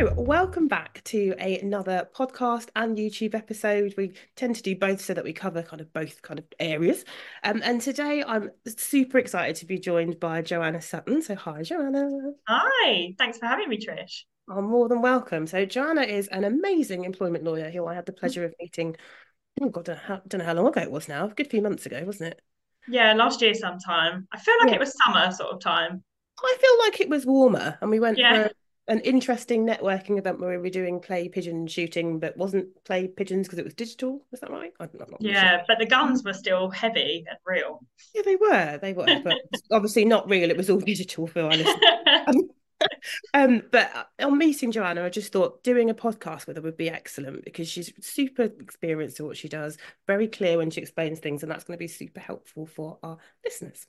So, 0.00 0.14
welcome 0.14 0.66
back 0.66 1.04
to 1.04 1.34
a, 1.38 1.58
another 1.58 2.08
podcast 2.16 2.68
and 2.74 2.96
YouTube 2.96 3.34
episode. 3.34 3.92
We 3.98 4.14
tend 4.34 4.56
to 4.56 4.62
do 4.62 4.74
both 4.74 5.02
so 5.02 5.12
that 5.12 5.24
we 5.24 5.34
cover 5.34 5.62
kind 5.62 5.82
of 5.82 5.92
both 5.92 6.22
kind 6.22 6.38
of 6.38 6.46
areas. 6.58 7.04
Um, 7.44 7.60
and 7.62 7.82
today 7.82 8.24
I'm 8.26 8.50
super 8.66 9.18
excited 9.18 9.56
to 9.56 9.66
be 9.66 9.78
joined 9.78 10.18
by 10.18 10.40
Joanna 10.40 10.80
Sutton. 10.80 11.20
So, 11.20 11.34
hi, 11.34 11.62
Joanna. 11.64 12.08
Hi, 12.48 13.14
thanks 13.18 13.36
for 13.36 13.44
having 13.44 13.68
me, 13.68 13.76
Trish. 13.76 14.22
I'm 14.48 14.70
more 14.70 14.88
than 14.88 15.02
welcome. 15.02 15.46
So, 15.46 15.66
Joanna 15.66 16.02
is 16.04 16.28
an 16.28 16.44
amazing 16.44 17.04
employment 17.04 17.44
lawyer 17.44 17.68
who 17.70 17.86
I 17.86 17.94
had 17.94 18.06
the 18.06 18.14
pleasure 18.14 18.46
of 18.46 18.54
meeting. 18.58 18.96
Oh 19.60 19.68
God, 19.68 19.90
I 19.90 19.92
don't 19.92 19.96
know 19.96 20.02
how, 20.06 20.22
don't 20.26 20.38
know 20.38 20.44
how 20.46 20.54
long 20.54 20.68
ago 20.68 20.80
it 20.80 20.90
was 20.90 21.08
now. 21.08 21.26
A 21.26 21.34
good 21.34 21.50
few 21.50 21.60
months 21.60 21.84
ago, 21.84 22.02
wasn't 22.06 22.32
it? 22.32 22.40
Yeah, 22.88 23.12
last 23.12 23.42
year 23.42 23.52
sometime. 23.52 24.26
I 24.32 24.38
feel 24.38 24.54
like 24.60 24.70
Yeah. 24.70 24.76
it 24.76 24.80
was 24.80 24.96
summer 25.04 25.30
sort 25.30 25.52
of 25.52 25.60
time. 25.60 26.02
I 26.42 26.56
feel 26.58 26.78
like 26.86 27.00
it 27.02 27.10
was 27.10 27.26
warmer, 27.26 27.76
and 27.82 27.90
we 27.90 28.00
went 28.00 28.16
Yeah. 28.16 28.44
for 28.44 28.50
an 28.90 28.98
interesting 29.00 29.64
networking 29.64 30.18
event 30.18 30.40
where 30.40 30.50
we 30.50 30.58
were 30.58 30.68
doing 30.68 31.00
clay 31.00 31.28
pigeon 31.28 31.68
shooting, 31.68 32.18
but 32.18 32.36
wasn't 32.36 32.66
clay 32.84 33.06
pigeons 33.06 33.46
because 33.46 33.60
it 33.60 33.64
was 33.64 33.72
digital. 33.72 34.26
Is 34.32 34.40
that 34.40 34.50
right? 34.50 34.72
I'm 34.80 34.90
not 34.98 35.08
really 35.08 35.32
sure. 35.32 35.42
Yeah, 35.42 35.62
but 35.68 35.78
the 35.78 35.86
guns 35.86 36.24
were 36.24 36.32
still 36.32 36.68
heavy 36.70 37.24
and 37.28 37.38
real. 37.46 37.86
Yeah, 38.14 38.22
they 38.24 38.34
were, 38.34 38.78
they 38.82 38.92
were, 38.92 39.06
but 39.22 39.36
obviously 39.72 40.04
not 40.04 40.28
real. 40.28 40.50
It 40.50 40.56
was 40.56 40.68
all 40.68 40.80
digital 40.80 41.28
for 41.28 41.42
our 41.42 41.50
listeners. 41.50 42.44
Um, 43.34 43.62
but 43.70 44.08
on 44.20 44.38
meeting 44.38 44.72
Joanna, 44.72 45.04
I 45.04 45.08
just 45.08 45.32
thought 45.32 45.62
doing 45.62 45.90
a 45.90 45.94
podcast 45.94 46.46
with 46.46 46.56
her 46.56 46.62
would 46.62 46.76
be 46.76 46.90
excellent 46.90 47.44
because 47.44 47.68
she's 47.68 47.92
super 48.00 48.44
experienced 48.44 49.20
at 49.20 49.26
what 49.26 49.36
she 49.36 49.48
does, 49.48 49.78
very 50.06 50.26
clear 50.26 50.58
when 50.58 50.70
she 50.70 50.80
explains 50.80 51.18
things, 51.18 51.42
and 51.42 51.50
that's 51.50 51.64
going 51.64 51.76
to 51.76 51.82
be 51.82 51.88
super 51.88 52.20
helpful 52.20 52.66
for 52.66 52.98
our 53.02 53.18
listeners. 53.44 53.86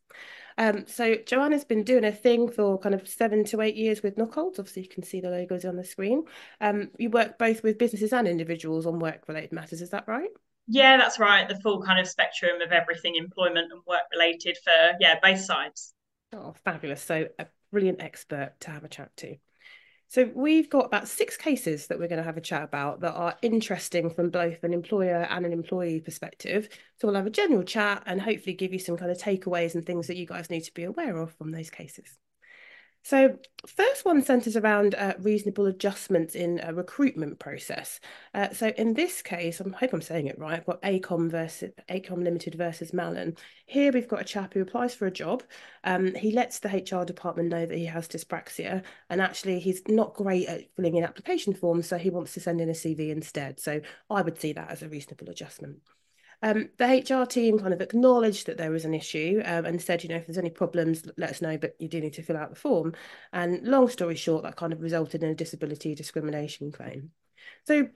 Um, 0.57 0.85
so 0.87 1.15
Joanna's 1.25 1.63
been 1.63 1.83
doing 1.83 2.05
a 2.05 2.11
thing 2.11 2.49
for 2.49 2.77
kind 2.79 2.93
of 2.93 3.07
seven 3.07 3.43
to 3.45 3.61
eight 3.61 3.75
years 3.75 4.03
with 4.03 4.17
Nockolds. 4.17 4.59
Obviously, 4.59 4.83
you 4.83 4.89
can 4.89 5.03
see 5.03 5.21
the 5.21 5.29
logos 5.29 5.65
on 5.65 5.75
the 5.75 5.83
screen. 5.83 6.23
Um, 6.59 6.91
you 6.97 7.09
work 7.09 7.37
both 7.37 7.63
with 7.63 7.77
businesses 7.77 8.13
and 8.13 8.27
individuals 8.27 8.85
on 8.85 8.99
work-related 8.99 9.51
matters. 9.51 9.81
Is 9.81 9.89
that 9.91 10.07
right? 10.07 10.29
yeah, 10.67 10.97
that's 10.97 11.19
right. 11.19 11.47
The 11.47 11.59
full 11.59 11.81
kind 11.81 11.99
of 11.99 12.07
spectrum 12.07 12.61
of 12.61 12.71
everything 12.71 13.15
employment 13.15 13.71
and 13.71 13.81
work 13.85 14.03
related 14.11 14.57
for, 14.63 14.93
yeah, 14.99 15.19
both 15.21 15.39
sides. 15.39 15.93
Oh, 16.33 16.53
fabulous. 16.63 17.01
So 17.01 17.27
a 17.37 17.45
brilliant 17.71 18.01
expert 18.01 18.53
to 18.61 18.71
have 18.71 18.83
a 18.83 18.89
chat 18.89 19.15
to. 19.17 19.35
So 20.11 20.29
we've 20.35 20.69
got 20.69 20.87
about 20.87 21.07
six 21.07 21.37
cases 21.37 21.87
that 21.87 21.97
we're 21.97 22.09
going 22.09 22.17
to 22.17 22.23
have 22.25 22.35
a 22.35 22.41
chat 22.41 22.63
about 22.63 22.99
that 22.99 23.13
are 23.13 23.37
interesting 23.41 24.09
from 24.09 24.29
both 24.29 24.61
an 24.63 24.73
employer 24.73 25.25
and 25.29 25.45
an 25.45 25.53
employee 25.53 26.01
perspective. 26.01 26.67
So 26.99 27.07
we'll 27.07 27.15
have 27.15 27.27
a 27.27 27.29
general 27.29 27.63
chat 27.63 28.03
and 28.05 28.21
hopefully 28.21 28.53
give 28.53 28.73
you 28.73 28.79
some 28.79 28.97
kind 28.97 29.09
of 29.09 29.17
takeaways 29.17 29.73
and 29.73 29.85
things 29.85 30.07
that 30.07 30.17
you 30.17 30.25
guys 30.25 30.49
need 30.49 30.65
to 30.65 30.73
be 30.73 30.83
aware 30.83 31.17
of 31.17 31.33
from 31.35 31.51
those 31.51 31.69
cases. 31.69 32.17
So 33.03 33.39
first 33.65 34.05
one 34.05 34.21
centres 34.21 34.55
around 34.55 34.93
uh, 34.93 35.13
reasonable 35.19 35.65
adjustments 35.65 36.35
in 36.35 36.59
a 36.63 36.73
recruitment 36.73 37.39
process. 37.39 37.99
Uh, 38.33 38.49
so 38.51 38.67
in 38.77 38.93
this 38.93 39.23
case, 39.23 39.59
I 39.59 39.67
hope 39.77 39.93
I'm 39.93 40.01
saying 40.01 40.27
it 40.27 40.37
right. 40.37 40.53
I've 40.53 40.65
got 40.65 40.81
AECOM 40.83 41.31
versus 41.31 41.71
AECOM 41.89 42.23
Limited 42.23 42.55
versus 42.55 42.93
Mallon. 42.93 43.35
Here 43.65 43.91
we've 43.91 44.07
got 44.07 44.21
a 44.21 44.25
chap 44.25 44.53
who 44.53 44.61
applies 44.61 44.93
for 44.93 45.07
a 45.07 45.11
job. 45.11 45.41
Um, 45.83 46.13
he 46.13 46.31
lets 46.31 46.59
the 46.59 46.69
HR 46.69 47.03
department 47.03 47.49
know 47.49 47.65
that 47.65 47.77
he 47.77 47.85
has 47.85 48.07
dyspraxia, 48.07 48.83
and 49.09 49.19
actually 49.19 49.59
he's 49.59 49.81
not 49.87 50.13
great 50.13 50.47
at 50.47 50.73
filling 50.75 50.95
in 50.95 51.03
application 51.03 51.53
forms, 51.53 51.87
so 51.87 51.97
he 51.97 52.11
wants 52.11 52.35
to 52.35 52.39
send 52.39 52.61
in 52.61 52.69
a 52.69 52.73
CV 52.73 53.09
instead. 53.09 53.59
So 53.59 53.81
I 54.11 54.21
would 54.21 54.39
see 54.39 54.53
that 54.53 54.69
as 54.69 54.83
a 54.83 54.89
reasonable 54.89 55.29
adjustment. 55.29 55.79
Um, 56.43 56.69
the 56.77 56.85
HR 56.85 57.25
team 57.25 57.59
kind 57.59 57.73
of 57.73 57.81
acknowledged 57.81 58.47
that 58.47 58.57
there 58.57 58.71
was 58.71 58.85
an 58.85 58.93
issue 58.93 59.41
um, 59.45 59.65
and 59.65 59.81
said, 59.81 60.03
you 60.03 60.09
know, 60.09 60.15
if 60.15 60.25
there's 60.25 60.37
any 60.37 60.49
problems, 60.49 61.03
let 61.17 61.29
us 61.29 61.41
know, 61.41 61.57
but 61.57 61.75
you 61.79 61.87
do 61.87 62.01
need 62.01 62.13
to 62.13 62.23
fill 62.23 62.37
out 62.37 62.49
the 62.49 62.55
form. 62.55 62.93
And 63.31 63.67
long 63.67 63.89
story 63.89 64.15
short, 64.15 64.43
that 64.43 64.55
kind 64.55 64.73
of 64.73 64.81
resulted 64.81 65.21
in 65.21 65.29
a 65.29 65.35
disability 65.35 65.93
discrimination 65.93 66.71
claim. 66.71 67.11
So, 67.67 67.89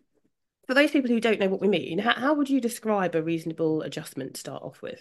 for 0.67 0.73
those 0.73 0.91
people 0.91 1.09
who 1.09 1.19
don't 1.19 1.39
know 1.39 1.49
what 1.49 1.61
we 1.61 1.67
mean, 1.67 1.99
how, 1.99 2.13
how 2.13 2.33
would 2.33 2.49
you 2.49 2.59
describe 2.59 3.13
a 3.13 3.21
reasonable 3.21 3.83
adjustment 3.83 4.33
to 4.33 4.39
start 4.39 4.63
off 4.63 4.81
with? 4.81 4.99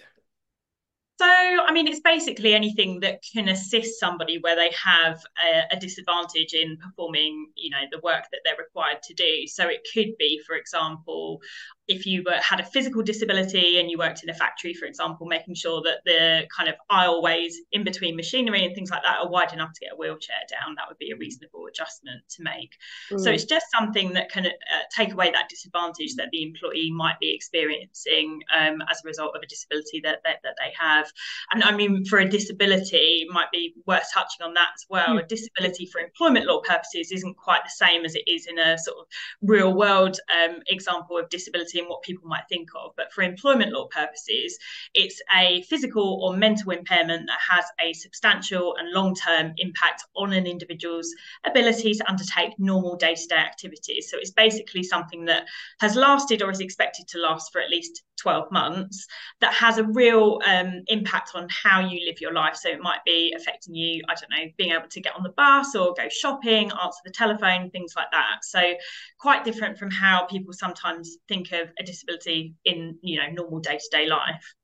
So, 1.17 1.27
I 1.27 1.73
mean, 1.73 1.87
it's 1.87 2.01
basically 2.01 2.55
anything 2.55 2.99
that 3.01 3.21
can 3.23 3.49
assist 3.49 4.01
somebody 4.01 4.39
where 4.39 4.57
they 4.57 4.73
have 4.73 5.23
a, 5.39 5.77
a, 5.77 5.79
disadvantage 5.79 6.55
in 6.55 6.77
performing, 6.77 7.53
you 7.55 7.71
know, 7.71 7.83
the 7.93 8.01
work 8.01 8.25
that 8.33 8.41
they're 8.45 8.57
required 8.59 9.01
to 9.05 9.15
do. 9.15 9.47
So 9.47 9.69
it 9.69 9.87
could 9.95 10.17
be, 10.19 10.41
for 10.45 10.57
example, 10.57 11.41
if 11.87 12.07
you 12.07 12.23
were, 12.25 12.39
had 12.41 12.61
a 12.61 12.65
physical 12.65 13.03
disability 13.03 13.79
and 13.79 13.91
you 13.91 13.99
worked 13.99 14.23
in 14.23 14.31
a 14.31 14.35
factory, 14.35 14.73
for 14.73 14.87
example, 14.87 15.27
making 15.27 15.55
sure 15.55 15.83
that 15.83 15.99
the 16.05 16.47
kind 16.55 16.69
of 16.69 16.77
aisleways 16.91 17.53
in 17.73 17.85
between 17.85 18.17
machinery 18.17 18.65
and 18.65 18.75
things 18.75 18.91
like 18.91 19.03
that 19.03 19.19
are 19.19 19.29
wide 19.29 19.53
enough 19.53 19.73
to 19.75 19.81
get 19.81 19.93
a 19.93 19.97
wheelchair 19.97 20.37
down, 20.51 20.75
that 20.77 20.85
would 20.89 20.99
be 20.99 21.11
a 21.11 21.17
reasonable 21.17 21.67
adjustment 21.67 22.23
to 22.31 22.43
make. 22.43 22.77
Mm. 23.13 23.21
So 23.21 23.31
it's 23.31 23.45
just 23.45 23.67
something 23.75 24.15
that 24.15 24.31
can 24.31 24.47
uh, 24.47 24.51
take 24.97 25.13
away 25.13 25.31
that 25.31 25.49
disadvantage 25.49 26.15
that 26.17 26.29
the 26.33 26.43
employee 26.43 26.91
might 26.91 27.19
be 27.21 27.35
experiencing 27.35 28.41
um, 28.55 28.83
as 28.91 29.01
a 29.05 29.07
result 29.07 29.37
of 29.37 29.43
a 29.43 29.47
disability 29.47 30.01
that, 30.05 30.21
that, 30.25 30.39
that 30.43 30.55
they 30.59 30.73
have. 30.79 31.11
And 31.53 31.63
I 31.63 31.77
mean, 31.77 32.05
for 32.07 32.19
a 32.19 32.29
disability, 32.29 33.27
it 33.27 33.29
might 33.31 33.51
be 33.53 33.75
worth 33.87 34.09
touching 34.13 34.45
on 34.45 34.55
that 34.55 34.71
as 34.75 34.87
well. 34.89 35.09
Mm. 35.09 35.25
A 35.25 35.27
disability 35.27 35.87
for 35.87 36.01
employment 36.01 36.47
law 36.47 36.61
purposes 36.63 37.13
isn't 37.13 37.37
quite 37.37 37.63
the 37.65 37.71
same 37.71 38.05
as 38.05 38.15
it 38.15 38.25
is 38.27 38.47
in 38.47 38.59
a 38.59 38.79
sort 38.79 38.97
of 38.99 39.07
real 39.43 39.75
world 39.75 40.19
um, 40.33 40.61
example 40.69 41.19
of 41.19 41.29
disability 41.29 41.74
and 41.79 41.89
what 41.89 42.03
people 42.03 42.29
might 42.29 42.45
think 42.49 42.69
of. 42.77 42.93
But 42.97 43.13
for 43.13 43.23
employment 43.23 43.73
law 43.73 43.87
purposes, 43.89 44.59
it's 44.95 45.21
a 45.37 45.63
physical 45.63 46.21
or 46.23 46.37
mental 46.37 46.71
impairment 46.71 47.27
that 47.27 47.39
has 47.49 47.65
a 47.81 47.93
substantial 47.93 48.77
and 48.77 48.91
long 48.93 49.15
term 49.15 49.53
impact 49.59 50.05
on 50.17 50.33
an 50.33 50.47
individual's 50.47 51.15
ability 51.45 51.95
to 51.95 52.09
undertake 52.09 52.59
normal 52.59 52.97
day 52.97 53.15
to 53.15 53.27
day 53.27 53.37
activities. 53.37 54.11
So 54.11 54.19
it's 54.19 54.31
basically 54.31 54.83
something 54.83 55.25
that 55.27 55.47
has 55.81 55.97
lasted 55.97 56.43
or 56.43 56.51
is 56.51 56.61
expected 56.61 57.09
to 57.09 57.19
last 57.19 57.53
for 57.53 57.61
at 57.61 57.71
least 57.71 58.03
12 58.21 58.51
months 58.53 59.07
that 59.41 59.53
has 59.53 59.79
a 59.79 59.85
real 59.85 60.41
um, 60.47 60.83
impact 60.87 61.33
on 61.35 61.49
how 61.51 61.81
you 61.81 62.07
live 62.07 62.21
your 62.21 62.33
life. 62.33 62.57
So 62.57 62.69
it 62.69 62.81
might 62.81 63.05
be 63.05 63.35
affecting 63.37 63.75
you, 63.75 64.03
I 64.09 64.15
don't 64.15 64.31
know, 64.31 64.51
being 64.57 64.73
able 64.73 64.89
to 64.89 65.01
get 65.01 65.15
on 65.15 65.23
the 65.23 65.31
bus 65.31 65.75
or 65.75 65.95
go 65.95 66.09
shopping, 66.09 66.71
answer 66.71 67.01
the 67.05 67.11
telephone, 67.11 67.71
things 67.71 67.95
like 67.97 68.11
that. 68.13 68.39
So 68.43 68.75
quite 69.19 69.45
different 69.45 69.79
from 69.79 69.91
how 69.91 70.27
people 70.27 70.53
sometimes 70.53 71.17
think 71.29 71.53
of 71.53 71.64
a 71.79 71.83
disability 71.83 72.55
in, 72.65 72.99
you 73.03 73.19
know, 73.19 73.31
normal 73.31 73.61
day 73.61 73.79
to 73.79 73.89
day 73.91 74.07
life. 74.07 74.55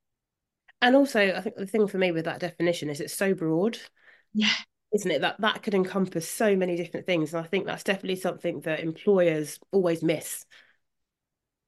And 0.83 0.97
also, 0.97 1.35
I 1.35 1.41
think 1.41 1.57
the 1.57 1.67
thing 1.67 1.87
for 1.87 1.99
me 1.99 2.11
with 2.11 2.25
that 2.25 2.41
definition 2.41 2.89
is 2.89 3.01
it's 3.01 3.15
so 3.15 3.35
broad. 3.35 3.79
Yeah 4.33 4.55
isn't 4.93 5.11
it 5.11 5.21
that 5.21 5.41
that 5.41 5.63
could 5.63 5.75
encompass 5.75 6.29
so 6.29 6.57
many 6.57 6.77
different 6.77 7.07
things 7.07 7.33
and 7.33 7.45
i 7.45 7.47
think 7.47 7.67
that's 7.67 7.85
definitely 7.85 8.17
something 8.17 8.61
that 8.61 8.81
employers 8.81 9.59
always 9.73 10.03
miss 10.03 10.45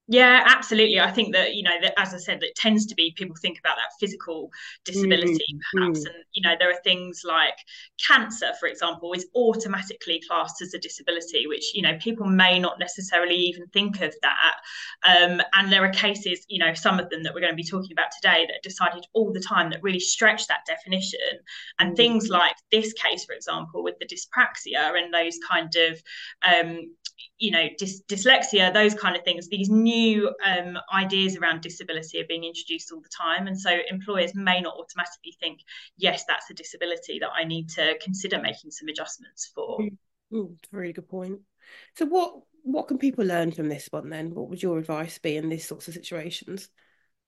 yeah, 0.08 0.42
absolutely. 0.46 0.98
I 0.98 1.12
think 1.12 1.32
that, 1.32 1.54
you 1.54 1.62
know, 1.62 1.80
that 1.80 1.94
as 1.96 2.12
I 2.12 2.18
said, 2.18 2.40
that 2.40 2.56
tends 2.56 2.86
to 2.86 2.94
be 2.94 3.14
people 3.16 3.36
think 3.40 3.58
about 3.60 3.76
that 3.76 3.92
physical 4.00 4.50
disability, 4.84 5.44
mm, 5.54 5.60
perhaps. 5.72 6.04
And, 6.04 6.14
you 6.32 6.42
know, 6.42 6.56
there 6.58 6.70
are 6.70 6.80
things 6.82 7.22
like 7.24 7.54
cancer, 8.04 8.50
for 8.58 8.66
example, 8.66 9.12
is 9.12 9.26
automatically 9.36 10.20
classed 10.28 10.60
as 10.60 10.74
a 10.74 10.78
disability, 10.78 11.46
which, 11.46 11.72
you 11.72 11.82
know, 11.82 11.96
people 12.00 12.26
may 12.26 12.58
not 12.58 12.80
necessarily 12.80 13.36
even 13.36 13.66
think 13.68 14.00
of 14.00 14.12
that. 14.22 14.54
Um, 15.04 15.40
and 15.54 15.72
there 15.72 15.84
are 15.84 15.92
cases, 15.92 16.44
you 16.48 16.58
know, 16.58 16.74
some 16.74 16.98
of 16.98 17.08
them 17.08 17.22
that 17.22 17.32
we're 17.32 17.40
going 17.40 17.52
to 17.52 17.56
be 17.56 17.62
talking 17.62 17.92
about 17.92 18.10
today 18.10 18.44
that 18.46 18.56
are 18.56 18.62
decided 18.64 19.06
all 19.12 19.32
the 19.32 19.40
time 19.40 19.70
that 19.70 19.84
really 19.84 20.00
stretch 20.00 20.48
that 20.48 20.66
definition. 20.66 21.20
And 21.78 21.92
mm. 21.92 21.96
things 21.96 22.28
like 22.28 22.56
this 22.72 22.92
case, 22.92 23.24
for 23.24 23.34
example, 23.34 23.84
with 23.84 23.94
the 24.00 24.06
dyspraxia 24.06 25.00
and 25.00 25.14
those 25.14 25.38
kind 25.48 25.72
of, 25.76 26.02
um, 26.42 26.90
you 27.38 27.50
know, 27.50 27.68
dys- 27.80 28.04
dyslexia, 28.08 28.72
those 28.72 28.94
kind 28.94 29.16
of 29.16 29.24
things, 29.24 29.48
these 29.48 29.68
new 29.68 30.32
um, 30.44 30.78
ideas 30.94 31.36
around 31.36 31.60
disability 31.60 32.20
are 32.20 32.26
being 32.28 32.44
introduced 32.44 32.92
all 32.92 33.00
the 33.00 33.08
time. 33.08 33.46
And 33.46 33.58
so 33.58 33.70
employers 33.90 34.34
may 34.34 34.60
not 34.60 34.74
automatically 34.74 35.36
think, 35.40 35.60
yes, 35.96 36.24
that's 36.26 36.50
a 36.50 36.54
disability 36.54 37.18
that 37.20 37.30
I 37.34 37.44
need 37.44 37.68
to 37.70 37.98
consider 38.02 38.40
making 38.40 38.70
some 38.70 38.88
adjustments 38.88 39.50
for. 39.54 39.78
Mm, 40.32 40.56
very 40.70 40.92
good 40.92 41.08
point. 41.08 41.40
So 41.96 42.06
what 42.06 42.34
what 42.64 42.86
can 42.86 42.98
people 42.98 43.24
learn 43.24 43.50
from 43.50 43.68
this 43.68 43.88
one 43.90 44.08
then? 44.08 44.34
What 44.34 44.48
would 44.48 44.62
your 44.62 44.78
advice 44.78 45.18
be 45.18 45.36
in 45.36 45.48
these 45.48 45.66
sorts 45.66 45.88
of 45.88 45.94
situations? 45.94 46.68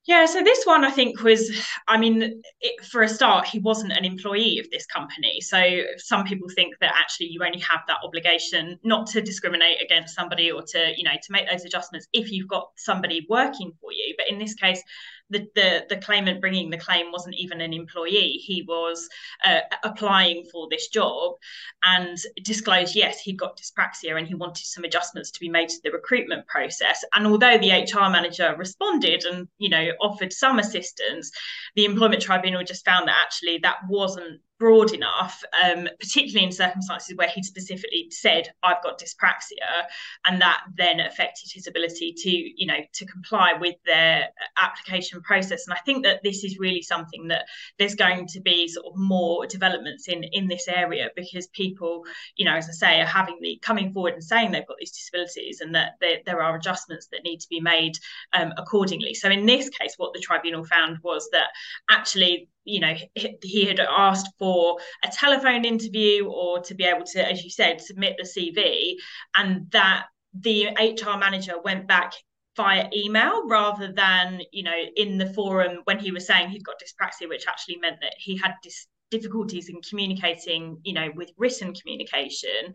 Yeah, 0.06 0.26
so 0.26 0.42
this 0.42 0.64
one 0.64 0.84
I 0.84 0.90
think 0.90 1.22
was, 1.22 1.50
I 1.88 1.96
mean, 1.96 2.42
it, 2.60 2.84
for 2.84 3.02
a 3.02 3.08
start, 3.08 3.46
he 3.46 3.58
wasn't 3.58 3.92
an 3.92 4.04
employee 4.04 4.58
of 4.58 4.70
this 4.70 4.84
company. 4.84 5.40
So 5.40 5.80
some 5.96 6.24
people 6.24 6.46
think 6.54 6.74
that 6.80 6.92
actually 6.94 7.28
you 7.28 7.40
only 7.42 7.60
have 7.60 7.80
that 7.88 7.96
obligation 8.04 8.78
not 8.84 9.06
to 9.08 9.22
discriminate 9.22 9.80
against 9.82 10.14
somebody 10.14 10.52
or 10.52 10.60
to, 10.60 10.92
you 10.94 11.04
know, 11.04 11.14
to 11.22 11.32
make 11.32 11.48
those 11.50 11.64
adjustments 11.64 12.06
if 12.12 12.30
you've 12.30 12.48
got 12.48 12.68
somebody 12.76 13.26
working 13.30 13.72
for 13.80 13.92
you. 13.92 14.14
But 14.18 14.28
in 14.28 14.38
this 14.38 14.52
case, 14.52 14.82
the, 15.30 15.48
the, 15.54 15.86
the 15.88 15.96
claimant 15.96 16.40
bringing 16.40 16.70
the 16.70 16.78
claim 16.78 17.10
wasn't 17.10 17.34
even 17.36 17.60
an 17.60 17.72
employee. 17.72 18.40
He 18.44 18.64
was 18.68 19.08
uh, 19.44 19.60
applying 19.82 20.44
for 20.52 20.68
this 20.70 20.88
job 20.88 21.34
and 21.82 22.18
disclosed, 22.42 22.94
yes, 22.94 23.20
he 23.20 23.32
got 23.32 23.58
dyspraxia 23.58 24.18
and 24.18 24.26
he 24.26 24.34
wanted 24.34 24.66
some 24.66 24.84
adjustments 24.84 25.30
to 25.32 25.40
be 25.40 25.48
made 25.48 25.68
to 25.70 25.80
the 25.82 25.90
recruitment 25.90 26.46
process. 26.46 27.04
And 27.14 27.26
although 27.26 27.58
the 27.58 27.70
HR 27.70 28.10
manager 28.10 28.54
responded 28.58 29.24
and, 29.24 29.48
you 29.58 29.68
know, 29.68 29.90
offered 30.00 30.32
some 30.32 30.58
assistance, 30.58 31.30
the 31.74 31.84
employment 31.84 32.22
tribunal 32.22 32.64
just 32.64 32.84
found 32.84 33.08
that 33.08 33.16
actually 33.24 33.58
that 33.62 33.78
wasn't 33.88 34.40
broad 34.58 34.92
enough, 34.92 35.42
um, 35.64 35.88
particularly 35.98 36.46
in 36.46 36.52
circumstances 36.52 37.16
where 37.16 37.28
he 37.28 37.42
specifically 37.42 38.08
said, 38.10 38.52
"I've 38.62 38.82
got 38.82 39.00
dyspraxia," 39.00 39.86
and 40.26 40.40
that 40.40 40.64
then 40.76 41.00
affected 41.00 41.50
his 41.52 41.66
ability 41.66 42.14
to, 42.16 42.30
you 42.30 42.66
know, 42.66 42.78
to 42.94 43.06
comply 43.06 43.54
with 43.54 43.76
their 43.84 44.28
application 44.60 45.22
process. 45.22 45.66
And 45.66 45.74
I 45.74 45.80
think 45.84 46.04
that 46.04 46.22
this 46.22 46.44
is 46.44 46.58
really 46.58 46.82
something 46.82 47.28
that 47.28 47.46
there's 47.78 47.94
going 47.94 48.26
to 48.28 48.40
be 48.40 48.68
sort 48.68 48.86
of 48.86 48.92
more 48.96 49.46
developments 49.46 50.08
in 50.08 50.24
in 50.24 50.48
this 50.48 50.68
area 50.68 51.10
because 51.16 51.46
people, 51.48 52.04
you 52.36 52.44
know, 52.44 52.54
as 52.54 52.68
I 52.68 52.72
say, 52.72 53.00
are 53.00 53.06
having 53.06 53.38
the 53.40 53.58
coming 53.62 53.92
forward 53.92 54.14
and 54.14 54.24
saying 54.24 54.52
they've 54.52 54.66
got 54.66 54.78
these 54.78 54.92
disabilities 54.92 55.60
and 55.60 55.74
that 55.74 55.94
there, 56.00 56.18
there 56.24 56.42
are 56.42 56.56
adjustments 56.56 57.08
that 57.12 57.24
need 57.24 57.40
to 57.40 57.48
be 57.48 57.60
made 57.60 57.98
um, 58.32 58.52
accordingly. 58.56 59.14
So 59.14 59.28
in 59.30 59.46
this 59.46 59.68
case, 59.68 59.94
what 59.96 60.14
the 60.14 60.20
tribunal 60.20 60.64
found 60.64 60.98
was 61.02 61.28
that 61.32 61.48
actually 61.90 62.48
you 62.64 62.80
know 62.80 62.94
he 63.42 63.64
had 63.66 63.80
asked 63.80 64.28
for 64.38 64.78
a 65.04 65.08
telephone 65.08 65.64
interview 65.64 66.26
or 66.26 66.60
to 66.60 66.74
be 66.74 66.84
able 66.84 67.04
to 67.04 67.30
as 67.30 67.44
you 67.44 67.50
said 67.50 67.80
submit 67.80 68.16
the 68.18 68.24
cv 68.24 68.94
and 69.36 69.70
that 69.70 70.06
the 70.40 70.68
hr 70.78 71.18
manager 71.18 71.54
went 71.64 71.86
back 71.86 72.12
via 72.56 72.88
email 72.94 73.46
rather 73.48 73.92
than 73.92 74.40
you 74.52 74.62
know 74.62 74.80
in 74.96 75.18
the 75.18 75.32
forum 75.34 75.78
when 75.84 75.98
he 75.98 76.10
was 76.10 76.26
saying 76.26 76.48
he'd 76.48 76.64
got 76.64 76.76
dyspraxia 76.80 77.28
which 77.28 77.46
actually 77.48 77.76
meant 77.78 77.96
that 78.00 78.14
he 78.18 78.36
had 78.36 78.52
dis- 78.62 78.86
difficulties 79.10 79.68
in 79.68 79.80
communicating 79.88 80.78
you 80.82 80.92
know 80.92 81.10
with 81.14 81.30
written 81.36 81.74
communication 81.74 82.74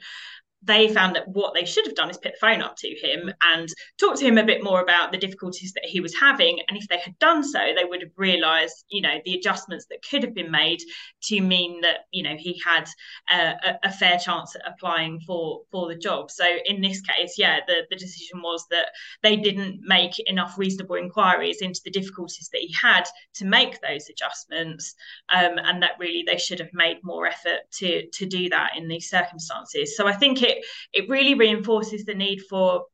they 0.62 0.94
found 0.94 1.16
that 1.16 1.28
what 1.28 1.54
they 1.54 1.64
should 1.64 1.86
have 1.86 1.96
done 1.96 2.10
is 2.10 2.18
put 2.18 2.34
the 2.34 2.38
phone 2.40 2.62
up 2.62 2.76
to 2.78 2.90
him 2.90 3.32
and 3.42 3.70
talk 3.98 4.18
to 4.18 4.26
him 4.26 4.38
a 4.38 4.44
bit 4.44 4.64
more 4.64 4.82
about 4.82 5.12
the 5.12 5.18
difficulties 5.18 5.72
that 5.74 5.86
he 5.86 6.02
was 6.02 6.14
having. 6.14 6.60
And 6.68 6.78
if 6.78 6.88
they 6.90 7.00
had 7.00 7.18
done 7.20 7.44
so, 7.44 7.60
they 7.60 7.86
would 7.86 8.02
have 8.02 8.12
realised, 8.18 8.84
you 8.90 9.02
know, 9.02 9.20
the 9.24 9.36
adjustments 9.36 9.86
that 9.90 10.04
could 10.10 10.22
have 10.24 10.34
been 10.34 10.52
made 10.52 10.80
to 11.24 11.40
mean 11.40 11.82
that, 11.82 12.00
you 12.12 12.24
know, 12.24 12.36
he 12.38 12.62
had 12.66 12.90
a, 13.32 13.78
a, 13.84 13.92
fair 13.92 14.18
chance 14.18 14.56
at 14.56 14.62
applying 14.66 15.20
for 15.22 15.62
for 15.72 15.88
the 15.88 15.96
job. 15.96 16.30
So 16.30 16.46
in 16.66 16.82
this 16.82 17.02
case, 17.02 17.36
yeah, 17.38 17.60
the, 17.68 17.86
the 17.90 17.96
decision 17.96 18.42
was 18.42 18.66
that 18.70 18.90
they 19.24 19.36
didn't 19.36 19.82
make 19.82 20.20
enough 20.28 20.58
reasonable 20.58 20.96
inquiries 20.96 21.62
into 21.62 21.82
the 21.84 21.92
difficulties 21.92 22.50
that 22.52 22.62
he 22.62 22.74
had 22.82 23.04
to 23.36 23.46
make 23.46 23.80
those 23.82 24.10
adjustments, 24.10 24.96
um, 25.30 25.58
and 25.58 25.82
that 25.84 25.92
really 26.00 26.24
they 26.26 26.38
should 26.38 26.60
have 26.60 26.74
made 26.74 26.98
more 27.04 27.28
effort 27.28 27.62
to 27.72 28.08
to 28.12 28.26
do 28.26 28.50
that 28.50 28.72
in 28.78 28.88
these 28.88 29.10
circumstances. 29.10 29.96
So 29.96 30.08
I 30.08 30.14
think 30.14 30.44
it 30.44 30.49
it 30.50 30.66
it 30.94 31.10
really 31.10 31.36
reinforces 31.36 32.06
the 32.06 32.16
need 32.16 32.42
for 32.50 32.86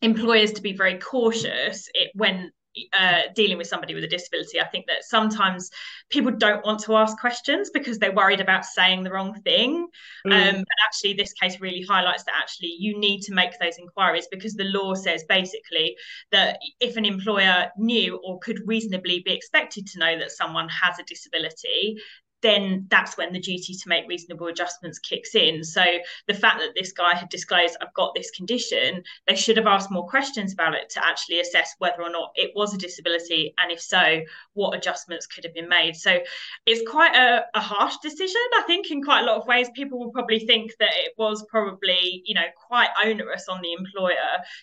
employers 0.00 0.52
to 0.52 0.62
be 0.62 0.72
very 0.72 0.98
cautious 0.98 1.88
it, 1.94 2.10
when 2.14 2.52
uh, 2.92 3.22
dealing 3.34 3.58
with 3.58 3.66
somebody 3.66 3.94
with 3.94 4.04
a 4.04 4.08
disability. 4.08 4.60
I 4.60 4.66
think 4.66 4.86
that 4.86 5.02
sometimes 5.02 5.70
people 6.10 6.32
don't 6.32 6.64
want 6.64 6.80
to 6.80 6.96
ask 6.96 7.18
questions 7.18 7.70
because 7.70 7.98
they're 7.98 8.12
worried 8.12 8.40
about 8.40 8.64
saying 8.64 9.02
the 9.02 9.10
wrong 9.10 9.34
thing. 9.42 9.88
Mm. 10.26 10.32
Um, 10.32 10.56
but 10.56 10.76
actually, 10.84 11.14
this 11.14 11.32
case 11.32 11.60
really 11.60 11.82
highlights 11.82 12.24
that 12.24 12.34
actually 12.38 12.74
you 12.78 12.98
need 12.98 13.22
to 13.22 13.34
make 13.34 13.58
those 13.58 13.78
inquiries 13.78 14.28
because 14.30 14.54
the 14.54 14.64
law 14.64 14.94
says 14.94 15.24
basically 15.28 15.96
that 16.32 16.58
if 16.80 16.96
an 16.96 17.04
employer 17.04 17.70
knew 17.76 18.20
or 18.24 18.38
could 18.40 18.60
reasonably 18.66 19.22
be 19.24 19.32
expected 19.32 19.86
to 19.88 19.98
know 19.98 20.18
that 20.18 20.30
someone 20.30 20.68
has 20.68 20.98
a 20.98 21.04
disability, 21.04 21.96
then 22.42 22.86
that's 22.88 23.16
when 23.16 23.32
the 23.32 23.40
duty 23.40 23.74
to 23.74 23.88
make 23.88 24.08
reasonable 24.08 24.46
adjustments 24.46 24.98
kicks 24.98 25.34
in. 25.34 25.64
So 25.64 25.82
the 26.26 26.34
fact 26.34 26.58
that 26.58 26.74
this 26.74 26.92
guy 26.92 27.14
had 27.14 27.28
disclosed, 27.28 27.76
I've 27.80 27.94
got 27.94 28.14
this 28.14 28.30
condition, 28.30 29.02
they 29.26 29.34
should 29.34 29.56
have 29.56 29.66
asked 29.66 29.90
more 29.90 30.08
questions 30.08 30.52
about 30.52 30.74
it 30.74 30.90
to 30.90 31.04
actually 31.04 31.40
assess 31.40 31.74
whether 31.78 32.02
or 32.02 32.10
not 32.10 32.30
it 32.36 32.52
was 32.54 32.74
a 32.74 32.78
disability. 32.78 33.54
And 33.58 33.72
if 33.72 33.80
so, 33.80 34.20
what 34.54 34.76
adjustments 34.76 35.26
could 35.26 35.44
have 35.44 35.54
been 35.54 35.68
made. 35.68 35.96
So 35.96 36.18
it's 36.66 36.88
quite 36.88 37.14
a, 37.16 37.44
a 37.54 37.60
harsh 37.60 37.96
decision. 38.02 38.40
I 38.56 38.62
think 38.66 38.90
in 38.90 39.02
quite 39.02 39.22
a 39.22 39.26
lot 39.26 39.40
of 39.40 39.46
ways, 39.46 39.68
people 39.74 39.98
will 39.98 40.12
probably 40.12 40.40
think 40.40 40.72
that 40.78 40.90
it 40.92 41.14
was 41.18 41.44
probably, 41.48 42.22
you 42.24 42.34
know, 42.34 42.46
quite 42.68 42.90
onerous 43.04 43.48
on 43.48 43.60
the 43.62 43.72
employer 43.72 44.14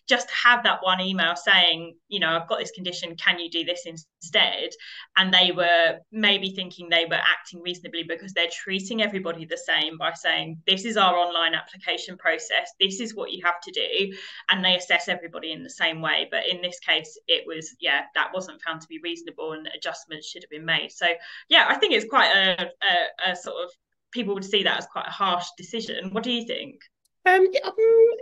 just 0.07 0.29
to 0.29 0.35
have 0.35 0.63
that 0.63 0.79
one 0.81 1.01
email 1.01 1.35
saying, 1.35 1.95
you 2.07 2.19
know, 2.19 2.29
I've 2.29 2.47
got 2.47 2.59
this 2.59 2.71
condition, 2.71 3.15
can 3.15 3.39
you 3.39 3.49
do 3.49 3.63
this 3.65 3.85
instead? 3.85 4.69
And 5.17 5.33
they 5.33 5.51
were 5.51 5.99
maybe 6.11 6.51
thinking 6.51 6.89
they 6.89 7.05
were 7.05 7.15
acting 7.15 7.61
reasonably 7.65 8.03
because 8.03 8.31
they're 8.31 8.47
treating 8.49 9.01
everybody 9.01 9.45
the 9.45 9.57
same 9.57 9.97
by 9.97 10.13
saying 10.13 10.61
this 10.65 10.85
is 10.85 10.95
our 10.95 11.15
online 11.15 11.53
application 11.53 12.17
process. 12.17 12.71
This 12.79 13.01
is 13.01 13.15
what 13.15 13.31
you 13.31 13.43
have 13.43 13.59
to 13.61 13.71
do. 13.71 14.15
And 14.49 14.63
they 14.63 14.75
assess 14.75 15.09
everybody 15.09 15.51
in 15.51 15.63
the 15.63 15.69
same 15.69 16.01
way. 16.01 16.29
But 16.31 16.47
in 16.47 16.61
this 16.61 16.79
case 16.79 17.19
it 17.27 17.43
was 17.45 17.75
yeah 17.81 18.03
that 18.15 18.31
wasn't 18.33 18.61
found 18.61 18.81
to 18.81 18.87
be 18.87 18.99
reasonable 19.03 19.51
and 19.51 19.67
adjustments 19.75 20.29
should 20.29 20.43
have 20.43 20.49
been 20.49 20.65
made. 20.65 20.91
So 20.91 21.07
yeah 21.49 21.65
i 21.67 21.75
think 21.75 21.93
it's 21.93 22.09
quite 22.09 22.31
a, 22.31 22.65
a, 22.65 23.31
a 23.31 23.35
sort 23.35 23.57
of 23.63 23.71
people 24.11 24.33
would 24.33 24.45
see 24.45 24.63
that 24.63 24.77
as 24.77 24.85
quite 24.85 25.07
a 25.07 25.11
harsh 25.11 25.47
decision. 25.57 26.11
What 26.13 26.23
do 26.23 26.31
you 26.31 26.45
think? 26.45 26.81
Um, 27.25 27.47
um 27.65 27.73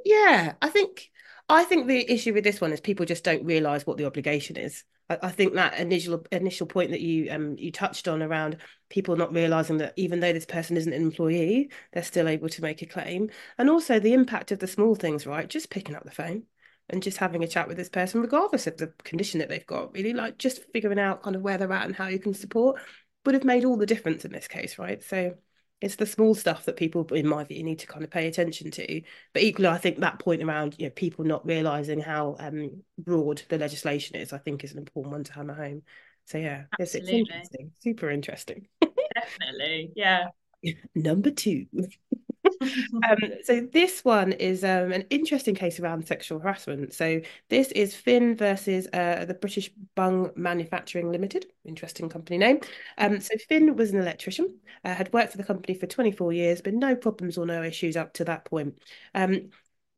yeah 0.06 0.54
i 0.62 0.70
think 0.70 1.12
I 1.50 1.66
think 1.66 1.88
the 1.88 2.10
issue 2.12 2.34
with 2.34 2.44
this 2.44 2.62
one 2.62 2.72
is 2.72 2.80
people 2.80 3.06
just 3.06 3.24
don't 3.24 3.46
realise 3.46 3.86
what 3.86 3.98
the 3.98 4.06
obligation 4.06 4.56
is. 4.58 4.84
I, 5.10 5.30
think 5.30 5.54
that 5.54 5.78
initial 5.78 6.26
initial 6.32 6.66
point 6.66 6.92
that 6.92 7.02
you 7.02 7.30
um 7.30 7.56
you 7.58 7.72
touched 7.72 8.08
on 8.08 8.24
around 8.24 8.58
people 8.90 9.16
not 9.16 9.34
realising 9.34 9.78
that 9.78 9.94
even 9.96 10.20
though 10.20 10.34
this 10.34 10.46
person 10.46 10.78
isn't 10.78 10.94
an 10.94 11.02
employee, 11.02 11.70
they're 11.92 12.04
still 12.04 12.28
able 12.28 12.50
to 12.50 12.62
make 12.62 12.82
a 12.82 12.86
claim, 12.86 13.30
and 13.58 13.70
also 13.70 14.00
the 14.00 14.14
impact 14.14 14.52
of 14.52 14.60
the 14.60 14.68
small 14.68 14.96
things, 14.96 15.28
right? 15.28 15.50
Just 15.50 15.70
picking 15.70 15.96
up 15.96 16.04
the 16.04 16.12
phone 16.12 16.44
and 16.90 17.04
just 17.04 17.18
having 17.18 17.44
a 17.44 17.48
chat 17.48 17.68
with 17.68 17.78
this 17.78 17.90
person, 17.90 18.22
regardless 18.22 18.68
of 18.68 18.78
the 18.78 18.88
condition 19.04 19.40
that 19.40 19.50
they've 19.50 19.66
got, 19.66 19.94
really 19.94 20.14
like 20.14 20.38
just 20.38 20.64
figuring 20.74 21.00
out 21.00 21.24
kind 21.24 21.36
of 21.36 21.42
where 21.42 21.58
they're 21.58 21.72
at 21.72 21.86
and 21.86 21.96
how 21.96 22.08
you 22.08 22.20
can 22.20 22.34
support 22.34 22.80
would 23.26 23.36
have 23.36 23.44
made 23.44 23.66
all 23.66 23.78
the 23.78 23.86
difference 23.86 24.26
in 24.26 24.32
this 24.32 24.48
case, 24.48 24.78
right? 24.78 25.02
So 25.04 25.36
it's 25.82 25.96
the 25.96 26.06
small 26.06 26.34
stuff 26.34 26.66
that 26.66 26.78
people, 26.78 27.06
in 27.14 27.28
my 27.28 27.44
view, 27.44 27.62
need 27.64 27.80
to 27.80 27.88
kind 27.88 28.04
of 28.04 28.10
pay 28.10 28.28
attention 28.28 28.72
to. 28.72 29.02
But 29.34 29.44
equally, 29.44 29.68
I 29.68 29.78
think 29.78 30.00
that 30.00 30.20
point 30.20 30.42
around 30.42 30.76
you 30.78 30.86
know 30.86 30.92
people 30.92 31.26
not 31.26 31.46
realizing 31.46 32.00
how 32.00 32.36
um, 32.40 32.84
broad 32.98 33.44
the 33.50 33.58
legislation 33.58 34.16
is, 34.16 34.34
I 34.34 34.38
think, 34.38 34.64
is 34.64 34.72
an 34.72 34.78
important 34.78 35.12
one 35.14 35.24
to 35.26 35.34
hammer 35.34 35.54
home. 35.54 35.84
So 36.26 36.38
yeah, 36.38 36.64
it's, 36.80 36.96
it's 36.96 37.10
interesting, 37.10 37.72
super 37.80 38.10
interesting. 38.10 38.68
Definitely, 39.14 39.92
yeah. 39.96 40.28
Number 40.96 41.32
two. 41.32 41.66
um, 43.10 43.18
so 43.44 43.68
this 43.72 44.04
one 44.04 44.32
is 44.34 44.64
um, 44.64 44.92
an 44.92 45.06
interesting 45.10 45.56
case 45.56 45.80
around 45.80 46.06
sexual 46.08 46.40
harassment. 46.40 46.94
So 46.94 47.22
this 47.50 47.72
is 47.72 47.96
Finn 47.96 48.36
versus 48.36 48.88
uh, 48.94 49.26
the 49.26 49.34
British 49.34 49.72
Bung 49.96 50.32
Manufacturing 50.36 51.12
Limited. 51.12 51.46
Interesting 51.66 52.10
company 52.10 52.38
name. 52.38 52.60
Um, 52.98 53.20
so 53.20 53.36
Finn 53.50 53.76
was 53.76 53.92
an 53.92 54.00
electrician, 54.00 54.58
uh, 54.84 54.94
had 54.94 55.12
worked 55.14 55.32
for 55.32 55.38
the 55.38 55.44
company 55.44 55.78
for 55.78 55.88
24 55.88 56.34
years, 56.34 56.62
but 56.62 56.74
no 56.74 56.96
problems 56.96 57.38
or 57.38 57.46
no 57.46 57.64
issues 57.64 57.98
up 57.98 58.14
to 58.14 58.26
that 58.26 58.46
point. 58.46 58.76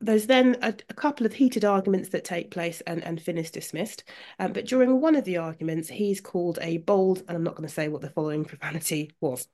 There's 0.05 0.27
then 0.27 0.57
a, 0.61 0.73
a, 0.89 0.93
couple 0.93 1.25
of 1.25 1.33
heated 1.33 1.65
arguments 1.65 2.09
that 2.09 2.23
take 2.23 2.51
place 2.51 2.79
and, 2.81 3.03
and 3.03 3.19
Finn 3.19 3.39
is 3.39 3.49
dismissed. 3.49 4.03
Um, 4.39 4.53
but 4.53 4.65
during 4.65 5.01
one 5.01 5.15
of 5.15 5.25
the 5.25 5.37
arguments, 5.37 5.89
he's 5.89 6.21
called 6.21 6.59
a 6.61 6.77
bold, 6.77 7.23
and 7.27 7.35
I'm 7.35 7.43
not 7.43 7.55
going 7.55 7.67
to 7.67 7.73
say 7.73 7.87
what 7.87 8.01
the 8.01 8.11
following 8.11 8.45
profanity 8.45 9.11
was. 9.19 9.47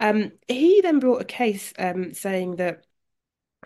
um, 0.00 0.32
he 0.48 0.80
then 0.80 0.98
brought 0.98 1.22
a 1.22 1.24
case 1.24 1.72
um, 1.78 2.12
saying 2.14 2.56
that 2.56 2.84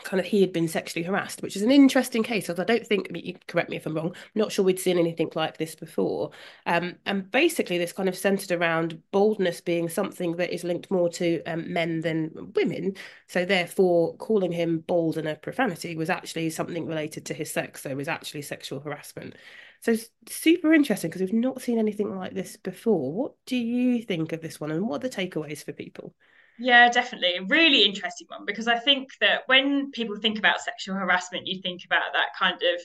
kind 0.02 0.18
of 0.18 0.26
he 0.26 0.40
had 0.40 0.52
been 0.52 0.66
sexually 0.66 1.04
harassed, 1.04 1.40
which 1.40 1.54
is 1.54 1.62
an 1.62 1.70
interesting 1.70 2.24
case. 2.24 2.50
I 2.50 2.64
don't 2.64 2.86
think, 2.86 3.06
I 3.08 3.12
mean, 3.12 3.24
you 3.24 3.36
correct 3.46 3.70
me 3.70 3.76
if 3.76 3.86
I'm 3.86 3.94
wrong, 3.94 4.08
I'm 4.08 4.14
not 4.34 4.50
sure 4.50 4.64
we'd 4.64 4.80
seen 4.80 4.98
anything 4.98 5.30
like 5.36 5.56
this 5.56 5.76
before. 5.76 6.32
Um, 6.66 6.96
and 7.06 7.30
basically, 7.30 7.78
this 7.78 7.92
kind 7.92 8.08
of 8.08 8.16
centered 8.16 8.50
around 8.50 9.00
boldness 9.12 9.60
being 9.60 9.88
something 9.88 10.36
that 10.36 10.52
is 10.52 10.64
linked 10.64 10.90
more 10.90 11.08
to 11.10 11.42
um, 11.44 11.72
men 11.72 12.00
than 12.00 12.52
women. 12.56 12.96
So 13.28 13.44
therefore, 13.44 14.16
calling 14.16 14.50
him 14.50 14.78
bold 14.78 15.16
and 15.16 15.28
a 15.28 15.36
profanity 15.36 15.94
was 15.94 16.10
actually 16.10 16.50
something 16.50 16.86
related 16.86 17.24
to 17.26 17.34
his 17.34 17.52
sex. 17.52 17.82
So 17.82 17.90
it 17.90 17.96
was 17.96 18.08
actually 18.08 18.42
sexual 18.42 18.80
harassment. 18.80 19.36
So 19.80 19.94
super 20.28 20.72
interesting 20.72 21.10
because 21.10 21.20
we've 21.20 21.32
not 21.32 21.62
seen 21.62 21.78
anything 21.78 22.16
like 22.16 22.34
this 22.34 22.56
before. 22.56 23.12
What 23.12 23.34
do 23.46 23.56
you 23.56 24.02
think 24.02 24.32
of 24.32 24.40
this 24.40 24.58
one, 24.58 24.72
and 24.72 24.88
what 24.88 25.04
are 25.04 25.08
the 25.08 25.14
takeaways 25.14 25.62
for 25.64 25.72
people? 25.72 26.14
Yeah, 26.56 26.88
definitely. 26.88 27.40
Really 27.48 27.82
interesting 27.84 28.28
one 28.28 28.44
because 28.46 28.68
I 28.68 28.78
think 28.78 29.08
that 29.20 29.42
when 29.46 29.90
people 29.90 30.16
think 30.16 30.38
about 30.38 30.60
sexual 30.60 30.94
harassment, 30.94 31.46
you 31.48 31.60
think 31.60 31.82
about 31.84 32.12
that 32.12 32.28
kind 32.38 32.54
of 32.62 32.80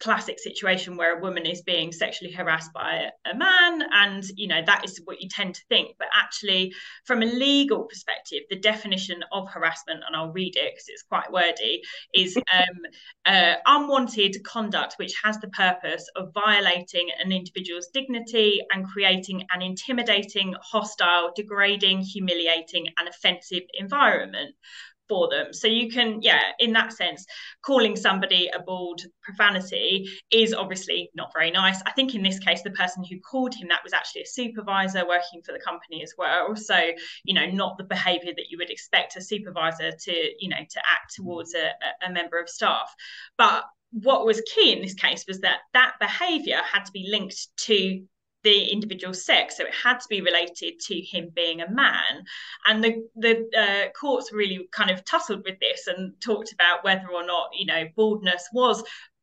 classic 0.00 0.38
situation 0.38 0.96
where 0.96 1.18
a 1.18 1.20
woman 1.20 1.46
is 1.46 1.62
being 1.62 1.92
sexually 1.92 2.32
harassed 2.32 2.72
by 2.72 3.10
a 3.30 3.36
man 3.36 3.82
and 3.92 4.24
you 4.36 4.48
know 4.48 4.62
that 4.64 4.84
is 4.84 5.00
what 5.04 5.20
you 5.20 5.28
tend 5.28 5.54
to 5.54 5.62
think. 5.68 5.96
But 5.98 6.08
actually 6.14 6.72
from 7.04 7.22
a 7.22 7.26
legal 7.26 7.84
perspective 7.84 8.42
the 8.50 8.58
definition 8.58 9.22
of 9.32 9.48
harassment 9.48 10.00
and 10.06 10.16
i'll 10.16 10.32
read 10.32 10.56
it 10.56 10.72
because 10.72 10.88
it's 10.88 11.02
quite 11.02 11.30
wordy 11.32 11.82
is 12.14 12.36
um, 12.52 12.78
uh, 13.26 13.54
unwanted 13.66 14.42
conduct 14.44 14.94
which 14.96 15.14
has 15.22 15.38
the 15.38 15.48
purpose 15.48 16.08
of 16.16 16.32
violating 16.34 17.08
an 17.22 17.32
individual's 17.32 17.88
dignity 17.92 18.60
and 18.72 18.86
creating 18.86 19.44
an 19.54 19.62
intimidating 19.62 20.54
hostile 20.62 21.32
degrading 21.34 22.00
humiliating 22.00 22.86
and 22.98 23.08
offensive 23.08 23.62
environment 23.74 24.54
for 25.10 25.28
them. 25.28 25.52
So 25.52 25.66
you 25.66 25.90
can, 25.90 26.22
yeah, 26.22 26.40
in 26.60 26.72
that 26.74 26.92
sense, 26.92 27.26
calling 27.62 27.96
somebody 27.96 28.48
a 28.54 28.60
bald 28.60 29.02
profanity 29.22 30.08
is 30.30 30.54
obviously 30.54 31.10
not 31.14 31.32
very 31.34 31.50
nice. 31.50 31.82
I 31.84 31.90
think 31.90 32.14
in 32.14 32.22
this 32.22 32.38
case, 32.38 32.62
the 32.62 32.70
person 32.70 33.02
who 33.02 33.18
called 33.18 33.52
him 33.54 33.66
that 33.68 33.80
was 33.82 33.92
actually 33.92 34.22
a 34.22 34.26
supervisor 34.26 35.06
working 35.06 35.42
for 35.44 35.50
the 35.50 35.58
company 35.58 36.04
as 36.04 36.14
well. 36.16 36.54
So, 36.54 36.78
you 37.24 37.34
know, 37.34 37.46
not 37.46 37.76
the 37.76 37.84
behavior 37.84 38.32
that 38.36 38.50
you 38.50 38.58
would 38.58 38.70
expect 38.70 39.16
a 39.16 39.20
supervisor 39.20 39.90
to, 39.90 40.12
you 40.38 40.48
know, 40.48 40.64
to 40.70 40.80
act 40.88 41.14
towards 41.16 41.54
a, 41.54 42.06
a 42.06 42.12
member 42.12 42.38
of 42.38 42.48
staff. 42.48 42.94
But 43.36 43.64
what 43.90 44.24
was 44.24 44.40
key 44.54 44.72
in 44.72 44.82
this 44.82 44.94
case 44.94 45.24
was 45.26 45.40
that 45.40 45.58
that 45.74 45.94
behavior 45.98 46.60
had 46.72 46.84
to 46.84 46.92
be 46.92 47.08
linked 47.10 47.48
to 47.56 48.04
the 48.42 48.66
individual 48.66 49.14
sex. 49.14 49.56
So 49.56 49.64
it 49.64 49.74
had 49.74 50.00
to 50.00 50.06
be 50.08 50.20
related 50.20 50.80
to 50.80 51.00
him 51.00 51.30
being 51.34 51.60
a 51.60 51.70
man. 51.70 52.24
And 52.66 52.82
the 52.82 53.06
the 53.16 53.48
uh, 53.56 53.90
courts 53.98 54.32
really 54.32 54.68
kind 54.72 54.90
of 54.90 55.04
tussled 55.04 55.42
with 55.44 55.58
this 55.60 55.86
and 55.86 56.12
talked 56.20 56.52
about 56.52 56.84
whether 56.84 57.08
or 57.12 57.26
not 57.26 57.50
you 57.52 57.66
know 57.66 57.84
baldness 57.96 58.48
was 58.52 58.82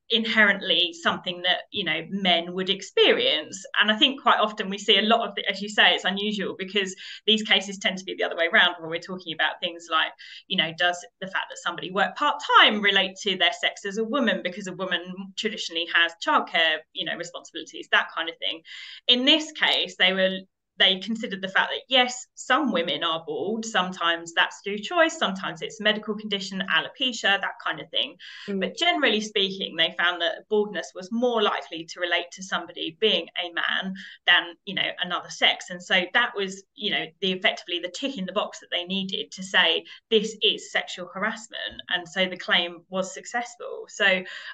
inherently 0.10 0.94
something 0.94 1.42
that 1.42 1.64
you 1.72 1.84
know 1.84 2.02
men 2.10 2.54
would 2.54 2.70
experience. 2.70 3.66
And 3.82 3.92
i 3.92 3.98
think 3.98 4.22
quite 4.22 4.40
often 4.40 4.70
we 4.70 4.78
see 4.78 4.98
a 4.98 5.02
lot 5.02 5.28
of 5.28 5.36
the, 5.36 5.50
as 5.50 5.62
you 5.62 5.70
say 5.70 5.94
it's 5.94 6.06
unusual 6.06 6.56
because 6.58 6.96
these 7.26 7.44
cases 7.44 7.78
tend 7.78 7.98
to 7.98 8.06
be 8.06 8.16
the 8.18 8.24
other 8.24 8.36
way 8.36 8.48
around 8.52 8.76
where 8.80 8.90
we're 8.90 9.00
talking 9.00 9.34
about 9.34 9.60
things 9.60 9.88
like 9.92 10.12
you 10.48 10.58
know 10.58 10.72
does 10.78 11.06
the 11.22 11.28
fact 11.28 11.46
that 11.50 11.58
somebody 11.64 11.92
worked 11.92 12.18
part-time 12.18 12.82
relate 12.82 13.16
to 13.24 13.38
their 13.38 13.54
sex 13.54 13.86
as 13.86 13.98
a 13.98 14.04
woman? 14.04 14.42
Because 14.44 14.68
a 14.68 14.74
woman 14.74 15.02
traditionally 15.38 15.88
has 15.94 16.14
childcare 16.26 16.78
you 16.94 17.06
know 17.06 17.16
responsibilities 17.18 17.88
that 17.92 18.08
kind 18.16 18.30
of 18.30 18.38
thing. 18.38 18.62
In 19.08 19.26
this 19.26 19.52
case 19.52 19.96
they 19.98 20.14
were 20.14 20.40
they 20.78 21.00
considered 21.00 21.42
the 21.42 21.48
fact 21.48 21.72
that 21.72 21.82
yes, 21.88 22.28
some 22.36 22.72
women 22.72 23.04
are 23.04 23.24
bald. 23.26 23.66
Sometimes 23.66 24.34
that's 24.34 24.62
through 24.64 24.80
choice. 24.80 25.18
Sometimes 25.18 25.62
it's 25.62 25.82
medical 25.82 26.16
condition, 26.16 26.64
alopecia, 26.76 27.40
that 27.42 27.60
kind 27.64 27.80
of 27.80 27.90
thing. 27.90 28.16
Mm. 28.48 28.60
But 28.60 28.78
generally 28.78 29.22
speaking, 29.22 29.76
they 29.76 29.96
found 29.98 30.22
that 30.22 30.48
baldness 30.50 30.92
was 30.94 31.12
more 31.12 31.42
likely 31.42 31.86
to 31.86 32.00
relate 32.00 32.32
to 32.34 32.44
somebody 32.44 32.98
being 33.00 33.28
a 33.44 33.52
man 33.54 33.94
than 34.26 34.56
you 34.66 34.76
know 34.76 34.90
another 35.04 35.30
sex. 35.30 35.70
And 35.70 35.82
so 35.82 36.04
that 36.14 36.34
was 36.36 36.64
you 36.76 36.92
know 36.92 37.06
the 37.22 37.32
effectively 37.32 37.80
the 37.80 37.90
tick 37.90 38.18
in 38.18 38.26
the 38.26 38.34
box 38.34 38.60
that 38.60 38.68
they 38.72 38.84
needed 38.84 39.32
to 39.32 39.44
say 39.44 39.84
this 40.10 40.36
is 40.42 40.72
sexual 40.72 41.10
harassment. 41.14 41.82
And 41.90 42.08
so 42.08 42.26
the 42.26 42.38
claim 42.38 42.84
was 42.90 43.14
successful. 43.14 43.86
So 43.90 44.06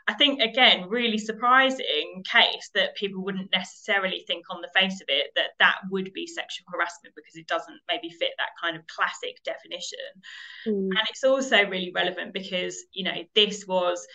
I 0.07 0.13
think 0.13 0.41
again, 0.41 0.89
really 0.89 1.17
surprising 1.17 2.23
case 2.31 2.69
that 2.75 2.95
people 2.95 3.23
wouldn't 3.23 3.51
necessarily 3.51 4.23
think 4.27 4.45
on 4.49 4.61
the 4.61 4.69
face 4.73 5.01
of 5.01 5.07
it 5.09 5.31
that 5.35 5.51
that 5.59 5.77
would 5.89 6.12
be 6.13 6.27
sexual 6.27 6.65
harassment 6.71 7.15
because 7.15 7.35
it 7.35 7.47
doesn't 7.47 7.79
maybe 7.89 8.09
fit 8.09 8.31
that 8.37 8.49
kind 8.61 8.75
of 8.75 8.85
classic 8.87 9.43
definition. 9.43 9.99
Mm. 10.67 10.89
And 10.89 11.01
it's 11.09 11.23
also 11.23 11.65
really 11.67 11.91
relevant 11.93 12.33
because, 12.33 12.77
you 12.93 13.03
know, 13.03 13.23
this 13.35 13.65
was 13.67 14.05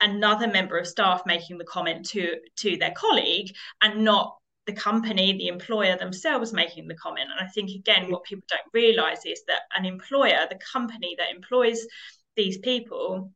another 0.00 0.46
member 0.46 0.78
of 0.78 0.86
staff 0.86 1.22
making 1.26 1.58
the 1.58 1.64
comment 1.64 2.06
to 2.06 2.36
to 2.56 2.76
their 2.76 2.92
colleague 2.92 3.54
and 3.82 4.04
not 4.04 4.36
the 4.68 4.72
company, 4.74 5.32
the 5.32 5.48
employer 5.48 5.96
themselves 5.96 6.52
making 6.52 6.86
the 6.86 6.94
comment. 6.94 7.28
And 7.30 7.40
I 7.40 7.50
think, 7.50 7.70
again, 7.70 8.10
what 8.10 8.24
people 8.24 8.44
don't 8.50 8.60
realize 8.74 9.24
is 9.24 9.42
that 9.48 9.62
an 9.74 9.86
employer, 9.86 10.46
the 10.48 10.60
company 10.72 11.16
that 11.18 11.34
employs 11.34 11.86
these 12.36 12.58
people, 12.58 13.32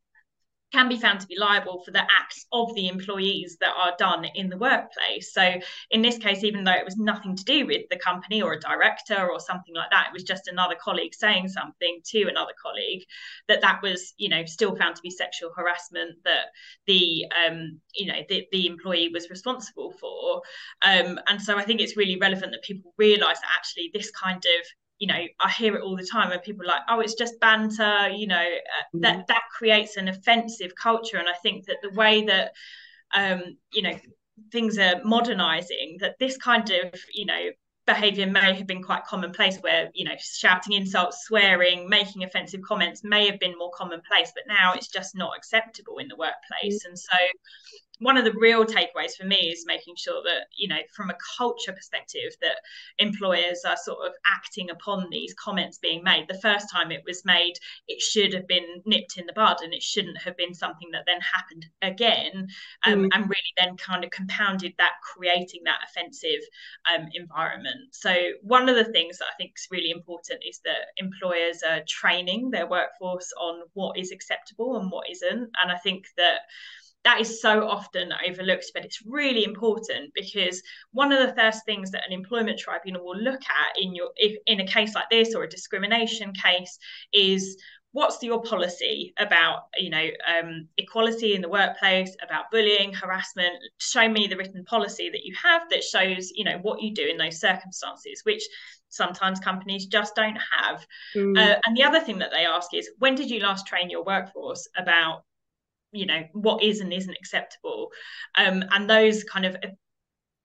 can 0.73 0.88
be 0.88 0.99
found 0.99 1.21
to 1.21 1.26
be 1.26 1.38
liable 1.38 1.83
for 1.85 1.91
the 1.91 2.02
acts 2.02 2.47
of 2.52 2.75
the 2.75 2.88
employees 2.88 3.59
that 3.61 3.75
are 3.76 3.95
done 3.99 4.25
in 4.35 4.49
the 4.49 4.57
workplace. 4.57 5.33
So 5.33 5.55
in 5.91 6.02
this 6.02 6.19
case, 6.19 6.45
even 6.45 6.64
though 6.64 6.73
it 6.73 6.85
was 6.85 6.97
nothing 6.97 7.37
to 7.37 7.45
do 7.45 7.67
with 7.67 7.83
the 7.91 7.99
company 7.99 8.41
or 8.41 8.55
a 8.55 8.61
director 8.61 9.31
or 9.31 9.38
something 9.38 9.75
like 9.75 9.91
that, 9.91 10.09
it 10.09 10.12
was 10.12 10.23
just 10.23 10.49
another 10.49 10.76
colleague 10.83 11.14
saying 11.14 11.49
something 11.49 12.00
to 12.07 12.23
another 12.29 12.52
colleague, 12.61 13.05
that 13.49 13.61
that 13.61 13.83
was, 13.83 14.14
you 14.17 14.29
know, 14.29 14.45
still 14.47 14.75
found 14.76 14.97
to 14.97 15.02
be 15.02 15.11
sexual 15.11 15.50
harassment 15.55 16.17
that 16.25 16.47
the, 16.87 17.26
um, 17.47 17.81
you 17.95 18.07
know, 18.07 18.21
the, 18.29 18.47
the 18.52 18.67
employee 18.67 19.11
was 19.12 19.31
responsible 19.31 19.93
for. 20.00 20.43
Um, 20.83 21.19
and 21.29 21.41
so 21.41 21.59
I 21.59 21.64
think 21.64 21.81
it's 21.81 21.97
really 21.97 22.17
relevant 22.17 22.52
that 22.52 22.62
people 22.62 22.95
realise 22.97 23.38
that 23.41 23.50
actually 23.57 23.91
this 23.93 24.11
kind 24.11 24.38
of 24.38 24.67
you 25.02 25.09
know 25.09 25.26
i 25.40 25.50
hear 25.50 25.75
it 25.75 25.82
all 25.82 25.97
the 25.97 26.06
time 26.06 26.28
where 26.28 26.38
people 26.38 26.64
are 26.64 26.68
like 26.68 26.82
oh 26.88 27.00
it's 27.00 27.14
just 27.14 27.40
banter 27.40 28.09
you 28.11 28.28
know 28.28 28.37
uh, 28.37 28.38
mm-hmm. 28.40 29.00
that 29.00 29.26
that 29.26 29.42
creates 29.50 29.97
an 29.97 30.06
offensive 30.06 30.73
culture 30.80 31.16
and 31.16 31.28
i 31.28 31.35
think 31.42 31.66
that 31.66 31.78
the 31.82 31.90
way 31.90 32.25
that 32.25 32.52
um 33.12 33.42
you 33.73 33.82
know 33.82 33.99
things 34.52 34.78
are 34.78 35.02
modernizing 35.04 35.97
that 35.99 36.14
this 36.21 36.37
kind 36.37 36.71
of 36.71 37.00
you 37.12 37.26
know 37.26 37.49
behavior 37.85 38.26
may 38.26 38.54
have 38.54 38.68
been 38.68 38.80
quite 38.80 39.04
commonplace 39.04 39.59
where 39.59 39.90
you 39.92 40.04
know 40.04 40.14
shouting 40.21 40.75
insults 40.75 41.25
swearing 41.26 41.88
making 41.88 42.23
offensive 42.23 42.62
comments 42.62 43.02
may 43.02 43.28
have 43.28 43.40
been 43.40 43.59
more 43.59 43.73
commonplace 43.75 44.30
but 44.37 44.44
now 44.47 44.73
it's 44.73 44.87
just 44.87 45.16
not 45.16 45.37
acceptable 45.37 45.99
in 45.99 46.06
the 46.06 46.14
workplace 46.14 46.78
mm-hmm. 46.78 46.90
and 46.90 46.99
so 46.99 47.18
one 48.02 48.16
of 48.16 48.25
the 48.25 48.32
real 48.32 48.64
takeaways 48.64 49.14
for 49.18 49.25
me 49.25 49.37
is 49.37 49.64
making 49.66 49.94
sure 49.97 50.23
that 50.25 50.47
you 50.56 50.68
know 50.68 50.78
from 50.94 51.11
a 51.11 51.16
culture 51.38 51.73
perspective 51.73 52.32
that 52.40 52.61
employers 52.99 53.62
are 53.66 53.76
sort 53.76 54.06
of 54.06 54.12
acting 54.26 54.71
upon 54.71 55.09
these 55.11 55.35
comments 55.35 55.78
being 55.78 56.02
made 56.02 56.26
the 56.28 56.40
first 56.40 56.66
time 56.71 56.90
it 56.90 57.02
was 57.06 57.25
made 57.25 57.54
it 57.88 58.00
should 58.00 58.32
have 58.32 58.47
been 58.49 58.82
nipped 58.85 59.16
in 59.16 59.26
the 59.26 59.32
bud 59.32 59.59
and 59.62 59.73
it 59.73 59.82
shouldn't 59.82 60.18
have 60.18 60.37
been 60.37 60.52
something 60.52 60.90
that 60.92 61.04
then 61.06 61.21
happened 61.21 61.66
again 61.80 62.49
um, 62.85 63.04
mm. 63.04 63.09
and 63.12 63.25
really 63.25 63.52
then 63.56 63.76
kind 63.76 64.04
of 64.04 64.11
compounded 64.11 64.75
that 64.78 64.92
creating 65.14 65.61
that 65.64 65.78
offensive 65.88 66.40
um, 66.92 67.06
environment 67.14 67.92
so 67.92 68.14
one 68.42 68.68
of 68.68 68.76
the 68.76 68.92
things 68.92 69.18
that 69.18 69.26
i 69.32 69.37
think 69.37 69.52
is 69.56 69.68
really 69.71 69.90
important 69.90 70.42
is 70.49 70.61
that 70.64 70.90
employers 70.97 71.62
are 71.68 71.80
training 71.87 72.50
their 72.50 72.66
workforce 72.66 73.32
on 73.40 73.61
what 73.75 73.97
is 73.97 74.11
acceptable 74.11 74.76
and 74.76 74.90
what 74.90 75.09
isn't 75.09 75.50
and 75.62 75.71
i 75.71 75.78
think 75.78 76.06
that 76.16 76.40
that 77.04 77.21
is 77.21 77.40
so 77.40 77.68
often 77.68 78.12
overlooked, 78.28 78.71
but 78.75 78.85
it's 78.85 79.02
really 79.04 79.44
important 79.44 80.12
because 80.14 80.62
one 80.92 81.12
of 81.12 81.26
the 81.26 81.35
first 81.35 81.64
things 81.64 81.90
that 81.90 82.06
an 82.06 82.12
employment 82.12 82.59
tribunal 82.59 83.04
will 83.04 83.18
look 83.18 83.40
at 83.42 83.82
in 83.82 83.94
your 83.94 84.11
if 84.16 84.37
in 84.47 84.61
a 84.61 84.66
case 84.66 84.94
like 84.94 85.11
this 85.11 85.35
or 85.35 85.42
a 85.42 85.49
discrimination 85.49 86.32
case 86.32 86.78
is 87.12 87.56
what's 87.92 88.23
your 88.23 88.42
policy 88.42 89.12
about 89.18 89.64
you 89.76 89.90
know 89.90 90.09
um, 90.26 90.66
equality 90.78 91.35
in 91.35 91.42
the 91.42 91.49
workplace 91.49 92.16
about 92.25 92.50
bullying 92.50 92.92
harassment 92.92 93.54
show 93.78 94.09
me 94.09 94.26
the 94.26 94.37
written 94.37 94.64
policy 94.64 95.11
that 95.11 95.25
you 95.25 95.35
have 95.40 95.62
that 95.71 95.85
shows 95.85 96.30
you 96.35 96.44
know 96.44 96.59
what 96.62 96.80
you 96.80 96.94
do 96.94 97.06
in 97.06 97.18
those 97.18 97.38
circumstances 97.38 98.23
which 98.25 98.42
sometimes 98.88 99.40
companies 99.40 99.87
just 99.87 100.14
don't 100.14 100.38
have 100.59 100.87
mm. 101.14 101.37
uh, 101.38 101.59
and 101.66 101.76
the 101.76 101.82
other 101.82 102.00
thing 102.00 102.18
that 102.18 102.30
they 102.30 102.47
ask 102.47 102.73
is 102.75 102.90
when 102.99 103.14
did 103.14 103.30
you 103.30 103.40
last 103.40 103.66
train 103.66 103.90
your 103.90 104.04
workforce 104.04 104.68
about 104.76 105.25
you 105.93 106.07
know 106.07 106.23
what 106.33 106.63
is 106.63 106.81
and 106.81 106.93
isn't 106.93 107.17
acceptable. 107.17 107.91
Um, 108.37 108.65
and 108.71 108.89
those 108.89 109.25
kind 109.25 109.45
of 109.45 109.57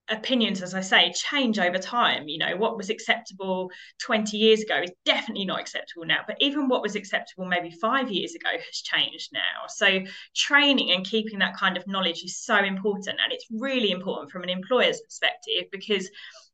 opinions 0.10 0.62
as 0.62 0.74
i 0.74 0.82
say 0.82 1.12
change 1.12 1.60
over 1.60 1.78
time. 1.78 2.28
You 2.28 2.38
know 2.38 2.56
what 2.56 2.78
was 2.78 2.90
acceptable 2.90 3.72
20 4.02 4.38
years 4.38 4.62
ago 4.62 4.82
is 4.84 4.92
definitely 5.06 5.46
not 5.46 5.60
acceptable 5.60 6.06
now 6.06 6.20
but 6.26 6.38
even 6.40 6.68
what 6.70 6.82
was 6.82 6.96
acceptable 6.96 7.46
maybe 7.46 7.72
5 7.72 8.10
years 8.12 8.34
ago 8.36 8.50
has 8.52 8.82
changed 8.82 9.30
now. 9.34 9.68
So 9.68 10.00
training 10.36 10.92
and 10.92 11.06
keeping 11.06 11.40
that 11.40 11.58
kind 11.58 11.78
of 11.78 11.88
knowledge 11.88 12.24
is 12.24 12.40
so 12.40 12.58
important 12.58 13.20
and 13.24 13.34
it's 13.34 13.48
really 13.52 13.92
important 13.92 14.32
from 14.32 14.44
an 14.44 14.50
employer's 14.50 15.02
perspective 15.02 15.66
because 15.72 16.10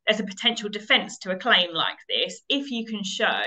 there's 0.08 0.20
a 0.20 0.26
potential 0.26 0.70
defense 0.70 1.18
to 1.20 1.32
a 1.32 1.38
claim 1.38 1.74
like 1.74 1.98
this 2.10 2.42
if 2.50 2.72
you 2.72 2.86
can 2.86 3.04
show 3.04 3.42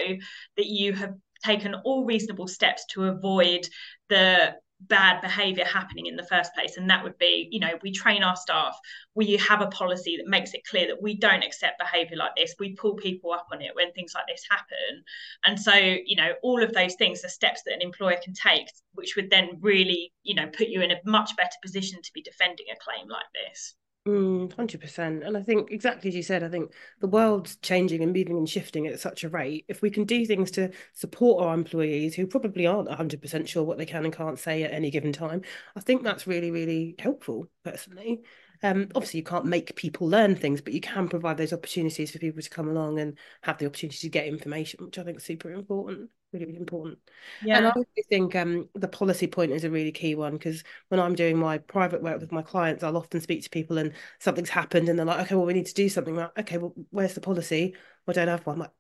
that 0.57 0.67
you 0.67 0.93
have 0.93 1.15
taken 1.45 1.75
all 1.85 2.05
reasonable 2.05 2.49
steps 2.49 2.85
to 2.87 3.05
avoid 3.05 3.67
the 4.09 4.55
bad 4.81 5.21
behavior 5.21 5.65
happening 5.65 6.07
in 6.07 6.17
the 6.17 6.23
first 6.23 6.55
place. 6.55 6.77
And 6.77 6.89
that 6.91 7.03
would 7.03 7.19
be 7.19 7.49
you 7.51 7.61
know 7.61 7.79
we 7.83 7.93
train 7.93 8.23
our 8.23 8.37
staff 8.37 8.79
we 9.15 9.37
have 9.37 9.63
a 9.63 9.69
policy 9.69 10.17
that 10.19 10.29
makes 10.29 10.53
it 10.53 10.67
clear 10.69 10.87
that 10.89 11.01
we 11.03 11.17
don't 11.17 11.43
accept 11.43 11.79
behavior 11.79 12.17
like 12.17 12.37
this. 12.37 12.55
We 12.59 12.75
pull 12.75 12.95
people 12.95 13.33
up 13.33 13.47
on 13.53 13.63
it 13.63 13.75
when 13.75 13.93
things 13.93 14.13
like 14.15 14.27
this 14.29 14.45
happen. 14.51 15.05
And 15.45 15.61
so 15.61 15.75
you 15.75 16.17
know 16.17 16.33
all 16.43 16.63
of 16.63 16.73
those 16.73 16.95
things 16.97 17.25
are 17.25 17.29
steps 17.29 17.63
that 17.65 17.75
an 17.75 17.83
employer 17.83 18.19
can 18.23 18.35
take 18.35 18.69
which 18.95 19.15
would 19.17 19.31
then 19.31 19.51
really 19.61 20.13
you 20.23 20.35
know 20.35 20.47
put 20.49 20.69
you 20.69 20.81
in 20.81 20.91
a 20.91 21.01
much 21.05 21.37
better 21.37 21.57
position 21.63 22.01
to 22.03 22.13
be 22.13 22.23
defending 22.23 22.67
a 22.73 22.77
claim 22.83 23.09
like 23.09 23.27
this 23.35 23.75
Mm, 24.07 24.49
100%. 24.57 25.25
And 25.25 25.37
I 25.37 25.43
think 25.43 25.73
exactly 25.73 26.09
as 26.09 26.15
you 26.15 26.23
said, 26.23 26.45
I 26.45 26.49
think 26.49 26.73
the 27.01 27.09
world's 27.09 27.57
changing 27.57 28.03
and 28.05 28.13
moving 28.13 28.37
and 28.37 28.49
shifting 28.49 28.87
at 28.87 29.01
such 29.01 29.25
a 29.25 29.29
rate. 29.29 29.65
If 29.67 29.83
we 29.83 29.91
can 29.91 30.05
do 30.05 30.25
things 30.25 30.53
to 30.53 30.71
support 30.93 31.43
our 31.43 31.53
employees 31.55 32.15
who 32.15 32.29
probably 32.29 32.67
aren't 32.69 32.89
100% 32.89 33.49
sure 33.49 33.65
what 33.65 33.79
they 33.79 33.87
can 33.87 34.05
and 34.05 34.15
can't 34.15 34.39
say 34.39 34.63
at 34.63 34.71
any 34.73 34.93
given 34.93 35.13
time, 35.13 35.43
I 35.75 35.81
think 35.81 36.05
that's 36.05 36.27
really, 36.29 36.53
really 36.53 36.95
helpful 37.01 37.49
personally. 37.65 38.23
Um, 38.63 38.89
obviously, 38.95 39.19
you 39.19 39.25
can't 39.25 39.45
make 39.45 39.75
people 39.75 40.09
learn 40.09 40.37
things, 40.37 40.61
but 40.61 40.73
you 40.73 40.81
can 40.81 41.09
provide 41.09 41.37
those 41.37 41.53
opportunities 41.53 42.13
for 42.13 42.21
people 42.21 42.41
to 42.41 42.49
come 42.51 42.69
along 42.69 43.01
and 43.01 43.19
have 43.43 43.59
the 43.59 43.67
opportunity 43.67 43.99
to 43.99 44.09
get 44.09 44.27
information, 44.27 44.85
which 44.85 44.99
I 44.99 45.03
think 45.03 45.19
is 45.19 45.25
super 45.25 45.51
important, 45.51 46.11
really, 46.37 46.47
really 46.47 46.59
important. 46.59 46.99
Yeah. 47.43 47.59
And 47.59 47.67
I 47.67 48.03
think 48.09 48.35
um, 48.35 48.69
the 48.75 48.89
policy 48.89 49.27
point 49.27 49.53
is 49.53 49.65
a 49.65 49.71
really 49.71 49.93
key 49.93 50.15
one 50.15 50.33
because 50.35 50.63
when 50.89 51.01
I'm 51.01 51.15
doing 51.15 51.37
my 51.37 51.59
private 51.59 52.03
work 52.03 52.21
with 52.21 52.33
my 52.33 52.43
clients, 52.43 52.83
I'll 52.83 52.97
often 52.97 53.21
speak 53.21 53.43
to 53.45 53.51
people 53.51 53.79
and 53.79 53.93
something's 54.19 54.51
happened 54.51 54.89
and 54.89 54.99
they're 54.99 55.07
like, 55.07 55.21
okay, 55.27 55.35
well, 55.35 55.47
we 55.47 55.55
need 55.55 55.67
to 55.67 55.75
do 55.75 55.89
something. 55.89 56.17
Like, 56.17 56.39
okay, 56.39 56.59
well, 56.59 56.75
where's 56.91 57.15
the 57.15 57.21
policy? 57.21 57.75
I 58.09 58.13
don't 58.13 58.29
have 58.29 58.47
one. 58.47 58.59
Like, 58.61 58.71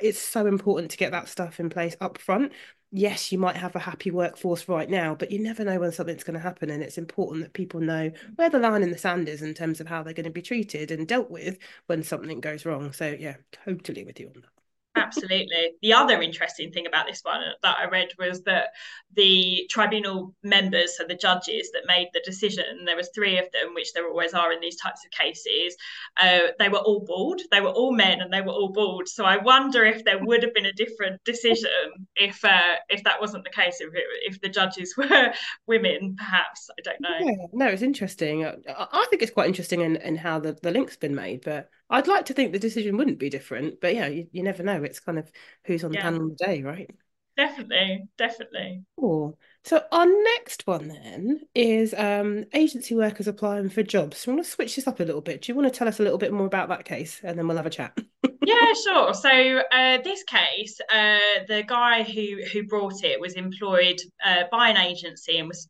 it's 0.00 0.20
so 0.20 0.46
important 0.46 0.92
to 0.92 0.96
get 0.96 1.10
that 1.10 1.28
stuff 1.28 1.58
in 1.58 1.70
place 1.70 1.96
up 2.00 2.18
front 2.18 2.52
yes, 2.92 3.32
you 3.32 3.38
might 3.38 3.56
have 3.56 3.76
a 3.76 3.80
happy 3.80 4.10
workforce 4.10 4.68
right 4.68 4.88
now, 4.88 5.14
but 5.14 5.30
you 5.30 5.38
never 5.38 5.64
know 5.64 5.78
when 5.78 5.92
something's 5.92 6.24
going 6.24 6.34
to 6.34 6.40
happen. 6.40 6.70
And 6.70 6.82
it's 6.82 6.98
important 6.98 7.42
that 7.42 7.52
people 7.52 7.80
know 7.80 8.10
where 8.36 8.50
the 8.50 8.58
line 8.58 8.82
in 8.82 8.90
the 8.90 8.98
sand 8.98 9.28
is 9.28 9.42
in 9.42 9.54
terms 9.54 9.80
of 9.80 9.86
how 9.86 10.02
they're 10.02 10.14
going 10.14 10.24
to 10.24 10.30
be 10.30 10.42
treated 10.42 10.90
and 10.90 11.06
dealt 11.06 11.30
with 11.30 11.58
when 11.86 12.02
something 12.02 12.40
goes 12.40 12.64
wrong. 12.64 12.92
So, 12.92 13.14
yeah, 13.18 13.36
totally 13.64 14.04
with 14.04 14.20
you 14.20 14.28
on 14.28 14.42
that. 14.42 14.65
Absolutely. 14.96 15.72
The 15.82 15.92
other 15.92 16.22
interesting 16.22 16.72
thing 16.72 16.86
about 16.86 17.06
this 17.06 17.20
one 17.22 17.40
that 17.62 17.76
I 17.78 17.86
read 17.86 18.08
was 18.18 18.42
that 18.42 18.68
the 19.14 19.66
tribunal 19.70 20.34
members, 20.42 20.96
so 20.96 21.04
the 21.06 21.14
judges 21.14 21.70
that 21.72 21.82
made 21.86 22.08
the 22.12 22.22
decision, 22.24 22.84
there 22.86 22.96
was 22.96 23.10
three 23.14 23.38
of 23.38 23.44
them, 23.52 23.74
which 23.74 23.92
there 23.92 24.08
always 24.08 24.32
are 24.32 24.52
in 24.52 24.60
these 24.60 24.76
types 24.76 25.04
of 25.04 25.10
cases. 25.10 25.76
Uh, 26.16 26.48
they 26.58 26.68
were 26.68 26.78
all 26.78 27.00
bald. 27.00 27.42
They 27.50 27.60
were 27.60 27.70
all 27.70 27.92
men, 27.92 28.20
and 28.20 28.32
they 28.32 28.40
were 28.40 28.52
all 28.52 28.72
bald. 28.72 29.08
So 29.08 29.24
I 29.24 29.36
wonder 29.36 29.84
if 29.84 30.04
there 30.04 30.22
would 30.22 30.42
have 30.42 30.54
been 30.54 30.66
a 30.66 30.72
different 30.72 31.22
decision 31.24 31.70
if 32.16 32.44
uh, 32.44 32.76
if 32.88 33.04
that 33.04 33.20
wasn't 33.20 33.44
the 33.44 33.50
case. 33.50 33.80
If 33.80 33.94
it, 33.94 34.04
if 34.22 34.40
the 34.40 34.48
judges 34.48 34.94
were 34.98 35.32
women, 35.66 36.16
perhaps 36.16 36.70
I 36.70 36.82
don't 36.82 37.00
know. 37.00 37.18
Yeah, 37.20 37.46
no, 37.52 37.66
it's 37.66 37.82
interesting. 37.82 38.44
I, 38.44 38.56
I 38.68 39.06
think 39.10 39.22
it's 39.22 39.32
quite 39.32 39.48
interesting 39.48 39.80
in, 39.82 39.96
in 39.96 40.16
how 40.16 40.38
the, 40.38 40.56
the 40.62 40.70
link's 40.70 40.96
been 40.96 41.14
made, 41.14 41.42
but 41.44 41.70
I'd 41.88 42.08
like 42.08 42.26
to 42.26 42.34
think 42.34 42.52
the 42.52 42.58
decision 42.58 42.96
wouldn't 42.96 43.18
be 43.18 43.30
different, 43.30 43.80
but 43.80 43.94
yeah, 43.94 44.08
you, 44.08 44.26
you 44.32 44.42
never 44.42 44.62
know. 44.62 44.82
It's 44.82 45.00
kind 45.00 45.18
of 45.18 45.30
who's 45.64 45.84
on 45.84 45.92
the 45.92 45.98
panel 45.98 46.22
on 46.22 46.28
the 46.28 46.44
day, 46.44 46.62
right? 46.62 46.90
Definitely, 47.36 48.08
definitely. 48.16 48.82
Cool. 48.98 49.38
So 49.64 49.82
our 49.92 50.06
next 50.06 50.66
one 50.66 50.88
then 50.88 51.40
is 51.54 51.92
um, 51.92 52.46
agency 52.54 52.94
workers 52.94 53.28
applying 53.28 53.68
for 53.68 53.82
jobs. 53.82 54.18
So 54.18 54.30
I'm 54.30 54.36
going 54.36 54.44
to 54.44 54.50
switch 54.50 54.76
this 54.76 54.86
up 54.86 55.00
a 55.00 55.04
little 55.04 55.20
bit. 55.20 55.42
Do 55.42 55.52
you 55.52 55.56
want 55.56 55.70
to 55.70 55.76
tell 55.76 55.86
us 55.86 56.00
a 56.00 56.02
little 56.02 56.18
bit 56.18 56.32
more 56.32 56.46
about 56.46 56.70
that 56.70 56.86
case, 56.86 57.20
and 57.22 57.38
then 57.38 57.46
we'll 57.46 57.58
have 57.58 57.66
a 57.66 57.70
chat? 57.70 57.98
yeah, 58.42 58.72
sure. 58.84 59.12
So 59.12 59.28
uh, 59.70 59.98
this 60.02 60.22
case, 60.24 60.80
uh, 60.90 61.44
the 61.46 61.62
guy 61.66 62.04
who 62.04 62.42
who 62.52 62.66
brought 62.66 63.04
it 63.04 63.20
was 63.20 63.34
employed 63.34 64.00
uh, 64.24 64.44
by 64.50 64.70
an 64.70 64.78
agency 64.78 65.38
and 65.38 65.48
was 65.48 65.68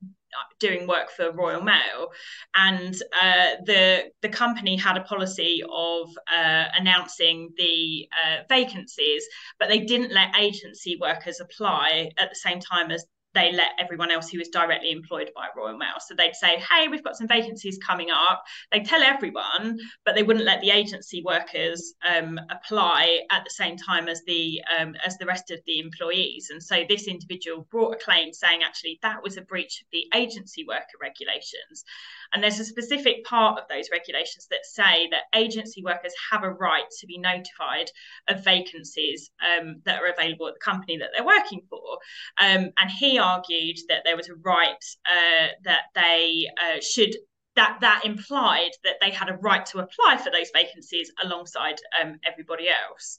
doing 0.58 0.86
work 0.86 1.10
for 1.10 1.32
Royal 1.32 1.62
Mail, 1.62 2.08
and 2.54 2.94
uh, 3.20 3.56
the 3.64 4.04
the 4.22 4.28
company 4.28 4.76
had 4.76 4.96
a 4.96 5.02
policy 5.02 5.62
of 5.70 6.08
uh, 6.34 6.64
announcing 6.78 7.50
the 7.56 8.08
uh, 8.12 8.42
vacancies, 8.48 9.24
but 9.58 9.68
they 9.68 9.80
didn't 9.80 10.12
let 10.12 10.36
agency 10.36 10.96
workers 11.00 11.40
apply 11.40 12.10
at 12.18 12.30
the 12.30 12.36
same 12.36 12.60
time 12.60 12.90
as 12.90 13.04
they 13.36 13.52
let 13.52 13.72
everyone 13.78 14.10
else 14.10 14.30
who 14.30 14.38
was 14.38 14.48
directly 14.48 14.90
employed 14.90 15.30
by 15.34 15.46
Royal 15.54 15.76
Mail. 15.76 15.98
So 16.00 16.14
they'd 16.14 16.34
say, 16.34 16.56
hey, 16.70 16.88
we've 16.88 17.04
got 17.04 17.16
some 17.16 17.28
vacancies 17.28 17.78
coming 17.78 18.10
up. 18.10 18.42
They'd 18.72 18.86
tell 18.86 19.02
everyone, 19.02 19.78
but 20.04 20.14
they 20.14 20.22
wouldn't 20.22 20.46
let 20.46 20.62
the 20.62 20.70
agency 20.70 21.22
workers 21.22 21.94
um, 22.02 22.40
apply 22.50 23.20
at 23.30 23.44
the 23.44 23.50
same 23.50 23.76
time 23.76 24.08
as 24.08 24.22
the 24.26 24.62
um, 24.78 24.94
as 25.04 25.18
the 25.18 25.26
rest 25.26 25.50
of 25.50 25.60
the 25.66 25.78
employees. 25.78 26.48
And 26.50 26.62
so 26.62 26.84
this 26.88 27.06
individual 27.06 27.68
brought 27.70 27.94
a 27.94 28.04
claim 28.04 28.32
saying 28.32 28.60
actually 28.64 28.98
that 29.02 29.22
was 29.22 29.36
a 29.36 29.42
breach 29.42 29.82
of 29.82 29.86
the 29.92 30.06
agency 30.14 30.64
worker 30.66 30.96
regulations. 31.00 31.84
And 32.32 32.42
there's 32.42 32.58
a 32.58 32.64
specific 32.64 33.24
part 33.24 33.58
of 33.58 33.68
those 33.68 33.90
regulations 33.92 34.48
that 34.50 34.64
say 34.64 35.08
that 35.10 35.24
agency 35.34 35.82
workers 35.84 36.12
have 36.30 36.42
a 36.42 36.50
right 36.50 36.88
to 37.00 37.06
be 37.06 37.18
notified 37.18 37.90
of 38.28 38.42
vacancies 38.42 39.30
um, 39.44 39.82
that 39.84 40.00
are 40.00 40.08
available 40.08 40.48
at 40.48 40.54
the 40.54 40.60
company 40.60 40.96
that 40.98 41.10
they're 41.14 41.26
working 41.26 41.60
for. 41.68 41.98
Um, 42.40 42.70
and 42.78 42.90
he 42.90 43.18
argued 43.26 43.76
that 43.88 44.02
there 44.04 44.16
was 44.16 44.28
a 44.28 44.34
right 44.44 44.84
uh, 45.06 45.48
that 45.64 45.84
they 45.94 46.46
uh, 46.62 46.80
should 46.80 47.14
that 47.56 47.78
that 47.80 48.02
implied 48.04 48.70
that 48.84 48.96
they 49.00 49.10
had 49.10 49.30
a 49.30 49.38
right 49.38 49.64
to 49.66 49.78
apply 49.78 50.18
for 50.18 50.30
those 50.30 50.50
vacancies 50.54 51.10
alongside 51.24 51.76
um, 52.00 52.18
everybody 52.24 52.66
else. 52.68 53.18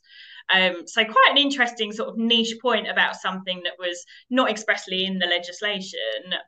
Um, 0.53 0.87
so 0.87 1.03
quite 1.03 1.31
an 1.31 1.37
interesting 1.37 1.91
sort 1.91 2.09
of 2.09 2.17
niche 2.17 2.55
point 2.61 2.89
about 2.89 3.15
something 3.15 3.61
that 3.63 3.73
was 3.77 4.05
not 4.29 4.49
expressly 4.49 5.05
in 5.05 5.19
the 5.19 5.25
legislation, 5.25 5.99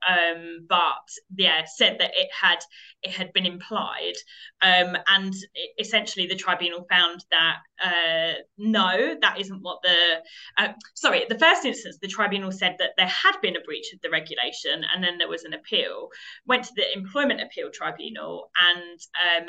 um, 0.07 0.65
but 0.67 1.07
yeah, 1.35 1.65
said 1.65 1.97
that 1.99 2.11
it 2.15 2.29
had 2.31 2.59
it 3.01 3.11
had 3.11 3.33
been 3.33 3.45
implied, 3.45 4.15
um, 4.61 4.97
and 5.07 5.33
essentially 5.79 6.27
the 6.27 6.35
tribunal 6.35 6.85
found 6.89 7.23
that 7.31 7.57
uh, 7.83 8.39
no, 8.57 9.15
that 9.21 9.39
isn't 9.39 9.61
what 9.61 9.81
the 9.83 10.21
uh, 10.57 10.73
sorry. 10.95 11.25
The 11.29 11.39
first 11.39 11.65
instance, 11.65 11.97
the 12.01 12.07
tribunal 12.07 12.51
said 12.51 12.75
that 12.79 12.91
there 12.97 13.07
had 13.07 13.35
been 13.41 13.55
a 13.55 13.61
breach 13.61 13.93
of 13.93 14.01
the 14.01 14.09
regulation, 14.09 14.83
and 14.93 15.03
then 15.03 15.17
there 15.17 15.29
was 15.29 15.43
an 15.43 15.53
appeal. 15.53 16.09
Went 16.45 16.65
to 16.65 16.73
the 16.75 16.97
employment 16.97 17.41
appeal 17.41 17.69
tribunal, 17.71 18.49
and 18.59 18.99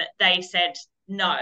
um, 0.01 0.07
they 0.19 0.43
said 0.43 0.75
no, 1.11 1.37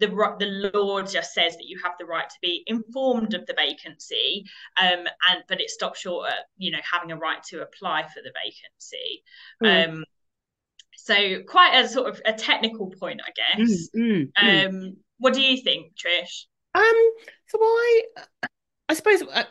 the 0.00 0.06
the 0.38 0.70
law 0.74 1.00
just 1.02 1.32
says 1.32 1.56
that 1.56 1.66
you 1.66 1.78
have 1.82 1.92
the 1.98 2.04
right 2.04 2.28
to 2.28 2.36
be 2.42 2.64
informed 2.66 3.34
of 3.34 3.46
the 3.46 3.54
vacancy, 3.56 4.44
um, 4.80 5.06
and 5.30 5.44
but 5.48 5.60
it 5.60 5.70
stops 5.70 6.00
short 6.00 6.28
at 6.28 6.46
you 6.58 6.72
know 6.72 6.80
having 6.90 7.12
a 7.12 7.16
right 7.16 7.42
to 7.44 7.62
apply 7.62 8.02
for 8.02 8.20
the 8.22 8.32
vacancy. 8.44 9.22
Mm. 9.62 9.88
Um, 9.88 10.04
so 10.96 11.42
quite 11.48 11.76
a 11.76 11.88
sort 11.88 12.08
of 12.08 12.20
a 12.26 12.32
technical 12.32 12.90
point, 12.90 13.20
I 13.24 13.30
guess. 13.30 13.88
Mm, 13.96 14.32
mm, 14.36 14.66
um, 14.66 14.96
what 15.18 15.34
do 15.34 15.40
you 15.40 15.62
think, 15.62 15.92
Trish? 15.94 16.46
Um, 16.74 17.10
so 17.46 17.58
I, 17.60 18.02
I 18.88 18.94
suppose. 18.94 19.22
Uh, 19.22 19.44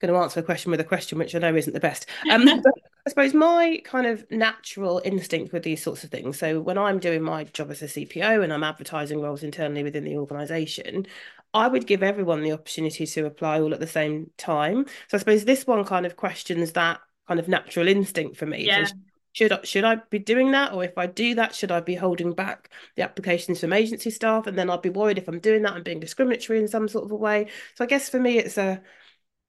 going 0.00 0.14
to 0.14 0.20
answer 0.20 0.38
a 0.38 0.44
question 0.44 0.70
with 0.70 0.78
a 0.78 0.84
question 0.84 1.18
which 1.18 1.34
I 1.34 1.40
know 1.40 1.56
isn't 1.56 1.72
the 1.72 1.80
best. 1.80 2.06
Um, 2.30 2.44
but 2.62 2.72
I 3.08 3.10
suppose 3.10 3.32
my 3.32 3.80
kind 3.84 4.06
of 4.06 4.30
natural 4.30 5.00
instinct 5.02 5.54
with 5.54 5.62
these 5.62 5.82
sorts 5.82 6.04
of 6.04 6.10
things. 6.10 6.38
So 6.38 6.60
when 6.60 6.76
I'm 6.76 6.98
doing 6.98 7.22
my 7.22 7.44
job 7.44 7.70
as 7.70 7.80
a 7.80 7.86
CPO 7.86 8.44
and 8.44 8.52
I'm 8.52 8.62
advertising 8.62 9.22
roles 9.22 9.42
internally 9.42 9.82
within 9.82 10.04
the 10.04 10.18
organisation, 10.18 11.06
I 11.54 11.68
would 11.68 11.86
give 11.86 12.02
everyone 12.02 12.42
the 12.42 12.52
opportunity 12.52 13.06
to 13.06 13.24
apply 13.24 13.60
all 13.60 13.72
at 13.72 13.80
the 13.80 13.86
same 13.86 14.30
time. 14.36 14.84
So 15.08 15.16
I 15.16 15.18
suppose 15.20 15.46
this 15.46 15.66
one 15.66 15.84
kind 15.84 16.04
of 16.04 16.16
questions 16.16 16.72
that 16.72 17.00
kind 17.26 17.40
of 17.40 17.48
natural 17.48 17.88
instinct 17.88 18.36
for 18.36 18.44
me. 18.44 18.66
Yeah. 18.66 18.84
So 18.84 18.92
should 19.32 19.52
I, 19.52 19.60
should 19.62 19.84
I 19.84 19.96
be 20.10 20.18
doing 20.18 20.50
that, 20.50 20.74
or 20.74 20.84
if 20.84 20.98
I 20.98 21.06
do 21.06 21.34
that, 21.36 21.54
should 21.54 21.70
I 21.70 21.80
be 21.80 21.94
holding 21.94 22.34
back 22.34 22.68
the 22.96 23.02
applications 23.04 23.60
from 23.60 23.72
agency 23.72 24.10
staff? 24.10 24.46
And 24.46 24.58
then 24.58 24.68
I'd 24.68 24.82
be 24.82 24.90
worried 24.90 25.16
if 25.16 25.28
I'm 25.28 25.40
doing 25.40 25.62
that, 25.62 25.72
I'm 25.72 25.82
being 25.82 26.00
discriminatory 26.00 26.58
in 26.58 26.68
some 26.68 26.88
sort 26.88 27.06
of 27.06 27.10
a 27.10 27.16
way. 27.16 27.46
So 27.74 27.84
I 27.84 27.86
guess 27.86 28.10
for 28.10 28.20
me, 28.20 28.38
it's 28.38 28.58
a 28.58 28.82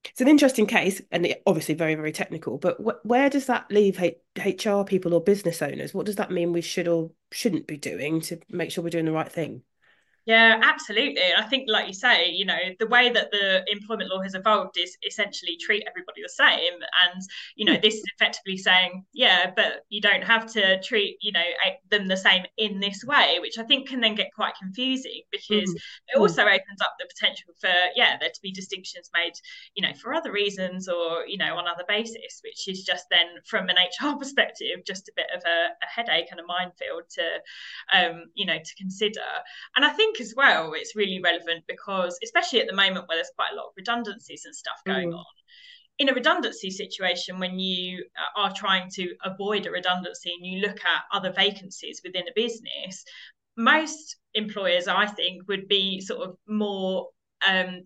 it's 0.05 0.21
an 0.21 0.27
interesting 0.27 0.65
case 0.65 1.01
and 1.11 1.35
obviously 1.45 1.75
very 1.75 1.95
very 1.95 2.11
technical 2.11 2.57
but 2.57 2.77
wh- 2.77 3.05
where 3.05 3.29
does 3.29 3.47
that 3.47 3.69
leave 3.71 4.01
H- 4.01 4.17
hr 4.65 4.83
people 4.83 5.13
or 5.13 5.21
business 5.21 5.61
owners? 5.61 5.93
What 5.93 6.05
does 6.05 6.15
that 6.15 6.31
mean 6.31 6.53
we 6.53 6.61
should 6.61 6.87
or 6.87 7.11
shouldn't 7.31 7.67
be 7.67 7.77
doing 7.77 8.21
to 8.21 8.39
make 8.49 8.71
sure 8.71 8.83
we're 8.83 8.89
doing 8.89 9.05
the 9.05 9.11
right 9.11 9.31
thing 9.31 9.63
yeah, 10.25 10.59
absolutely. 10.61 11.21
I 11.35 11.43
think, 11.43 11.65
like 11.67 11.87
you 11.87 11.93
say, 11.93 12.29
you 12.29 12.45
know, 12.45 12.57
the 12.79 12.87
way 12.87 13.09
that 13.09 13.31
the 13.31 13.63
employment 13.71 14.09
law 14.09 14.21
has 14.21 14.35
evolved 14.35 14.77
is 14.77 14.95
essentially 15.07 15.57
treat 15.59 15.83
everybody 15.87 16.21
the 16.21 16.29
same. 16.29 16.73
And, 16.73 17.21
you 17.55 17.65
know, 17.65 17.77
this 17.81 17.95
is 17.95 18.03
effectively 18.15 18.57
saying, 18.57 19.05
yeah, 19.13 19.51
but 19.55 19.85
you 19.89 20.01
don't 20.01 20.23
have 20.23 20.45
to 20.53 20.79
treat, 20.81 21.17
you 21.21 21.31
know, 21.31 21.43
them 21.89 22.07
the 22.07 22.17
same 22.17 22.43
in 22.57 22.79
this 22.79 23.03
way, 23.03 23.37
which 23.41 23.57
I 23.57 23.63
think 23.63 23.87
can 23.87 24.01
then 24.01 24.15
get 24.15 24.33
quite 24.35 24.53
confusing 24.61 25.21
because 25.31 25.69
mm-hmm. 25.69 26.15
it 26.15 26.19
also 26.19 26.43
opens 26.43 26.81
up 26.81 26.93
the 26.99 27.07
potential 27.07 27.53
for, 27.59 27.71
yeah, 27.95 28.17
there 28.19 28.29
to 28.29 28.41
be 28.41 28.51
distinctions 28.51 29.09
made, 29.15 29.33
you 29.75 29.81
know, 29.81 29.93
for 29.95 30.13
other 30.13 30.31
reasons 30.31 30.87
or, 30.87 31.25
you 31.27 31.37
know, 31.37 31.55
on 31.57 31.67
other 31.67 31.85
basis, 31.87 32.41
which 32.43 32.67
is 32.67 32.83
just 32.83 33.05
then 33.09 33.27
from 33.47 33.69
an 33.69 33.77
HR 33.77 34.15
perspective, 34.19 34.81
just 34.85 35.07
a 35.07 35.13
bit 35.15 35.27
of 35.35 35.41
a, 35.45 35.69
a 35.83 35.87
headache 35.87 36.27
and 36.29 36.39
a 36.39 36.45
minefield 36.45 37.03
to, 37.09 37.23
um, 37.97 38.25
you 38.35 38.45
know, 38.45 38.57
to 38.57 38.75
consider. 38.75 39.21
And 39.75 39.85
I 39.85 39.89
think 39.89 40.08
as 40.19 40.33
well, 40.35 40.73
it's 40.73 40.95
really 40.95 41.21
relevant 41.23 41.63
because, 41.67 42.17
especially 42.23 42.61
at 42.61 42.67
the 42.67 42.75
moment 42.75 43.07
where 43.07 43.17
there's 43.17 43.31
quite 43.35 43.51
a 43.53 43.55
lot 43.55 43.67
of 43.67 43.73
redundancies 43.77 44.45
and 44.45 44.55
stuff 44.55 44.81
going 44.85 45.11
mm. 45.11 45.17
on, 45.17 45.25
in 45.99 46.09
a 46.09 46.13
redundancy 46.13 46.71
situation, 46.71 47.39
when 47.39 47.59
you 47.59 48.05
uh, 48.17 48.41
are 48.41 48.53
trying 48.53 48.89
to 48.91 49.13
avoid 49.25 49.65
a 49.65 49.71
redundancy 49.71 50.31
and 50.33 50.45
you 50.45 50.61
look 50.61 50.77
at 50.77 51.03
other 51.11 51.31
vacancies 51.33 52.01
within 52.03 52.23
a 52.23 52.31
business, 52.35 53.03
most 53.57 54.15
employers, 54.33 54.87
I 54.87 55.05
think, 55.05 55.47
would 55.49 55.67
be 55.67 55.99
sort 55.99 56.21
of 56.21 56.37
more 56.47 57.09
um, 57.47 57.81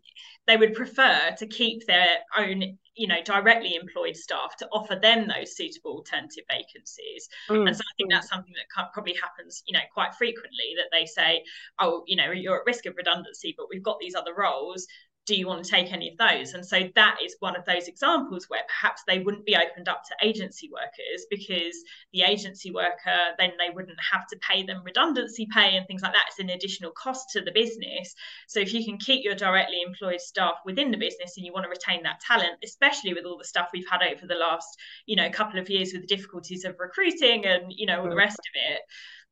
they 0.48 0.58
would 0.58 0.74
prefer 0.74 1.34
to 1.38 1.48
keep 1.48 1.86
their 1.86 2.08
own 2.38 2.78
you 2.96 3.08
know 3.08 3.22
directly 3.24 3.76
employed 3.76 4.16
staff 4.16 4.56
to 4.58 4.68
offer 4.72 4.96
them 4.96 5.28
those 5.28 5.56
suitable 5.56 5.94
alternative 5.94 6.44
vacancies 6.50 7.28
mm. 7.50 7.68
and 7.68 7.76
so 7.76 7.82
i 7.82 7.94
think 7.98 8.12
that's 8.12 8.30
something 8.30 8.54
that 8.54 8.92
probably 8.94 9.16
happens 9.16 9.64
you 9.66 9.74
know 9.74 9.84
quite 9.94 10.14
frequently 10.14 10.76
that 10.78 10.90
they 10.92 11.06
say 11.06 11.44
oh 11.80 12.04
you 12.06 12.16
know 12.16 12.32
you're 12.32 12.58
at 12.58 12.66
risk 12.68 12.86
of 12.86 12.96
redundancy 12.96 13.54
but 13.58 13.68
we've 13.70 13.84
got 13.84 13.98
these 14.00 14.16
other 14.16 14.36
roles 14.38 14.86
do 15.26 15.36
you 15.36 15.48
want 15.48 15.64
to 15.64 15.72
take 15.72 15.94
any 15.94 16.10
of 16.10 16.18
those? 16.18 16.54
And 16.54 16.66
so 16.66 16.90
that 16.96 17.18
is 17.24 17.36
one 17.40 17.56
of 17.56 17.64
those 17.66 17.88
examples 17.88 18.50
where 18.50 18.64
perhaps 18.68 19.04
they 19.08 19.20
wouldn't 19.20 19.46
be 19.46 19.56
opened 19.56 19.88
up 19.88 20.04
to 20.04 20.28
agency 20.28 20.70
workers 20.72 21.26
because 21.30 21.76
the 22.12 22.24
agency 22.24 22.72
worker 22.72 23.32
then 23.38 23.52
they 23.58 23.74
wouldn't 23.74 23.98
have 24.12 24.28
to 24.28 24.38
pay 24.38 24.64
them 24.64 24.82
redundancy 24.84 25.48
pay 25.54 25.78
and 25.78 25.88
things 25.88 26.02
like 26.02 26.14
that. 26.14 26.26
It's 26.28 26.40
an 26.40 26.50
additional 26.50 26.92
cost 26.92 27.30
to 27.34 27.42
the 27.42 27.52
business. 27.52 28.16
So 28.48 28.60
if 28.60 28.74
you 28.74 28.84
can 28.84 28.98
keep 28.98 29.24
your 29.24 29.36
directly 29.36 29.82
employed 29.82 30.20
staff 30.20 30.56
within 30.66 30.92
the 30.92 30.98
business 30.98 31.38
and 31.38 31.46
you 31.46 31.54
want 31.54 31.64
to 31.66 31.70
retain 31.70 32.04
that 32.04 32.20
talent, 32.20 32.58
especially 32.64 33.14
with 33.14 33.26
all 33.26 33.38
the 33.38 33.46
stuff 33.46 33.70
we've 33.74 33.90
had 33.90 34.02
over 34.04 34.28
the 34.28 34.36
last, 34.36 34.78
you 35.06 35.16
know, 35.16 35.30
couple 35.30 35.60
of 35.60 35.70
years 35.70 35.94
with 35.94 36.02
the 36.02 36.16
difficulties 36.16 36.66
of 36.66 36.76
recruiting 36.80 37.46
and, 37.46 37.66
you 37.70 37.86
know, 37.86 38.02
all 38.02 38.10
the 38.10 38.16
mm. 38.16 38.18
rest 38.18 38.40
of 38.40 38.72
it 38.72 38.82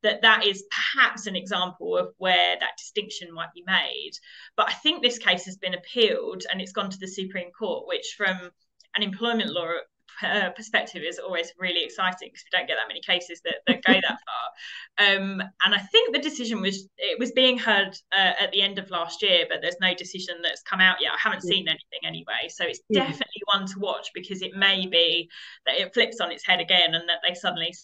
that 0.02 0.22
that 0.22 0.44
is 0.46 0.64
perhaps 0.70 1.26
an 1.26 1.36
example 1.36 1.96
of 1.96 2.12
where 2.18 2.56
that 2.58 2.76
distinction 2.76 3.32
might 3.32 3.52
be 3.54 3.64
made. 3.66 4.12
But 4.56 4.68
I 4.68 4.72
think 4.74 5.02
this 5.02 5.18
case 5.18 5.44
has 5.44 5.56
been 5.56 5.74
appealed 5.74 6.42
and 6.50 6.60
it's 6.60 6.72
gone 6.72 6.90
to 6.90 6.98
the 6.98 7.06
Supreme 7.06 7.50
Court, 7.52 7.86
which 7.86 8.14
from 8.16 8.50
an 8.96 9.02
employment 9.02 9.50
law 9.50 9.72
uh, 10.22 10.50
perspective 10.50 11.02
is 11.02 11.18
always 11.18 11.52
really 11.58 11.84
exciting 11.84 12.28
because 12.28 12.44
we 12.44 12.56
don't 12.56 12.68
get 12.68 12.76
that 12.76 12.88
many 12.88 13.00
cases 13.00 13.40
that, 13.44 13.56
that 13.66 13.82
go 13.84 13.94
that 13.94 14.04
far. 14.98 15.16
Um, 15.16 15.42
and 15.64 15.74
I 15.74 15.78
think 15.78 16.14
the 16.14 16.20
decision 16.20 16.60
was 16.60 16.88
it 16.98 17.18
was 17.18 17.32
being 17.32 17.58
heard 17.58 17.96
uh, 18.16 18.32
at 18.40 18.52
the 18.52 18.62
end 18.62 18.78
of 18.78 18.90
last 18.90 19.22
year, 19.22 19.46
but 19.48 19.58
there's 19.62 19.76
no 19.80 19.94
decision 19.94 20.36
that's 20.42 20.62
come 20.62 20.80
out 20.80 20.96
yet. 21.00 21.12
I 21.12 21.18
haven't 21.18 21.42
seen 21.42 21.66
anything 21.66 22.06
anyway, 22.06 22.48
so 22.48 22.64
it's 22.64 22.80
definitely 22.92 23.42
one 23.52 23.66
to 23.66 23.78
watch 23.78 24.10
because 24.14 24.42
it 24.42 24.54
may 24.54 24.86
be 24.86 25.28
that 25.66 25.76
it 25.80 25.94
flips 25.94 26.20
on 26.20 26.30
its 26.30 26.46
head 26.46 26.60
again 26.60 26.94
and 26.94 27.08
that 27.08 27.18
they 27.26 27.34
suddenly 27.34 27.74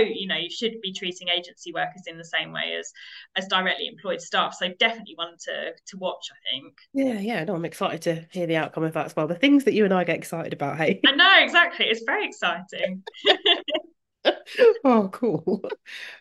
you 0.00 0.26
know 0.26 0.36
you 0.36 0.50
should 0.50 0.80
be 0.82 0.92
treating 0.92 1.28
agency 1.28 1.72
workers 1.72 2.02
in 2.06 2.18
the 2.18 2.24
same 2.24 2.52
way 2.52 2.76
as 2.78 2.92
as 3.36 3.46
directly 3.46 3.86
employed 3.86 4.20
staff. 4.20 4.54
So 4.54 4.68
definitely 4.78 5.14
one 5.16 5.34
to 5.44 5.72
to 5.72 5.96
watch 5.98 6.28
i 6.30 6.38
think. 6.50 6.74
Yeah 6.92 7.18
yeah. 7.18 7.44
No 7.44 7.54
i'm 7.54 7.64
excited 7.64 8.02
to 8.02 8.26
hear 8.30 8.46
the 8.46 8.56
outcome 8.56 8.84
of 8.84 8.92
that 8.94 9.06
as 9.06 9.16
well. 9.16 9.26
The 9.26 9.34
things 9.34 9.64
that 9.64 9.74
you 9.74 9.84
and 9.84 9.94
i 9.94 10.04
get 10.04 10.16
excited 10.16 10.52
about 10.52 10.76
hey. 10.78 11.00
I 11.06 11.12
know 11.12 11.38
exactly. 11.40 11.86
It's 11.86 12.02
very 12.04 12.26
exciting 12.26 13.02
oh, 14.84 15.08
cool. 15.12 15.62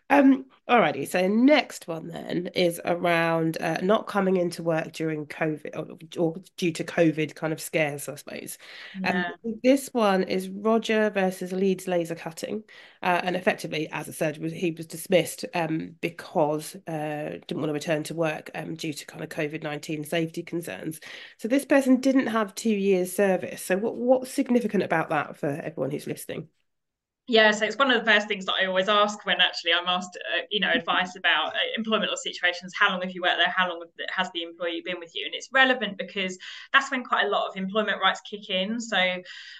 Um, 0.09 0.45
alrighty. 0.69 1.07
So 1.07 1.27
next 1.27 1.87
one 1.87 2.07
then 2.07 2.49
is 2.55 2.79
around 2.85 3.57
uh, 3.61 3.77
not 3.81 4.07
coming 4.07 4.37
into 4.37 4.63
work 4.63 4.91
during 4.93 5.25
COVID 5.25 5.75
or, 5.75 6.21
or, 6.21 6.35
due 6.57 6.71
to 6.73 6.83
COVID 6.83 7.35
kind 7.35 7.53
of 7.53 7.61
scares, 7.61 8.07
I 8.09 8.15
suppose. 8.15 8.57
Yeah. 9.01 9.25
Um, 9.43 9.55
this 9.63 9.89
one 9.93 10.23
is 10.23 10.49
Rodger 10.49 11.09
versus 11.09 11.51
Leeds 11.51 11.87
Laser 11.87 12.15
Cutting, 12.15 12.63
uh, 13.01 13.21
and 13.23 13.35
effectively, 13.35 13.87
as 13.91 14.07
I 14.09 14.11
said, 14.11 14.37
was 14.37 14.53
he 14.53 14.71
was 14.71 14.85
dismissed 14.85 15.45
um, 15.53 15.95
because 16.01 16.75
uh, 16.87 17.39
didn't 17.47 17.57
want 17.57 17.69
to 17.69 17.73
return 17.73 18.03
to 18.03 18.13
work 18.13 18.51
um, 18.55 18.75
due 18.75 18.93
to 18.93 19.05
kind 19.05 19.23
of 19.23 19.29
COVID 19.29 19.63
nineteen 19.63 20.03
safety 20.03 20.43
concerns. 20.43 20.99
So 21.37 21.47
this 21.47 21.65
person 21.65 21.99
didn't 21.99 22.27
have 22.27 22.55
two 22.55 22.69
years 22.69 23.11
service. 23.15 23.61
So 23.61 23.77
what 23.77 23.95
what's 23.95 24.31
significant 24.31 24.83
about 24.83 25.09
that 25.09 25.37
for 25.37 25.47
everyone 25.47 25.91
who's 25.91 26.07
listening? 26.07 26.49
Yeah 27.27 27.51
so 27.51 27.65
it's 27.65 27.77
one 27.77 27.91
of 27.91 27.99
the 27.99 28.11
first 28.11 28.27
things 28.27 28.45
that 28.45 28.55
i 28.61 28.65
always 28.65 28.87
ask 28.87 29.25
when 29.25 29.41
actually 29.41 29.73
i'm 29.73 29.87
asked 29.87 30.17
uh, 30.33 30.41
you 30.51 30.59
know 30.59 30.71
advice 30.71 31.15
about 31.15 31.47
uh, 31.47 31.57
employment 31.77 32.09
law 32.09 32.15
situations. 32.15 32.73
How 32.77 32.89
long 32.89 33.01
have 33.01 33.11
you 33.11 33.21
worked 33.21 33.37
there? 33.37 33.53
How 33.55 33.69
long 33.69 33.83
has 34.15 34.29
the 34.33 34.43
employee 34.43 34.81
been 34.85 34.99
with 34.99 35.11
you? 35.15 35.25
And 35.25 35.33
it's 35.33 35.49
relevant 35.51 35.97
because 35.97 36.37
that's 36.73 36.91
when 36.91 37.03
quite 37.03 37.25
a 37.25 37.29
lot 37.29 37.47
of 37.47 37.55
employment 37.55 37.97
rights 38.01 38.21
kick 38.29 38.49
in. 38.49 38.79
So 38.79 38.97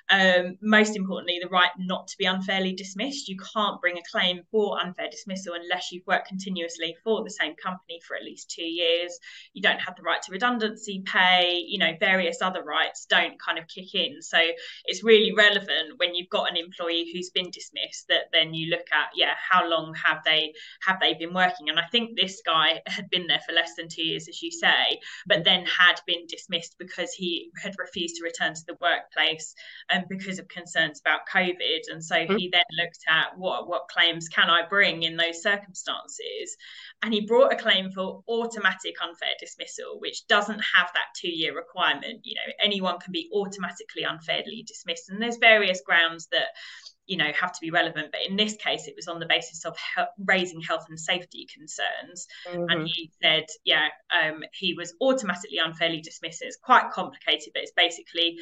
um, 0.10 0.58
most 0.62 0.96
importantly 0.96 1.40
the 1.42 1.50
right 1.50 1.70
not 1.78 2.08
to 2.08 2.18
be 2.18 2.26
unfairly 2.26 2.74
dismissed. 2.74 3.28
You 3.28 3.38
can't 3.54 3.82
bring 3.82 3.98
a 3.98 4.02
claim 4.12 4.42
for 4.52 4.80
unfair 4.80 5.10
dismissal 5.10 5.54
unless 5.54 5.92
you've 5.92 6.08
worked 6.08 6.28
continuously 6.28 6.96
for 7.04 7.24
the 7.24 7.30
same 7.30 7.56
company 7.56 8.00
for 8.08 8.16
at 8.16 8.24
least 8.24 8.50
two 8.50 8.64
years. 8.64 9.18
You 9.54 9.62
don't 9.62 9.80
have 9.80 9.96
the 9.96 10.04
right 10.04 10.22
to 10.22 10.32
redundancy 10.32 11.04
pay 11.06 11.64
you 11.66 11.78
know 11.78 11.94
various 12.00 12.42
other 12.42 12.64
rights 12.64 13.06
don't 13.10 13.40
kind 13.40 13.58
of 13.58 13.68
kick 13.68 13.94
in. 13.94 14.22
So 14.22 14.38
it's 14.86 15.04
really 15.04 15.34
relevant 15.34 15.98
when 15.98 16.16
you've 16.16 16.30
got 16.30 16.50
an 16.50 16.58
employee 16.58 17.10
who's 17.14 17.30
been 17.30 17.52
dismissed 17.56 18.06
that 18.10 18.30
then 18.34 18.54
you 18.54 18.70
look 18.70 18.88
at 18.94 19.10
yeah 19.16 19.34
how 19.50 19.68
long 19.68 19.96
have 19.96 20.22
they 20.26 20.54
have 20.86 21.00
they 21.00 21.14
been 21.14 21.34
working? 21.34 21.70
And 21.70 21.80
i 21.80 21.86
think 21.92 22.16
this 22.16 22.42
guy 22.46 22.82
had 22.88 23.10
been 23.10 23.28
there 23.28 23.42
for 23.48 23.54
less 23.54 23.72
than 23.78 23.88
two 23.88 24.04
years 24.04 24.28
as 24.28 24.42
you 24.42 24.52
say 24.52 25.00
but 25.26 25.44
then 25.44 25.66
had 25.66 26.00
been 26.06 26.28
dismissed 26.28 26.76
because 26.78 27.12
he 27.14 27.50
had 27.62 27.76
refused 27.80 28.18
to 28.18 28.24
return 28.24 28.54
to 28.54 28.66
the 28.68 28.78
workplace 28.82 29.56
and 29.90 30.04
um, 30.04 30.08
because 30.10 30.40
of 30.40 30.48
concerns 30.48 31.00
about 31.00 31.22
covid. 31.34 31.82
And 31.92 32.04
so 32.04 32.16
mm-hmm. 32.16 32.36
he 32.36 32.50
then 32.52 32.64
looked 32.80 33.04
at 33.08 33.38
what 33.38 33.68
what 33.68 33.88
claims 33.88 34.28
can 34.28 34.50
i 34.50 34.62
bring 34.68 35.04
in 35.04 35.18
those 35.18 35.42
circumstances? 35.42 36.58
And 37.02 37.14
he 37.14 37.22
brought 37.22 37.54
a 37.54 37.56
claim 37.56 37.92
for 37.92 38.22
automatic 38.28 38.96
unfair 39.02 39.36
dismissal 39.40 40.00
which 40.00 40.28
doesn't 40.28 40.62
have 40.76 40.90
that 40.94 41.14
two 41.16 41.30
year 41.30 41.56
requirement. 41.56 42.22
You 42.24 42.36
know 42.36 42.54
anyone 42.62 43.00
can 43.00 43.12
be 43.12 43.30
automatically 43.34 44.04
unfairly 44.04 44.64
dismissed. 44.68 45.10
And 45.10 45.22
there's 45.22 45.38
various 45.38 45.82
grounds 45.86 46.28
that 46.32 46.48
you 47.08 47.18
know 47.18 47.32
have 47.40 47.52
to 47.52 47.60
be 47.62 47.72
relevant 47.72 48.10
but 48.12 48.22
in 48.28 48.36
this 48.36 48.56
case 48.56 48.88
it 48.88 48.96
was 48.96 49.08
on 49.08 49.20
the 49.20 49.26
basis 49.26 49.66
of 49.66 49.76
he- 49.96 50.04
raising 50.26 50.62
health 50.62 50.86
and 50.90 51.00
safety 51.00 51.48
concerns 51.54 52.28
mm-hmm. 52.48 52.66
and 52.70 52.88
he 52.88 53.12
said 53.22 53.46
yeah 53.64 53.88
um, 54.12 54.44
he 54.54 54.74
was 54.74 54.94
automatically 55.02 55.60
unfairly 55.64 56.02
dismissed 56.02 56.42
it's 56.42 56.58
quite 56.58 56.92
complicated 56.92 57.52
but 57.54 57.64
it's 57.64 57.74
basically 57.76 58.38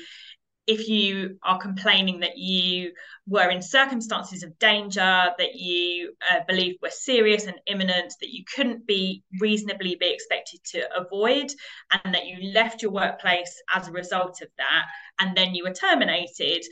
if 0.65 0.88
you 0.88 1.38
are 1.43 1.60
complaining 1.60 2.21
that 2.21 2.38
you 2.38 2.93
were 3.28 3.49
in 3.49 3.62
circumstances 3.62 4.43
of 4.43 4.58
danger 4.60 5.26
that 5.38 5.56
you 5.56 6.13
uh, 6.32 6.39
believed 6.47 6.78
were 6.82 6.89
serious 6.89 7.45
and 7.45 7.56
imminent 7.67 8.13
that 8.21 8.30
you 8.30 8.43
couldn't 8.56 8.88
be 8.88 9.23
reasonably 9.41 9.95
be 9.95 10.10
expected 10.10 10.62
to 10.63 10.82
avoid 10.95 11.52
and 11.91 12.15
that 12.15 12.28
you 12.28 12.54
left 12.54 12.82
your 12.82 12.91
workplace 12.91 13.62
as 13.76 13.88
a 13.88 13.91
result 13.91 14.41
of 14.41 14.47
that 14.58 14.86
and 15.19 15.36
then 15.36 15.54
you 15.54 15.63
were 15.63 15.73
terminated 15.73 16.63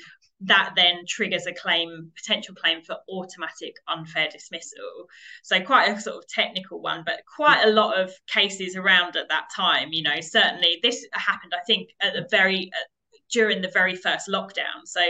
that 0.44 0.74
then 0.76 1.04
triggers 1.08 1.46
a 1.46 1.54
claim, 1.54 2.12
potential 2.16 2.56
claim 2.56 2.82
for 2.82 2.98
automatic 3.10 3.76
unfair 3.88 4.28
dismissal. 4.32 5.08
So 5.44 5.62
quite 5.62 5.90
a 5.90 6.02
sort 6.02 6.18
of 6.18 6.28
technical 6.28 6.82
one, 6.82 7.04
but 7.06 7.22
quite 7.36 7.64
a 7.64 7.70
lot 7.70 8.00
of 8.00 8.12
cases 8.28 8.76
around 8.76 9.16
at 9.16 9.30
that 9.30 9.50
time. 9.56 9.90
You 9.92 10.04
know, 10.04 10.20
certainly 10.22 10.80
this 10.82 11.06
happened, 11.14 11.54
I 11.56 11.64
think, 11.66 11.90
at 12.02 12.14
the 12.14 12.28
very 12.32 12.72
uh, 12.74 12.88
during 13.32 13.62
the 13.62 13.70
very 13.70 13.96
first 13.96 14.28
lockdown. 14.28 14.86
So 14.86 15.02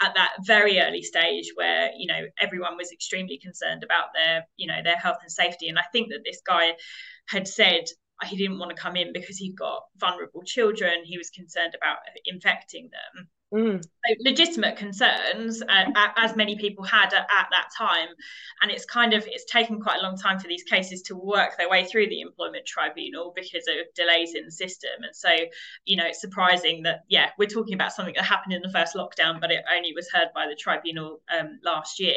at 0.00 0.14
that 0.14 0.32
very 0.46 0.80
early 0.80 1.02
stage 1.02 1.52
where, 1.54 1.90
you 1.96 2.06
know, 2.06 2.26
everyone 2.40 2.76
was 2.76 2.92
extremely 2.92 3.38
concerned 3.38 3.84
about 3.84 4.06
their, 4.14 4.46
you 4.56 4.66
know, 4.66 4.82
their 4.82 4.96
health 4.96 5.18
and 5.22 5.30
safety. 5.30 5.68
And 5.68 5.78
I 5.78 5.84
think 5.92 6.08
that 6.10 6.22
this 6.24 6.40
guy 6.46 6.72
had 7.26 7.46
said 7.46 7.84
he 8.24 8.36
didn't 8.36 8.58
want 8.58 8.74
to 8.74 8.82
come 8.82 8.96
in 8.96 9.12
because 9.12 9.36
he 9.36 9.52
got 9.52 9.82
vulnerable 9.98 10.42
children. 10.42 11.04
He 11.04 11.18
was 11.18 11.30
concerned 11.30 11.74
about 11.76 11.98
infecting 12.24 12.90
them. 12.90 13.28
Mm. 13.52 13.82
So 13.82 14.14
legitimate 14.20 14.76
concerns, 14.76 15.62
uh, 15.62 15.84
as 16.16 16.36
many 16.36 16.56
people 16.56 16.84
had 16.84 17.14
at, 17.14 17.26
at, 17.30 17.48
that 17.50 17.68
time, 17.76 18.08
and 18.60 18.70
it's 18.70 18.84
kind 18.84 19.14
of 19.14 19.24
it's 19.26 19.46
taken 19.46 19.80
quite 19.80 20.00
a 20.00 20.02
long 20.02 20.18
time 20.18 20.38
for 20.38 20.48
these 20.48 20.64
cases 20.64 21.00
to 21.02 21.16
work 21.16 21.56
their 21.56 21.70
way 21.70 21.84
through 21.84 22.08
the 22.08 22.20
employment 22.20 22.66
tribunal 22.66 23.32
because 23.34 23.66
of 23.66 23.86
delays 23.94 24.34
in 24.34 24.44
the 24.44 24.52
system. 24.52 24.90
And 25.02 25.16
so, 25.16 25.30
you 25.86 25.96
know, 25.96 26.04
it's 26.06 26.20
surprising 26.20 26.82
that 26.82 27.04
yeah, 27.08 27.30
we're 27.38 27.48
talking 27.48 27.72
about 27.72 27.94
something 27.94 28.14
that 28.16 28.24
happened 28.24 28.52
in 28.52 28.60
the 28.60 28.70
first 28.70 28.94
lockdown, 28.94 29.40
but 29.40 29.50
it 29.50 29.64
only 29.74 29.94
was 29.94 30.10
heard 30.12 30.28
by 30.34 30.46
the 30.46 30.54
tribunal 30.54 31.22
um, 31.38 31.58
last 31.64 32.00
year. 32.00 32.14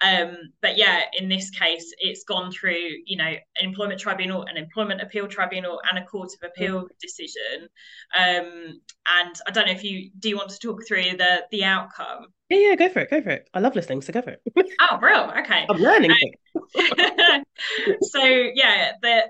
Um, 0.00 0.36
but 0.62 0.76
yeah, 0.76 1.02
in 1.18 1.28
this 1.28 1.50
case, 1.50 1.92
it's 1.98 2.24
gone 2.24 2.52
through, 2.52 2.88
you 3.04 3.16
know, 3.16 3.24
an 3.24 3.40
employment 3.60 4.00
tribunal, 4.00 4.42
an 4.42 4.56
employment 4.56 5.00
appeal 5.00 5.26
tribunal, 5.26 5.80
and 5.90 5.98
a 5.98 6.04
court 6.04 6.30
of 6.40 6.48
appeal 6.50 6.82
mm. 6.82 6.88
decision. 7.00 7.68
Um, 8.16 8.80
and 9.08 9.36
I 9.46 9.50
don't 9.52 9.66
know 9.66 9.72
if 9.72 9.84
you 9.84 10.10
do 10.18 10.28
you 10.28 10.36
want 10.36 10.50
to 10.50 10.58
talk 10.58 10.86
through 10.86 11.16
the 11.16 11.44
the 11.50 11.64
outcome. 11.64 12.26
Yeah, 12.48 12.70
yeah, 12.70 12.74
go 12.76 12.88
for 12.88 13.00
it, 13.00 13.10
go 13.10 13.20
for 13.20 13.30
it. 13.30 13.48
I 13.52 13.60
love 13.60 13.74
listening, 13.74 14.02
so 14.02 14.12
go 14.12 14.22
for 14.22 14.30
it. 14.30 14.42
oh, 14.80 14.98
real 15.00 15.32
okay. 15.38 15.66
I'm 15.68 15.78
learning. 15.78 16.12
Um, 16.54 17.44
so 18.02 18.24
yeah, 18.24 18.92
the 19.02 19.22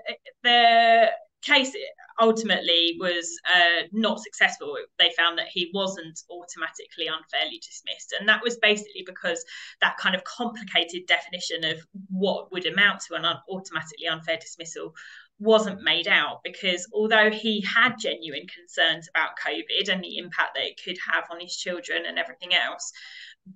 the 0.43 1.09
case 1.41 1.75
ultimately 2.19 2.97
was 2.99 3.39
uh, 3.53 3.83
not 3.91 4.19
successful. 4.19 4.75
They 4.97 5.11
found 5.17 5.37
that 5.37 5.47
he 5.47 5.71
wasn't 5.73 6.19
automatically 6.29 7.07
unfairly 7.07 7.61
dismissed. 7.65 8.13
And 8.19 8.27
that 8.27 8.43
was 8.43 8.57
basically 8.57 9.03
because 9.05 9.43
that 9.81 9.97
kind 9.97 10.15
of 10.15 10.23
complicated 10.23 11.05
definition 11.07 11.63
of 11.63 11.79
what 12.09 12.51
would 12.51 12.65
amount 12.65 13.01
to 13.01 13.15
an 13.15 13.25
un- 13.25 13.39
automatically 13.49 14.07
unfair 14.07 14.37
dismissal 14.37 14.93
wasn't 15.39 15.81
made 15.81 16.07
out 16.07 16.41
because 16.43 16.85
although 16.93 17.29
he 17.31 17.61
had 17.61 17.95
genuine 17.97 18.45
concerns 18.53 19.07
about 19.09 19.37
COVID 19.45 19.89
and 19.89 20.03
the 20.03 20.17
impact 20.17 20.51
that 20.55 20.65
it 20.65 20.81
could 20.83 20.97
have 21.11 21.23
on 21.31 21.39
his 21.39 21.55
children 21.55 22.03
and 22.05 22.19
everything 22.19 22.53
else, 22.53 22.91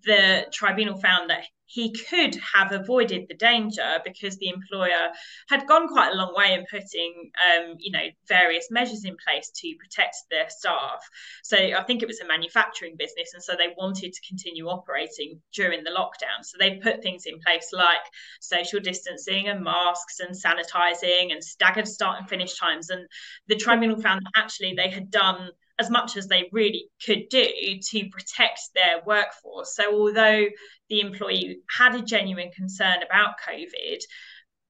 the 0.05 0.47
tribunal 0.51 0.97
found 0.97 1.29
that 1.29 1.43
he 1.65 1.91
could 1.91 2.35
have 2.35 2.71
avoided 2.71 3.25
the 3.27 3.33
danger 3.33 3.99
because 4.05 4.37
the 4.37 4.49
employer 4.49 5.09
had 5.49 5.65
gone 5.67 5.87
quite 5.87 6.11
a 6.11 6.15
long 6.15 6.33
way 6.35 6.53
in 6.53 6.65
putting, 6.69 7.31
um, 7.41 7.75
you 7.79 7.91
know, 7.91 8.03
various 8.27 8.67
measures 8.69 9.05
in 9.05 9.15
place 9.25 9.49
to 9.55 9.73
protect 9.79 10.15
their 10.29 10.49
staff. 10.49 11.03
So 11.41 11.57
I 11.57 11.83
think 11.83 12.03
it 12.03 12.07
was 12.07 12.19
a 12.19 12.27
manufacturing 12.27 12.95
business, 12.97 13.33
and 13.33 13.41
so 13.41 13.53
they 13.53 13.73
wanted 13.75 14.13
to 14.13 14.27
continue 14.27 14.67
operating 14.67 15.41
during 15.51 15.83
the 15.83 15.89
lockdown. 15.89 16.43
So 16.43 16.57
they 16.59 16.75
put 16.75 17.01
things 17.01 17.25
in 17.25 17.39
place 17.39 17.69
like 17.73 18.05
social 18.39 18.79
distancing 18.79 19.47
and 19.47 19.63
masks 19.63 20.19
and 20.19 20.35
sanitizing 20.35 21.31
and 21.31 21.43
staggered 21.43 21.87
start 21.87 22.19
and 22.19 22.29
finish 22.29 22.59
times. 22.59 22.91
And 22.91 23.07
the 23.47 23.55
tribunal 23.55 23.99
found 23.99 24.21
that 24.23 24.43
actually 24.43 24.75
they 24.75 24.89
had 24.89 25.09
done 25.09 25.49
as 25.79 25.89
much 25.89 26.17
as 26.17 26.27
they 26.27 26.49
really 26.51 26.85
could 27.05 27.29
do 27.29 27.47
to 27.81 28.09
protect 28.09 28.61
their 28.75 29.01
workforce. 29.05 29.75
So, 29.75 29.93
although 29.93 30.45
the 30.89 30.99
employee 30.99 31.59
had 31.75 31.95
a 31.95 32.01
genuine 32.01 32.51
concern 32.51 32.97
about 33.03 33.35
COVID, 33.47 33.99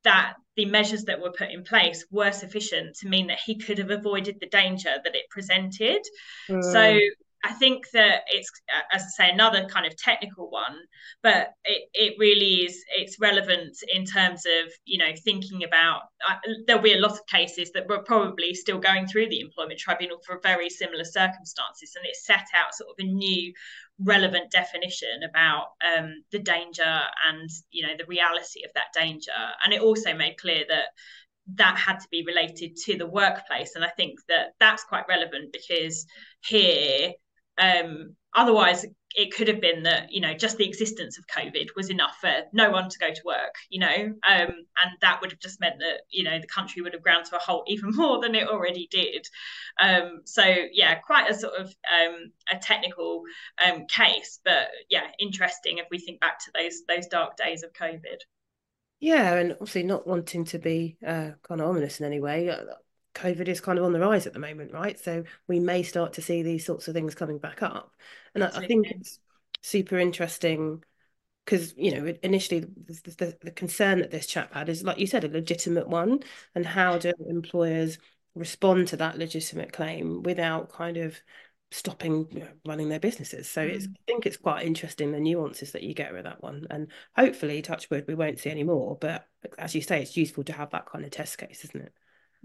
that 0.03 0.33
the 0.55 0.65
measures 0.65 1.05
that 1.05 1.19
were 1.21 1.31
put 1.31 1.49
in 1.49 1.63
place 1.63 2.05
were 2.11 2.31
sufficient 2.31 2.95
to 2.97 3.07
mean 3.07 3.27
that 3.27 3.39
he 3.43 3.57
could 3.57 3.77
have 3.77 3.89
avoided 3.89 4.37
the 4.39 4.47
danger 4.47 4.95
that 5.03 5.15
it 5.15 5.29
presented. 5.29 6.01
Mm. 6.49 6.63
So, 6.71 6.99
I 7.45 7.51
think 7.51 7.89
that 7.91 8.21
it's, 8.27 8.49
as 8.93 9.01
I 9.01 9.25
say, 9.25 9.29
another 9.29 9.65
kind 9.65 9.86
of 9.86 9.97
technical 9.97 10.49
one, 10.49 10.77
but 11.21 11.51
it, 11.65 11.89
it 11.93 12.13
really 12.17 12.63
is, 12.65 12.82
it's 12.95 13.19
relevant 13.19 13.75
in 13.93 14.06
terms 14.06 14.45
of, 14.45 14.71
you 14.86 14.97
know, 14.97 15.12
thinking 15.25 15.65
about, 15.65 16.03
uh, 16.27 16.36
there'll 16.65 16.82
be 16.82 16.93
a 16.93 17.01
lot 17.01 17.12
of 17.12 17.27
cases 17.27 17.71
that 17.73 17.88
we're 17.89 18.03
probably 18.03 18.53
still 18.53 18.79
going 18.79 19.08
through 19.08 19.27
the 19.27 19.41
employment 19.41 19.77
tribunal 19.77 20.19
for 20.25 20.39
very 20.41 20.69
similar 20.69 21.03
circumstances. 21.03 21.91
And 21.97 22.06
it 22.06 22.15
set 22.15 22.45
out 22.56 22.73
sort 22.73 22.91
of 22.91 23.06
a 23.06 23.12
new 23.12 23.51
relevant 23.99 24.49
definition 24.49 25.23
about 25.29 25.67
um, 25.86 26.23
the 26.32 26.39
danger 26.39 27.01
and, 27.27 27.49
you 27.71 27.86
know, 27.86 27.93
the 27.97 28.06
reality 28.06 28.63
of 28.63 28.71
that 28.75 28.93
danger. 28.97 29.32
And 29.65 29.73
it 29.73 29.82
also 29.82 30.13
made 30.13 30.38
clear 30.38 30.63
that 30.69 30.86
that 31.56 31.77
had 31.77 31.99
to 31.99 32.08
be 32.10 32.23
related 32.25 32.73
to 32.77 32.97
the 32.97 33.06
workplace 33.06 33.75
and 33.75 33.84
i 33.84 33.89
think 33.97 34.17
that 34.29 34.53
that's 34.62 34.86
quite 34.86 35.03
relevant 35.10 35.51
because 35.51 36.06
here 36.41 37.12
um, 37.57 38.15
otherwise, 38.33 38.85
it 39.15 39.33
could 39.33 39.47
have 39.47 39.61
been 39.61 39.83
that 39.83 40.11
you 40.11 40.21
know 40.21 40.33
just 40.33 40.57
the 40.57 40.67
existence 40.67 41.17
of 41.17 41.27
COVID 41.27 41.69
was 41.75 41.89
enough 41.89 42.17
for 42.19 42.31
no 42.51 42.71
one 42.71 42.89
to 42.89 42.97
go 42.97 43.13
to 43.13 43.21
work, 43.25 43.55
you 43.69 43.79
know, 43.79 43.95
um, 44.27 44.49
and 44.49 44.91
that 45.01 45.21
would 45.21 45.31
have 45.31 45.39
just 45.39 45.59
meant 45.59 45.79
that 45.79 46.01
you 46.09 46.23
know 46.23 46.39
the 46.39 46.47
country 46.47 46.81
would 46.81 46.93
have 46.93 47.03
ground 47.03 47.25
to 47.25 47.35
a 47.35 47.39
halt 47.39 47.65
even 47.67 47.91
more 47.91 48.21
than 48.21 48.35
it 48.35 48.47
already 48.47 48.87
did. 48.89 49.27
Um, 49.79 50.21
so 50.25 50.43
yeah, 50.71 50.95
quite 50.95 51.29
a 51.29 51.37
sort 51.37 51.53
of 51.53 51.67
um, 51.67 52.31
a 52.51 52.57
technical 52.57 53.23
um, 53.63 53.85
case, 53.87 54.39
but 54.43 54.69
yeah, 54.89 55.07
interesting 55.19 55.77
if 55.77 55.87
we 55.91 55.99
think 55.99 56.19
back 56.19 56.39
to 56.39 56.51
those 56.55 56.81
those 56.87 57.07
dark 57.07 57.37
days 57.37 57.63
of 57.63 57.73
COVID. 57.73 58.19
Yeah, 58.99 59.33
and 59.35 59.51
obviously 59.51 59.83
not 59.83 60.07
wanting 60.07 60.45
to 60.45 60.59
be 60.59 60.97
uh, 61.05 61.31
kind 61.45 61.59
of 61.59 61.67
ominous 61.67 61.99
in 61.99 62.05
any 62.05 62.21
way. 62.21 62.55
COVID 63.13 63.47
is 63.47 63.62
kind 63.62 63.78
of 63.80 63.86
on 63.86 63.93
the 63.93 63.99
rise 63.99 64.26
at 64.28 64.34
the 64.34 64.39
moment, 64.39 64.73
right? 64.73 64.99
So 64.99 65.23
we 65.47 65.60
may 65.60 65.84
start 65.84 66.13
to 66.13 66.21
see 66.21 66.41
these 66.41 66.65
sorts 66.65 66.88
of 66.88 66.93
things 66.93 67.15
coming 67.15 67.38
back 67.38 67.62
up. 67.62 67.91
And 68.34 68.43
I, 68.43 68.47
I 68.47 68.67
think 68.67 68.88
it's 68.89 69.19
super 69.62 69.97
interesting 69.97 70.84
because, 71.45 71.73
you 71.78 71.95
know, 71.95 72.13
initially 72.23 72.62
the, 72.62 73.15
the, 73.17 73.38
the 73.41 73.52
concern 73.52 73.99
that 73.99 74.12
this 74.12 74.26
chap 74.26 74.54
had 74.54 74.69
is, 74.69 74.84
like 74.84 74.97
you 74.97 75.08
said, 75.08 75.23
a 75.23 75.30
legitimate 75.30 75.88
one. 75.88 76.21
And 76.56 76.65
how 76.65 76.97
do 76.97 77.13
employers 77.28 77.97
respond 78.36 78.88
to 78.89 78.97
that 78.97 79.17
legitimate 79.17 79.73
claim 79.73 80.23
without 80.23 80.71
kind 80.71 80.97
of 80.97 81.21
stopping 81.73 82.28
you 82.32 82.39
know, 82.41 82.47
running 82.65 82.89
their 82.89 82.99
businesses. 82.99 83.49
So 83.49 83.67
mm. 83.67 83.71
it's 83.71 83.86
I 83.86 83.99
think 84.06 84.26
it's 84.26 84.38
quite 84.38 84.65
interesting 84.65 85.12
the 85.12 85.19
nuances 85.19 85.71
that 85.71 85.84
you 85.84 85.93
get 85.93 86.13
with 86.13 86.23
that 86.23 86.41
one. 86.41 86.67
And 86.69 86.88
hopefully, 87.15 87.62
touchwood, 87.62 88.06
we 88.08 88.15
won't 88.15 88.39
see 88.39 88.52
any 88.52 88.63
more. 88.63 88.97
But 88.99 89.28
as 89.58 89.76
you 89.76 89.82
say, 89.82 90.02
it's 90.02 90.17
useful 90.17 90.43
to 90.45 90.54
have 90.54 90.69
that 90.71 90.86
kind 90.86 91.04
of 91.04 91.12
test 91.12 91.38
case, 91.38 91.65
isn't 91.65 91.82
it? 91.82 91.93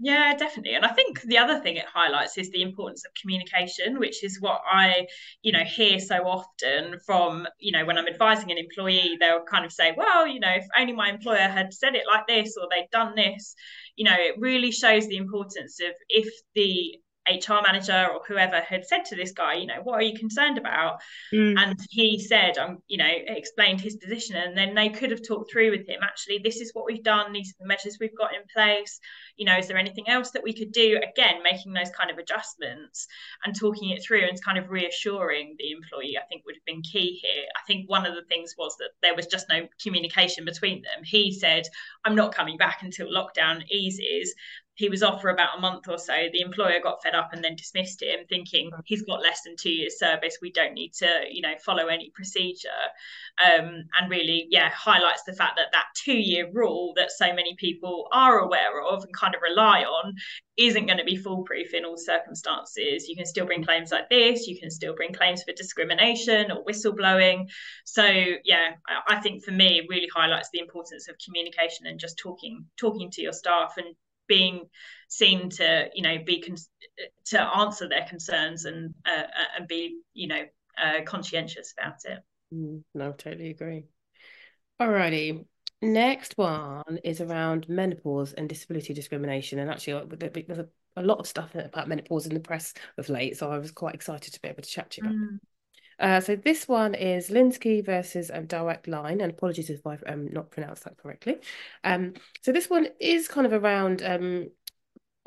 Yeah, 0.01 0.33
definitely. 0.37 0.75
And 0.75 0.85
I 0.85 0.93
think 0.93 1.21
the 1.23 1.37
other 1.37 1.59
thing 1.59 1.75
it 1.75 1.85
highlights 1.93 2.37
is 2.37 2.49
the 2.51 2.61
importance 2.61 3.03
of 3.05 3.11
communication, 3.21 3.99
which 3.99 4.23
is 4.23 4.39
what 4.39 4.61
I, 4.71 5.07
you 5.41 5.51
know, 5.51 5.63
hear 5.65 5.99
so 5.99 6.25
often 6.25 6.97
from, 7.05 7.45
you 7.59 7.73
know, 7.73 7.83
when 7.83 7.97
I'm 7.97 8.07
advising 8.07 8.49
an 8.49 8.57
employee, 8.57 9.17
they'll 9.19 9.43
kind 9.43 9.65
of 9.65 9.73
say, 9.73 9.93
well, 9.97 10.25
you 10.25 10.39
know, 10.39 10.51
if 10.55 10.65
only 10.79 10.93
my 10.93 11.09
employer 11.09 11.49
had 11.49 11.73
said 11.73 11.95
it 11.95 12.05
like 12.07 12.27
this 12.27 12.55
or 12.55 12.67
they'd 12.71 12.89
done 12.93 13.13
this, 13.15 13.55
you 13.97 14.05
know, 14.05 14.15
it 14.17 14.35
really 14.39 14.71
shows 14.71 15.05
the 15.07 15.17
importance 15.17 15.79
of 15.81 15.91
if 16.07 16.33
the 16.55 16.95
HR 17.29 17.61
manager 17.65 18.07
or 18.11 18.21
whoever 18.27 18.61
had 18.61 18.85
said 18.85 19.05
to 19.05 19.15
this 19.15 19.31
guy, 19.31 19.55
you 19.55 19.67
know, 19.67 19.81
what 19.83 19.95
are 19.95 20.03
you 20.03 20.17
concerned 20.17 20.57
about? 20.57 20.99
Mm. 21.33 21.57
And 21.57 21.79
he 21.89 22.19
said, 22.19 22.57
um, 22.57 22.79
you 22.87 22.97
know, 22.97 23.09
explained 23.09 23.81
his 23.81 23.95
position, 23.97 24.35
and 24.35 24.57
then 24.57 24.75
they 24.75 24.89
could 24.89 25.11
have 25.11 25.25
talked 25.25 25.51
through 25.51 25.71
with 25.71 25.87
him. 25.87 25.99
Actually, 26.01 26.39
this 26.39 26.57
is 26.57 26.71
what 26.73 26.85
we've 26.85 27.03
done. 27.03 27.31
These 27.33 27.51
are 27.51 27.63
the 27.63 27.67
measures 27.67 27.97
we've 27.99 28.17
got 28.17 28.33
in 28.33 28.41
place. 28.53 28.99
You 29.37 29.45
know, 29.45 29.57
is 29.57 29.67
there 29.67 29.77
anything 29.77 30.09
else 30.09 30.31
that 30.31 30.43
we 30.43 30.53
could 30.53 30.71
do? 30.71 30.97
Again, 30.97 31.43
making 31.43 31.73
those 31.73 31.89
kind 31.91 32.11
of 32.11 32.17
adjustments 32.17 33.07
and 33.45 33.55
talking 33.55 33.89
it 33.89 34.03
through 34.03 34.27
and 34.27 34.43
kind 34.43 34.57
of 34.57 34.69
reassuring 34.69 35.55
the 35.57 35.71
employee, 35.71 36.17
I 36.17 36.25
think 36.27 36.45
would 36.45 36.55
have 36.55 36.65
been 36.65 36.81
key 36.81 37.19
here. 37.21 37.45
I 37.55 37.65
think 37.67 37.89
one 37.89 38.05
of 38.05 38.15
the 38.15 38.23
things 38.23 38.55
was 38.57 38.75
that 38.77 38.91
there 39.01 39.15
was 39.15 39.27
just 39.27 39.47
no 39.49 39.67
communication 39.81 40.45
between 40.45 40.81
them. 40.81 41.03
He 41.03 41.31
said, 41.31 41.63
I'm 42.05 42.15
not 42.15 42.33
coming 42.33 42.57
back 42.57 42.79
until 42.81 43.07
lockdown 43.07 43.63
eases 43.69 44.33
he 44.79 44.87
was 44.87 45.03
off 45.03 45.21
for 45.21 45.29
about 45.29 45.57
a 45.57 45.59
month 45.59 45.89
or 45.89 45.97
so. 45.97 46.13
The 46.31 46.39
employer 46.39 46.79
got 46.81 47.03
fed 47.03 47.13
up 47.13 47.33
and 47.33 47.43
then 47.43 47.57
dismissed 47.57 48.01
him, 48.01 48.19
thinking 48.29 48.71
he's 48.85 49.01
got 49.01 49.21
less 49.21 49.41
than 49.43 49.57
two 49.57 49.71
years 49.71 49.99
service. 49.99 50.37
We 50.41 50.53
don't 50.53 50.73
need 50.73 50.93
to, 50.99 51.25
you 51.29 51.41
know, 51.41 51.55
follow 51.65 51.87
any 51.87 52.11
procedure. 52.15 52.69
Um, 53.43 53.83
and 53.99 54.09
really, 54.09 54.47
yeah, 54.49 54.69
highlights 54.69 55.23
the 55.23 55.33
fact 55.33 55.57
that 55.57 55.73
that 55.73 55.87
two-year 55.95 56.49
rule 56.53 56.93
that 56.95 57.11
so 57.11 57.27
many 57.33 57.55
people 57.57 58.07
are 58.13 58.39
aware 58.39 58.81
of 58.81 59.03
and 59.03 59.13
kind 59.13 59.35
of 59.35 59.41
rely 59.41 59.81
on 59.81 60.13
isn't 60.55 60.85
going 60.85 60.97
to 60.97 61.03
be 61.03 61.17
foolproof 61.17 61.73
in 61.73 61.83
all 61.83 61.97
circumstances. 61.97 63.09
You 63.09 63.17
can 63.17 63.25
still 63.25 63.45
bring 63.45 63.65
claims 63.65 63.91
like 63.91 64.09
this. 64.09 64.47
You 64.47 64.57
can 64.57 64.71
still 64.71 64.95
bring 64.95 65.13
claims 65.13 65.43
for 65.43 65.51
discrimination 65.51 66.51
or 66.51 66.63
whistleblowing. 66.63 67.49
So 67.83 68.05
yeah, 68.45 68.75
I 69.09 69.19
think 69.19 69.43
for 69.43 69.51
me, 69.51 69.79
it 69.79 69.87
really 69.89 70.09
highlights 70.15 70.51
the 70.53 70.59
importance 70.59 71.09
of 71.09 71.17
communication 71.25 71.85
and 71.85 71.99
just 71.99 72.17
talking 72.17 72.63
talking 72.77 73.11
to 73.11 73.21
your 73.21 73.33
staff 73.33 73.73
and 73.75 73.93
being 74.29 74.61
seen 75.09 75.49
to 75.49 75.89
you 75.93 76.01
know 76.01 76.17
be 76.25 76.41
con- 76.41 76.55
to 77.25 77.41
answer 77.57 77.89
their 77.89 78.05
concerns 78.07 78.63
and 78.63 78.93
uh, 79.05 79.23
and 79.57 79.67
be 79.67 79.99
you 80.13 80.27
know 80.27 80.45
uh, 80.81 81.01
conscientious 81.05 81.73
about 81.77 81.95
it 82.05 82.19
mm, 82.53 82.81
no 82.95 83.11
totally 83.11 83.49
agree 83.49 83.83
alrighty 84.81 85.43
next 85.81 86.37
one 86.37 86.99
is 87.03 87.19
around 87.19 87.67
menopause 87.67 88.33
and 88.33 88.47
disability 88.47 88.93
discrimination 88.93 89.59
and 89.59 89.69
actually 89.69 90.01
there's 90.17 90.59
a, 90.59 90.67
a 90.95 91.03
lot 91.03 91.19
of 91.19 91.27
stuff 91.27 91.53
about 91.55 91.87
menopause 91.87 92.25
in 92.25 92.33
the 92.33 92.39
press 92.39 92.73
of 92.97 93.09
late 93.09 93.35
so 93.35 93.51
i 93.51 93.57
was 93.57 93.71
quite 93.71 93.95
excited 93.95 94.33
to 94.33 94.41
be 94.41 94.47
able 94.47 94.61
to 94.61 94.69
chat 94.69 94.89
to 94.91 95.01
you 95.01 95.07
about 95.07 95.17
mm. 95.17 95.39
Uh, 95.99 96.21
so 96.21 96.35
this 96.35 96.67
one 96.67 96.95
is 96.95 97.29
Lynskey 97.29 97.85
versus 97.85 98.31
um, 98.33 98.45
Direct 98.45 98.87
Line, 98.87 99.21
and 99.21 99.31
apologies 99.31 99.69
if 99.69 99.85
I've 99.85 100.03
um, 100.07 100.29
not 100.31 100.49
pronounced 100.49 100.85
that 100.85 100.97
correctly. 100.97 101.37
Um, 101.83 102.13
so 102.41 102.51
this 102.51 102.69
one 102.69 102.87
is 102.99 103.27
kind 103.27 103.45
of 103.45 103.53
around 103.53 104.01
um, 104.01 104.49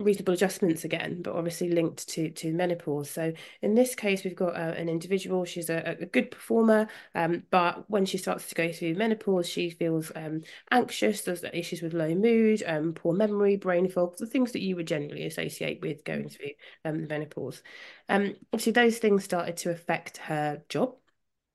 reasonable 0.03 0.35
adjustments 0.35 0.85
again, 0.85 1.23
but 1.23 1.35
obviously 1.35 1.71
linked 1.71 2.09
to 2.09 2.31
to 2.31 2.53
menopause. 2.53 3.11
So 3.11 3.33
in 3.61 3.75
this 3.75 3.95
case, 3.95 4.25
we've 4.25 4.37
got 4.37 4.57
uh, 4.57 4.75
an 4.77 4.89
individual. 4.89 5.45
She's 5.45 5.71
a, 5.71 5.97
a 6.01 6.07
good 6.07 6.31
performer, 6.31 6.89
um, 7.15 7.45
but 7.51 7.89
when 7.91 8.05
she 8.05 8.19
starts 8.19 8.49
to 8.49 8.55
go 8.55 8.73
through 8.73 8.95
menopause, 8.95 9.49
she 9.49 9.71
feels 9.71 10.13
um, 10.15 10.43
anxious. 10.71 11.23
There's 11.23 11.45
issues 11.53 11.83
with 11.83 11.95
low 11.95 12.15
mood, 12.15 12.63
um, 12.67 12.93
poor 12.93 13.15
memory, 13.15 13.57
brain 13.57 13.89
fog, 13.89 14.17
the 14.17 14.27
things 14.27 14.53
that 14.53 14.63
you 14.63 14.77
would 14.77 14.87
generally 14.87 15.27
associate 15.27 15.81
with 15.83 16.05
going 16.05 16.29
through 16.29 16.51
um, 16.85 17.07
menopause. 17.09 17.63
Um, 18.09 18.35
obviously, 18.53 18.73
those 18.73 18.99
things 18.99 19.25
started 19.25 19.57
to 19.59 19.71
affect 19.71 20.19
her 20.19 20.63
job 20.69 20.95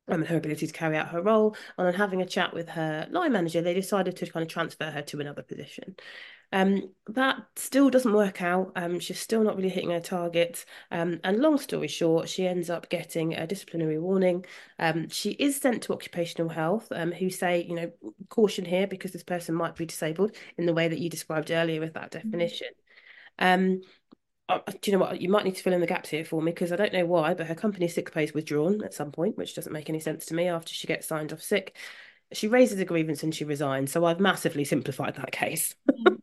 um, 0.08 0.24
her 0.24 0.38
ability 0.38 0.68
to 0.68 0.74
carry 0.74 0.98
out 0.98 1.10
her 1.10 1.22
role. 1.22 1.56
And 1.78 1.88
then 1.88 1.94
having 1.94 2.22
a 2.22 2.26
chat 2.26 2.54
with 2.54 2.70
her 2.70 3.08
line 3.12 3.34
manager, 3.34 3.62
they 3.62 3.74
decided 3.74 4.16
to 4.18 4.28
kind 4.28 4.44
of 4.44 4.50
transfer 4.50 4.90
her 4.90 5.02
to 5.04 5.20
another 5.20 5.44
position. 5.44 5.96
Um, 6.54 6.94
that 7.08 7.44
still 7.56 7.90
doesn't 7.90 8.14
work 8.14 8.42
out. 8.42 8.72
Um, 8.76 9.00
she's 9.00 9.20
still 9.20 9.44
not 9.44 9.58
really 9.58 9.70
hitting 9.70 9.90
her 9.90 10.00
targets. 10.00 10.66
Um, 10.92 11.20
and 11.24 11.40
long 11.40 11.58
story 11.58 11.88
short, 11.88 12.30
she 12.30 12.48
ends 12.48 12.70
up 12.70 12.90
getting 12.90 13.34
a 13.34 13.46
disciplinary 13.46 14.00
warning. 14.00 14.46
Um, 14.80 15.10
she 15.10 15.32
is 15.32 15.60
sent 15.60 15.84
to 15.84 15.94
occupational 15.94 16.50
health, 16.50 16.88
um, 16.92 17.12
who 17.12 17.30
say, 17.30 17.66
you 17.68 17.76
know, 17.76 17.92
caution 18.30 18.66
here 18.66 18.88
because 18.88 19.12
this 19.12 19.24
person 19.24 19.56
might 19.56 19.76
be 19.76 19.86
disabled 19.86 20.36
in 20.58 20.66
the 20.66 20.74
way 20.74 20.88
that 20.88 21.00
you 21.00 21.10
described 21.10 21.52
earlier 21.52 21.82
with 21.82 21.94
that 21.96 22.12
mm-hmm. 22.12 22.30
definition. 22.30 22.70
Um, 23.40 23.82
uh, 24.50 24.60
do 24.82 24.92
you 24.92 24.98
know 24.98 25.04
what? 25.04 25.22
You 25.22 25.28
might 25.30 25.44
need 25.44 25.56
to 25.58 25.64
fill 25.64 25.74
in 25.74 25.82
the 25.82 25.88
gaps 25.88 26.10
here 26.10 26.24
for 26.24 26.42
me 26.42 26.52
because 26.52 26.72
I 26.72 26.78
don't 26.78 26.94
know 26.94 27.06
why, 27.06 27.34
but 27.34 27.48
her 27.48 27.56
company 27.56 27.90
sick 27.90 28.14
pay 28.14 28.24
is 28.24 28.34
withdrawn 28.34 28.82
at 28.84 28.94
some 28.94 29.12
point, 29.12 29.38
which 29.38 29.56
doesn't 29.56 29.74
make 29.74 29.90
any 29.90 30.00
sense 30.00 30.26
to 30.28 30.34
me 30.34 30.48
after 30.48 30.74
she 30.74 30.88
gets 30.88 31.08
signed 31.08 31.34
off 31.34 31.42
sick. 31.42 31.76
She 32.32 32.48
raises 32.48 32.80
a 32.80 32.86
grievance 32.86 33.24
and 33.24 33.36
she 33.36 33.44
resigns. 33.44 33.92
So 33.92 34.06
I've 34.06 34.22
massively 34.22 34.64
simplified 34.64 35.16
that 35.16 35.32
case. 35.32 35.76
Mm. 35.90 36.17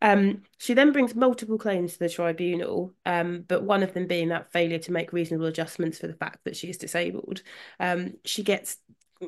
Um, 0.00 0.42
she 0.58 0.74
then 0.74 0.92
brings 0.92 1.14
multiple 1.14 1.58
claims 1.58 1.94
to 1.94 1.98
the 2.00 2.08
tribunal, 2.08 2.92
um, 3.06 3.44
but 3.46 3.62
one 3.62 3.82
of 3.82 3.94
them 3.94 4.06
being 4.06 4.28
that 4.28 4.52
failure 4.52 4.78
to 4.78 4.92
make 4.92 5.12
reasonable 5.12 5.46
adjustments 5.46 5.98
for 5.98 6.08
the 6.08 6.14
fact 6.14 6.40
that 6.44 6.56
she 6.56 6.68
is 6.68 6.76
disabled. 6.76 7.42
Um, 7.78 8.14
she 8.24 8.42
gets 8.42 8.78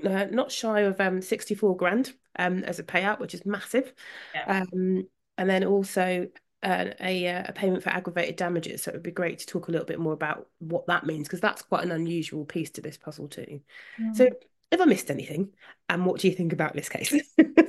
uh, 0.04 0.26
not 0.30 0.50
shy 0.50 0.80
of 0.80 1.00
um, 1.00 1.22
64 1.22 1.76
grand 1.76 2.12
um, 2.38 2.64
as 2.64 2.78
a 2.78 2.84
payout, 2.84 3.20
which 3.20 3.34
is 3.34 3.46
massive. 3.46 3.92
Yeah. 4.34 4.62
Um, 4.62 5.06
and 5.38 5.50
then 5.50 5.64
also 5.64 6.28
uh, 6.64 6.86
a, 7.00 7.26
a 7.26 7.52
payment 7.54 7.82
for 7.82 7.90
aggravated 7.90 8.36
damages. 8.36 8.82
So 8.82 8.90
it 8.90 8.94
would 8.94 9.02
be 9.02 9.10
great 9.10 9.38
to 9.40 9.46
talk 9.46 9.68
a 9.68 9.70
little 9.70 9.86
bit 9.86 10.00
more 10.00 10.12
about 10.12 10.48
what 10.58 10.86
that 10.86 11.06
means, 11.06 11.28
because 11.28 11.40
that's 11.40 11.62
quite 11.62 11.84
an 11.84 11.92
unusual 11.92 12.44
piece 12.44 12.70
to 12.70 12.80
this 12.80 12.96
puzzle 12.96 13.28
too. 13.28 13.60
Mm. 14.00 14.16
So 14.16 14.28
have 14.72 14.80
I 14.80 14.86
missed 14.86 15.10
anything? 15.10 15.50
And 15.90 16.06
what 16.06 16.18
do 16.18 16.28
you 16.28 16.34
think 16.34 16.52
about 16.52 16.74
this 16.74 16.88
case? 16.88 17.12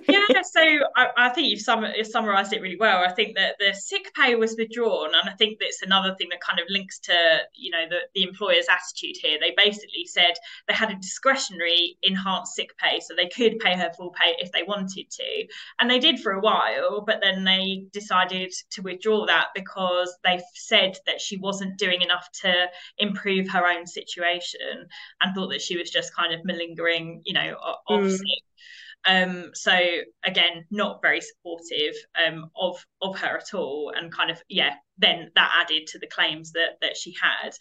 yeah, 0.08 0.42
so 0.44 0.62
I, 0.96 1.08
I 1.18 1.30
think 1.30 1.50
you've, 1.50 1.60
sum, 1.60 1.86
you've, 1.96 2.08
summarized 2.08 2.54
it 2.54 2.62
really 2.62 2.78
well. 2.78 3.04
I 3.04 3.12
think 3.12 3.36
that 3.36 3.56
the 3.60 3.74
sick 3.74 4.14
pay 4.14 4.36
was 4.36 4.56
withdrawn, 4.58 5.14
and 5.14 5.30
I 5.30 5.34
think 5.34 5.60
that's 5.60 5.82
another 5.82 6.16
thing 6.16 6.30
that 6.30 6.40
kind 6.40 6.60
of 6.60 6.66
links 6.70 7.00
to 7.00 7.40
you 7.54 7.72
know 7.72 7.86
the, 7.90 8.00
the 8.14 8.24
employer's 8.24 8.68
attitude 8.70 9.18
here. 9.22 9.38
They 9.40 9.54
basically 9.58 10.06
said 10.06 10.34
they 10.68 10.74
had 10.74 10.92
a 10.92 10.96
discretionary 10.96 11.98
enhanced 12.04 12.56
sick 12.56 12.78
pay, 12.78 13.02
so 13.02 13.14
they 13.16 13.28
could 13.28 13.60
pay 13.60 13.76
her 13.76 13.92
full 13.98 14.12
pay 14.12 14.36
if 14.38 14.52
they 14.54 14.64
wanted 14.64 15.10
to, 15.10 15.48
and 15.82 15.90
they 15.90 16.00
did 16.00 16.20
for 16.20 16.32
a 16.32 16.42
while, 16.42 17.04
but 17.06 17.20
then 17.22 17.44
they 17.44 17.86
decided 17.92 18.54
to 18.72 18.82
withdraw 18.82 19.26
that 19.26 19.48
because 19.54 20.18
they 20.24 20.40
said 20.54 20.98
that 21.06 21.20
she 21.20 21.36
wasn't 21.36 21.78
doing 21.78 22.02
enough 22.02 22.30
to 22.42 22.68
improve 22.98 23.50
her 23.50 23.68
own 23.68 23.86
situation, 23.86 24.88
and 25.20 25.36
thought 25.36 25.50
that 25.50 25.62
she 25.62 25.78
was 25.78 25.90
just 25.92 26.16
kind 26.16 26.34
of 26.34 26.40
malingering, 26.46 27.22
you 27.26 27.34
know, 27.34 27.56
off 27.88 28.05
mm. 28.06 28.18
sick 28.18 28.44
um, 29.06 29.52
so 29.54 29.78
again, 30.24 30.66
not 30.72 31.02
very 31.02 31.22
supportive 31.22 31.94
um, 32.26 32.50
of 32.60 32.84
of 33.02 33.18
her 33.20 33.38
at 33.38 33.54
all, 33.54 33.94
and 33.96 34.12
kind 34.12 34.32
of 34.32 34.42
yeah, 34.50 34.76
then 34.98 35.32
that 35.36 35.52
added 35.64 35.88
to 35.88 36.00
the 36.00 36.08
claims 36.08 36.52
that 36.54 36.78
that 36.82 36.96
she 36.96 37.16
had. 37.22 37.56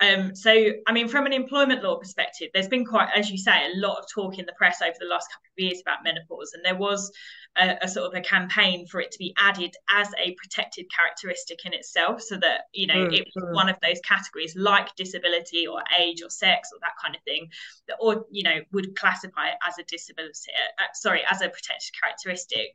Um, 0.00 0.34
so 0.34 0.50
I 0.86 0.92
mean, 0.92 1.08
from 1.08 1.26
an 1.26 1.32
employment 1.32 1.82
law 1.82 1.98
perspective, 1.98 2.48
there's 2.54 2.68
been 2.68 2.84
quite, 2.84 3.10
as 3.14 3.30
you 3.30 3.38
say, 3.38 3.52
a 3.52 3.76
lot 3.76 3.98
of 3.98 4.06
talk 4.12 4.38
in 4.38 4.46
the 4.46 4.52
press 4.52 4.80
over 4.80 4.94
the 4.98 5.06
last 5.06 5.28
couple 5.30 5.46
of 5.56 5.62
years 5.62 5.80
about 5.80 6.04
menopause, 6.04 6.52
and 6.54 6.64
there 6.64 6.76
was 6.76 7.10
a, 7.56 7.76
a, 7.82 7.88
sort 7.88 8.06
of 8.06 8.18
a 8.18 8.22
campaign 8.22 8.86
for 8.86 9.00
it 9.00 9.10
to 9.10 9.18
be 9.18 9.34
added 9.38 9.74
as 9.90 10.08
a 10.18 10.34
protected 10.34 10.86
characteristic 10.94 11.64
in 11.64 11.74
itself, 11.74 12.22
so 12.22 12.36
that 12.38 12.62
you 12.72 12.86
know 12.86 13.08
mm, 13.08 13.12
it 13.12 13.26
was 13.34 13.44
mm. 13.44 13.54
one 13.54 13.68
of 13.68 13.76
those 13.82 14.00
categories 14.00 14.54
like 14.56 14.94
disability 14.96 15.66
or 15.66 15.82
age 15.98 16.22
or 16.22 16.30
sex 16.30 16.70
or 16.72 16.78
that 16.80 16.92
kind 17.02 17.14
of 17.14 17.22
thing, 17.22 17.48
that 17.86 17.96
or 18.00 18.24
you 18.30 18.42
know 18.42 18.60
would 18.72 18.96
classify 18.96 19.48
it 19.48 19.58
as 19.66 19.78
a 19.78 19.82
disability, 19.84 20.52
uh, 20.78 20.84
sorry, 20.94 21.22
as 21.30 21.42
a 21.42 21.48
protected 21.48 21.92
characteristic 22.00 22.74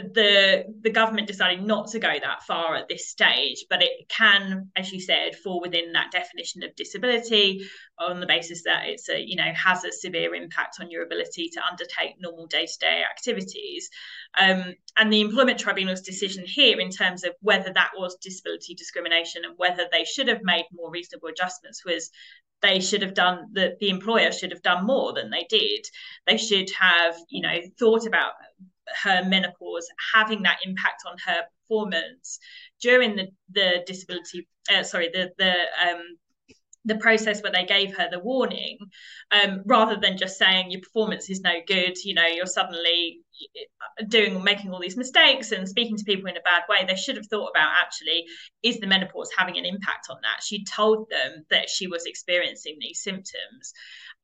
the 0.00 0.64
the 0.80 0.90
government 0.90 1.26
decided 1.26 1.64
not 1.64 1.88
to 1.88 1.98
go 1.98 2.12
that 2.20 2.42
far 2.42 2.74
at 2.74 2.88
this 2.88 3.08
stage, 3.08 3.64
but 3.70 3.82
it 3.82 4.08
can, 4.08 4.70
as 4.76 4.92
you 4.92 5.00
said, 5.00 5.36
fall 5.36 5.60
within 5.60 5.92
that 5.92 6.10
definition 6.10 6.62
of 6.62 6.74
disability 6.74 7.66
on 7.98 8.20
the 8.20 8.26
basis 8.26 8.64
that 8.64 8.86
it's 8.86 9.08
a 9.08 9.20
you 9.20 9.36
know 9.36 9.52
has 9.54 9.84
a 9.84 9.92
severe 9.92 10.34
impact 10.34 10.76
on 10.80 10.90
your 10.90 11.04
ability 11.04 11.48
to 11.50 11.64
undertake 11.64 12.16
normal 12.18 12.46
day 12.46 12.66
to 12.66 12.78
day 12.80 13.02
activities. 13.08 13.88
Um, 14.38 14.74
and 14.96 15.12
the 15.12 15.20
employment 15.20 15.58
tribunal's 15.58 16.00
decision 16.00 16.44
here, 16.46 16.80
in 16.80 16.90
terms 16.90 17.24
of 17.24 17.32
whether 17.40 17.72
that 17.72 17.92
was 17.96 18.16
disability 18.20 18.74
discrimination 18.74 19.44
and 19.44 19.54
whether 19.56 19.86
they 19.92 20.04
should 20.04 20.28
have 20.28 20.42
made 20.42 20.64
more 20.72 20.90
reasonable 20.90 21.28
adjustments, 21.28 21.84
was 21.84 22.10
they 22.62 22.80
should 22.80 23.02
have 23.02 23.14
done 23.14 23.48
that 23.52 23.78
the 23.78 23.90
employer 23.90 24.32
should 24.32 24.50
have 24.50 24.62
done 24.62 24.86
more 24.86 25.12
than 25.12 25.28
they 25.28 25.44
did 25.50 25.84
they 26.26 26.38
should 26.38 26.70
have 26.70 27.14
you 27.28 27.42
know 27.42 27.58
thought 27.78 28.06
about 28.06 28.32
her 29.02 29.24
menopause 29.24 29.86
having 30.14 30.42
that 30.42 30.58
impact 30.64 31.02
on 31.06 31.16
her 31.24 31.42
performance 31.62 32.38
during 32.80 33.16
the 33.16 33.28
the 33.52 33.82
disability 33.86 34.46
uh, 34.74 34.82
sorry 34.82 35.08
the 35.12 35.30
the 35.38 35.54
um 35.82 36.16
the 36.84 36.96
process 36.96 37.42
where 37.42 37.52
they 37.52 37.64
gave 37.64 37.96
her 37.96 38.08
the 38.10 38.18
warning 38.18 38.76
um, 39.30 39.62
rather 39.64 39.96
than 39.96 40.18
just 40.18 40.36
saying 40.36 40.70
your 40.70 40.82
performance 40.82 41.30
is 41.30 41.40
no 41.40 41.54
good. 41.66 41.96
You 42.04 42.14
know 42.14 42.26
you're 42.26 42.46
suddenly 42.46 43.20
uh, 44.00 44.04
doing 44.08 44.42
making 44.44 44.72
all 44.72 44.80
these 44.80 44.96
mistakes 44.96 45.52
and 45.52 45.68
speaking 45.68 45.96
to 45.96 46.04
people 46.04 46.28
in 46.28 46.36
a 46.36 46.42
bad 46.42 46.62
way. 46.68 46.84
They 46.86 46.96
should 46.96 47.16
have 47.16 47.26
thought 47.26 47.50
about 47.50 47.72
actually 47.82 48.26
is 48.62 48.80
the 48.80 48.86
menopause 48.86 49.30
having 49.36 49.56
an 49.56 49.64
impact 49.64 50.08
on 50.10 50.18
that? 50.22 50.42
She 50.42 50.64
told 50.64 51.08
them 51.10 51.44
that 51.50 51.70
she 51.70 51.86
was 51.86 52.04
experiencing 52.04 52.76
these 52.80 53.02
symptoms 53.02 53.72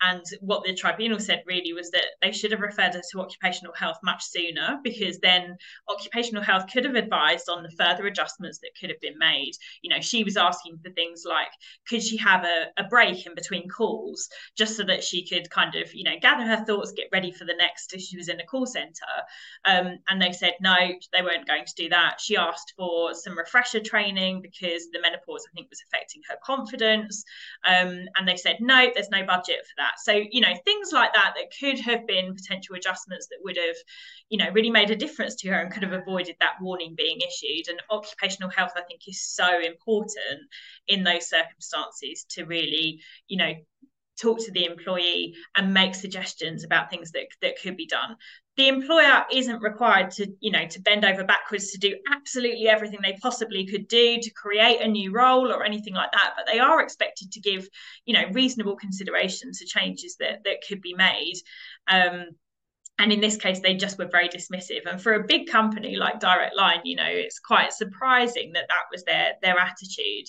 and 0.03 0.25
what 0.41 0.65
the 0.65 0.75
tribunal 0.75 1.19
said 1.19 1.43
really 1.47 1.73
was 1.73 1.91
that 1.91 2.07
they 2.23 2.33
should 2.33 2.53
have 2.53 2.61
referred 2.61 2.95
her 2.95 3.03
to 3.13 3.21
occupational 3.21 3.75
health 3.75 3.99
much 4.03 4.25
sooner 4.25 4.79
because 4.83 5.19
then 5.19 5.57
occupational 5.89 6.43
health 6.43 6.65
could 6.73 6.85
have 6.85 6.95
advised 6.95 7.49
on 7.49 7.63
the 7.63 7.71
further 7.71 8.07
adjustments 8.07 8.59
that 8.59 8.71
could 8.79 8.89
have 8.89 9.01
been 9.01 9.19
made. 9.19 9.53
You 9.83 9.91
know, 9.91 10.01
she 10.01 10.25
was 10.25 10.37
asking 10.37 10.79
for 10.83 10.91
things 10.91 11.25
like 11.27 11.51
could 11.87 12.03
she 12.03 12.17
have 12.17 12.45
a, 12.45 12.67
a 12.79 12.85
break 12.85 13.27
in 13.27 13.35
between 13.35 13.69
calls 13.69 14.29
just 14.57 14.77
so 14.77 14.85
that 14.85 15.05
she 15.05 15.27
could 15.27 15.51
kind 15.51 15.75
of, 15.75 15.93
you 15.95 16.05
know, 16.05 16.19
gather 16.21 16.45
her 16.45 16.65
thoughts, 16.65 16.93
get 16.93 17.09
ready 17.13 17.31
for 17.31 17.45
the 17.45 17.57
next 17.59 17.93
if 17.93 18.01
she 18.01 18.17
was 18.17 18.29
in 18.29 18.41
a 18.41 18.47
call 18.47 18.67
centre. 18.67 19.05
Um, 19.67 19.99
and 20.09 20.21
they 20.21 20.33
said 20.33 20.55
no, 20.61 20.77
they 21.13 21.23
weren't 21.23 21.47
going 21.47 21.67
to 21.67 21.75
do 21.75 21.91
that. 21.91 22.21
She 22.21 22.37
asked 22.37 22.73
for 22.77 23.13
some 23.15 23.37
refresher 23.37 23.81
training 23.81 24.41
because 24.41 24.89
the 24.93 25.01
menopause, 25.01 25.47
I 25.47 25.53
think, 25.55 25.69
was 25.69 25.83
affecting 25.87 26.23
her 26.31 26.37
confidence. 26.43 27.25
Um, 27.67 28.07
and 28.17 28.27
they 28.27 28.37
said 28.37 28.57
no, 28.61 28.89
there's 28.95 29.11
no 29.11 29.27
budget 29.27 29.59
for 29.67 29.75
that 29.77 29.90
that. 29.91 30.01
So, 30.01 30.23
you 30.31 30.41
know, 30.41 30.55
things 30.65 30.93
like 30.93 31.13
that 31.15 31.35
that 31.37 31.53
could 31.59 31.79
have 31.81 32.07
been 32.07 32.35
potential 32.35 32.77
adjustments 32.77 33.27
that 33.29 33.39
would 33.43 33.57
have, 33.57 33.77
you 34.29 34.39
know, 34.39 34.51
really 34.53 34.71
made 34.71 34.91
a 34.91 34.97
difference 34.97 35.37
to 35.37 35.49
her 35.49 35.61
and 35.61 35.73
could 35.73 35.83
have 35.83 35.93
avoided 35.93 36.37
that 36.41 36.61
warning 36.61 36.95
being 36.97 37.19
issued. 37.21 37.69
And 37.69 37.81
occupational 37.91 38.51
health, 38.51 38.73
I 38.77 38.83
think, 38.83 39.03
is 39.07 39.23
so 39.23 39.61
important 39.61 40.41
in 40.89 41.05
those 41.05 41.29
circumstances 41.29 42.25
to 42.31 42.45
really, 42.45 43.01
you 43.29 43.37
know, 43.37 43.53
talk 44.21 44.39
to 44.39 44.53
the 44.53 44.67
employee 44.67 45.35
and 45.57 45.73
make 45.73 45.95
suggestions 45.95 46.65
about 46.65 46.91
things 46.91 47.11
that, 47.13 47.27
that 47.41 47.61
could 47.61 47.77
be 47.77 47.87
done 47.87 48.17
the 48.57 48.69
employer 48.69 49.25
isn't 49.33 49.63
required 49.63 50.11
to 50.11 50.27
you 50.41 50.51
know 50.51 50.67
to 50.67 50.81
bend 50.81 51.05
over 51.05 51.25
backwards 51.25 51.71
to 51.71 51.79
do 51.79 51.97
absolutely 52.13 52.69
everything 52.69 52.99
they 53.03 53.17
possibly 53.23 53.67
could 53.67 53.89
do 53.89 54.19
to 54.21 54.31
create 54.31 54.81
a 54.81 54.89
new 54.89 55.13
role 55.13 55.53
or 55.53 55.65
anything 55.65 55.95
like 55.95 56.13
that 56.13 56.35
but 56.37 56.47
they 56.47 56.59
are 56.59 56.83
expected 56.83 57.31
to 57.33 57.41
give 57.41 57.69
you 58.07 58.15
know 58.15 58.29
reasonable 58.33 58.77
consideration 58.77 59.51
to 59.53 59.65
changes 59.65 60.17
that 60.21 60.45
that 60.45 60.59
could 60.67 60.81
be 60.81 60.95
made. 60.95 61.35
Um, 61.89 62.27
and 62.99 63.13
in 63.13 63.21
this 63.21 63.37
case 63.37 63.61
they 63.61 63.75
just 63.75 63.99
were 63.99 64.09
very 64.11 64.29
dismissive. 64.29 64.85
And 64.87 65.01
for 65.01 65.15
a 65.15 65.27
big 65.27 65.49
company 65.49 65.97
like 65.97 66.21
direct 66.21 66.57
line 66.57 66.81
you 66.85 66.97
know 66.97 67.09
it's 67.09 67.39
quite 67.39 67.73
surprising 67.73 68.53
that 68.53 68.67
that 68.69 68.85
was 68.91 69.05
their 69.05 69.35
their 69.43 69.59
attitude 69.59 70.27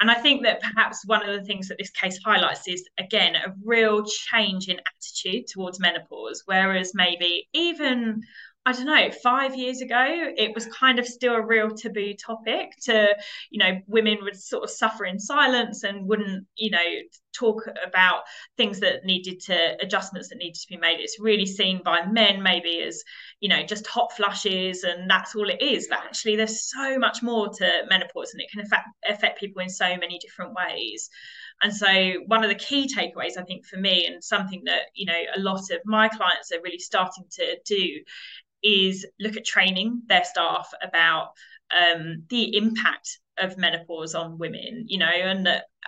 and 0.00 0.10
I 0.10 0.14
think 0.14 0.42
that 0.42 0.60
perhaps 0.60 1.06
one 1.06 1.26
of 1.26 1.38
the 1.38 1.44
things 1.46 1.68
that 1.68 1.78
this 1.78 1.90
case 1.90 2.18
highlights 2.24 2.68
is, 2.68 2.86
again, 2.98 3.34
a 3.34 3.54
real 3.64 4.04
change 4.04 4.68
in 4.68 4.78
attitude 4.78 5.46
towards 5.46 5.80
menopause. 5.80 6.42
Whereas 6.44 6.92
maybe 6.94 7.48
even 7.54 8.22
I 8.66 8.72
don't 8.72 8.86
know, 8.86 9.12
five 9.22 9.54
years 9.54 9.80
ago, 9.80 10.04
it 10.36 10.52
was 10.52 10.66
kind 10.66 10.98
of 10.98 11.06
still 11.06 11.34
a 11.34 11.40
real 11.40 11.70
taboo 11.70 12.14
topic 12.14 12.72
to, 12.82 13.14
you 13.48 13.60
know, 13.60 13.80
women 13.86 14.18
would 14.22 14.34
sort 14.34 14.64
of 14.64 14.70
suffer 14.70 15.04
in 15.04 15.20
silence 15.20 15.84
and 15.84 16.08
wouldn't, 16.08 16.48
you 16.56 16.70
know, 16.70 16.84
talk 17.32 17.62
about 17.86 18.22
things 18.56 18.80
that 18.80 19.04
needed 19.04 19.38
to, 19.42 19.76
adjustments 19.80 20.30
that 20.30 20.38
needed 20.38 20.56
to 20.56 20.68
be 20.68 20.78
made. 20.78 20.98
It's 20.98 21.20
really 21.20 21.46
seen 21.46 21.80
by 21.84 22.06
men 22.06 22.42
maybe 22.42 22.82
as, 22.82 23.04
you 23.38 23.48
know, 23.48 23.62
just 23.62 23.86
hot 23.86 24.10
flushes 24.16 24.82
and 24.82 25.08
that's 25.08 25.36
all 25.36 25.48
it 25.48 25.62
is. 25.62 25.86
But 25.88 26.00
actually, 26.00 26.34
there's 26.34 26.68
so 26.68 26.98
much 26.98 27.22
more 27.22 27.48
to 27.48 27.82
menopause 27.88 28.32
and 28.32 28.42
it 28.42 28.50
can 28.50 28.62
affect, 28.62 28.88
affect 29.08 29.38
people 29.38 29.62
in 29.62 29.68
so 29.68 29.96
many 29.96 30.18
different 30.18 30.54
ways. 30.54 31.08
And 31.62 31.74
so, 31.74 31.86
one 32.26 32.44
of 32.44 32.50
the 32.50 32.54
key 32.54 32.86
takeaways, 32.86 33.38
I 33.38 33.42
think, 33.42 33.64
for 33.64 33.78
me, 33.78 34.06
and 34.06 34.22
something 34.22 34.62
that 34.66 34.82
you 34.94 35.06
know 35.06 35.18
a 35.34 35.40
lot 35.40 35.70
of 35.70 35.78
my 35.86 36.08
clients 36.08 36.52
are 36.52 36.60
really 36.62 36.78
starting 36.78 37.24
to 37.30 37.56
do, 37.64 38.00
is 38.62 39.06
look 39.20 39.36
at 39.36 39.44
training 39.44 40.02
their 40.06 40.24
staff 40.24 40.70
about 40.82 41.30
um, 41.70 42.24
the 42.28 42.56
impact 42.56 43.18
of 43.38 43.58
menopause 43.58 44.14
on 44.14 44.38
women, 44.38 44.84
you 44.88 44.98
know, 44.98 45.06
and 45.06 45.46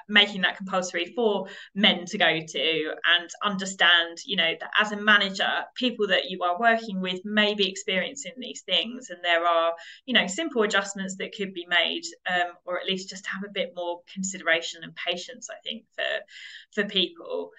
making 0.08 0.42
that 0.42 0.56
compulsory 0.56 1.12
for 1.14 1.46
men 1.74 2.04
to 2.06 2.18
go 2.18 2.40
to 2.46 2.92
and 3.18 3.30
understand, 3.42 4.18
you 4.24 4.36
know, 4.36 4.54
that 4.60 4.70
as 4.78 4.92
a 4.92 5.00
manager, 5.00 5.48
people 5.74 6.06
that 6.08 6.28
you 6.30 6.42
are 6.42 6.58
working 6.58 7.00
with 7.00 7.20
may 7.24 7.54
be 7.54 7.68
experiencing 7.68 8.32
these 8.38 8.62
things, 8.62 9.10
and 9.10 9.20
there 9.22 9.46
are, 9.46 9.72
you 10.06 10.14
know, 10.14 10.26
simple 10.26 10.62
adjustments 10.62 11.16
that 11.16 11.34
could 11.34 11.54
be 11.54 11.66
made, 11.68 12.04
um, 12.30 12.52
or 12.64 12.78
at 12.78 12.86
least 12.86 13.08
just 13.08 13.26
have 13.26 13.44
a 13.44 13.52
bit 13.52 13.72
more 13.74 14.00
consideration 14.12 14.82
and 14.82 14.94
patience, 14.94 15.48
I 15.50 15.56
think, 15.62 15.84
for 15.94 16.82
for 16.82 16.88
people. 16.88 17.50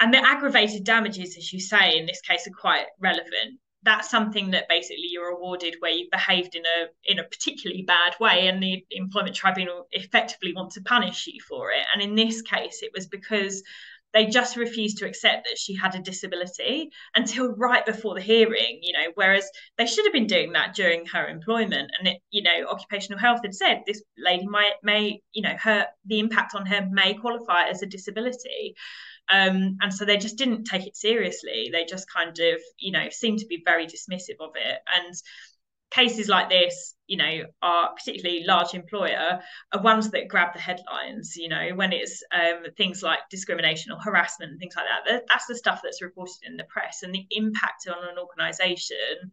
And 0.00 0.12
the 0.12 0.18
aggravated 0.18 0.84
damages, 0.84 1.36
as 1.36 1.52
you 1.52 1.60
say, 1.60 1.96
in 1.96 2.06
this 2.06 2.20
case, 2.20 2.46
are 2.46 2.60
quite 2.60 2.86
relevant 2.98 3.60
that's 3.84 4.10
something 4.10 4.50
that 4.52 4.68
basically 4.68 5.08
you're 5.10 5.30
awarded 5.30 5.76
where 5.80 5.90
you've 5.90 6.10
behaved 6.10 6.54
in 6.54 6.62
a 6.64 6.86
in 7.04 7.18
a 7.18 7.24
particularly 7.24 7.82
bad 7.82 8.14
way 8.20 8.46
and 8.46 8.62
the 8.62 8.84
employment 8.90 9.34
tribunal 9.34 9.86
effectively 9.92 10.52
want 10.54 10.72
to 10.72 10.80
punish 10.82 11.26
you 11.26 11.40
for 11.48 11.70
it. 11.70 11.84
And 11.92 12.02
in 12.02 12.14
this 12.14 12.42
case 12.42 12.80
it 12.82 12.92
was 12.94 13.06
because 13.06 13.62
they 14.12 14.26
just 14.26 14.56
refused 14.56 14.98
to 14.98 15.06
accept 15.06 15.46
that 15.46 15.56
she 15.56 15.74
had 15.74 15.94
a 15.94 15.98
disability 15.98 16.90
until 17.14 17.54
right 17.56 17.86
before 17.86 18.14
the 18.14 18.20
hearing 18.20 18.78
you 18.82 18.92
know 18.92 19.10
whereas 19.14 19.48
they 19.78 19.86
should 19.86 20.04
have 20.04 20.12
been 20.12 20.26
doing 20.26 20.52
that 20.52 20.74
during 20.74 21.06
her 21.06 21.26
employment. 21.26 21.90
And 21.98 22.08
it 22.08 22.18
you 22.30 22.42
know 22.42 22.68
occupational 22.70 23.18
health 23.18 23.40
had 23.42 23.54
said 23.54 23.82
this 23.86 24.02
lady 24.16 24.46
might 24.46 24.74
may 24.82 25.20
you 25.32 25.42
know 25.42 25.56
her 25.60 25.86
the 26.06 26.20
impact 26.20 26.54
on 26.54 26.66
her 26.66 26.86
may 26.90 27.14
qualify 27.14 27.68
as 27.68 27.82
a 27.82 27.86
disability 27.86 28.76
um, 29.28 29.76
and 29.80 29.92
so 29.92 30.04
they 30.04 30.16
just 30.16 30.36
didn't 30.36 30.64
take 30.64 30.86
it 30.86 30.96
seriously. 30.96 31.70
They 31.72 31.84
just 31.84 32.10
kind 32.10 32.38
of, 32.38 32.60
you 32.78 32.92
know, 32.92 33.08
seemed 33.10 33.38
to 33.38 33.46
be 33.46 33.62
very 33.64 33.86
dismissive 33.86 34.40
of 34.40 34.52
it. 34.56 34.78
And 34.94 35.14
cases 35.90 36.28
like 36.28 36.48
this, 36.48 36.94
you 37.06 37.16
know, 37.18 37.42
are 37.60 37.94
particularly 37.94 38.44
large 38.46 38.74
employer 38.74 39.40
are 39.72 39.82
ones 39.82 40.10
that 40.10 40.28
grab 40.28 40.54
the 40.54 40.60
headlines. 40.60 41.36
You 41.36 41.48
know, 41.48 41.70
when 41.74 41.92
it's 41.92 42.22
um, 42.32 42.64
things 42.76 43.02
like 43.02 43.20
discrimination 43.30 43.92
or 43.92 43.98
harassment 44.00 44.52
and 44.52 44.58
things 44.60 44.74
like 44.76 44.86
that, 44.86 45.22
that's 45.28 45.46
the 45.46 45.56
stuff 45.56 45.80
that's 45.82 46.02
reported 46.02 46.38
in 46.46 46.56
the 46.56 46.64
press 46.64 47.02
and 47.02 47.14
the 47.14 47.26
impact 47.30 47.86
on 47.88 48.08
an 48.08 48.18
organisation 48.18 49.30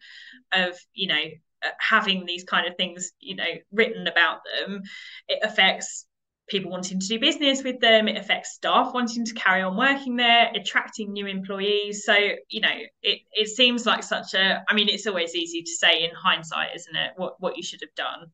of, 0.51 0.77
you 0.93 1.07
know, 1.07 1.23
uh, 1.63 1.69
having 1.79 2.25
these 2.25 2.43
kind 2.43 2.67
of 2.67 2.75
things, 2.75 3.11
you 3.19 3.35
know, 3.35 3.51
written 3.71 4.07
about 4.07 4.39
them. 4.43 4.81
It 5.27 5.39
affects 5.43 6.05
people 6.49 6.71
wanting 6.71 6.99
to 6.99 7.07
do 7.07 7.19
business 7.19 7.63
with 7.63 7.79
them. 7.79 8.07
It 8.07 8.17
affects 8.17 8.53
staff 8.53 8.93
wanting 8.93 9.25
to 9.25 9.33
carry 9.33 9.61
on 9.61 9.77
working 9.77 10.15
there, 10.15 10.51
attracting 10.53 11.13
new 11.13 11.27
employees. 11.27 12.03
So, 12.03 12.15
you 12.49 12.61
know, 12.61 12.75
it, 13.01 13.19
it 13.31 13.47
seems 13.47 13.85
like 13.85 14.03
such 14.03 14.33
a, 14.33 14.63
I 14.67 14.73
mean, 14.73 14.89
it's 14.89 15.07
always 15.07 15.35
easy 15.35 15.61
to 15.61 15.71
say 15.71 16.03
in 16.03 16.11
hindsight, 16.15 16.75
isn't 16.75 16.95
it, 16.95 17.11
what, 17.15 17.39
what 17.39 17.57
you 17.57 17.63
should 17.63 17.81
have 17.81 17.95
done. 17.95 18.31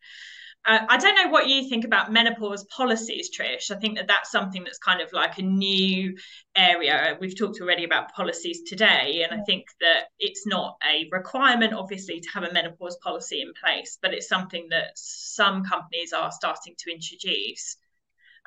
Uh, 0.68 0.80
I 0.90 0.98
don't 0.98 1.14
know 1.14 1.30
what 1.30 1.48
you 1.48 1.70
think 1.70 1.86
about 1.86 2.12
menopause 2.12 2.64
policies, 2.76 3.30
Trish. 3.30 3.70
I 3.70 3.76
think 3.76 3.98
that 3.98 4.08
that's 4.08 4.32
something 4.32 4.64
that's 4.64 4.80
kind 4.80 5.00
of 5.00 5.14
like 5.14 5.38
a 5.38 5.44
new 5.44 6.18
area. 6.56 7.16
We've 7.22 7.38
talked 7.38 7.62
already 7.62 7.84
about 7.84 8.14
policies 8.14 8.64
today, 8.66 9.24
and 9.30 9.40
I 9.40 9.44
think 9.44 9.66
that 9.82 10.06
it's 10.18 10.48
not 10.48 10.78
a 10.84 11.08
requirement, 11.12 11.76
obviously, 11.76 12.20
to 12.20 12.30
have 12.34 12.44
a 12.46 12.52
menopause 12.52 12.98
policy 13.04 13.42
in 13.42 13.54
place, 13.64 14.00
but 14.02 14.16
it's 14.16 14.28
something 14.28 14.66
that 14.72 14.94
some 14.96 15.64
companies 15.66 16.14
are 16.14 16.32
starting 16.32 16.74
to 16.80 16.92
introduce. 16.92 17.78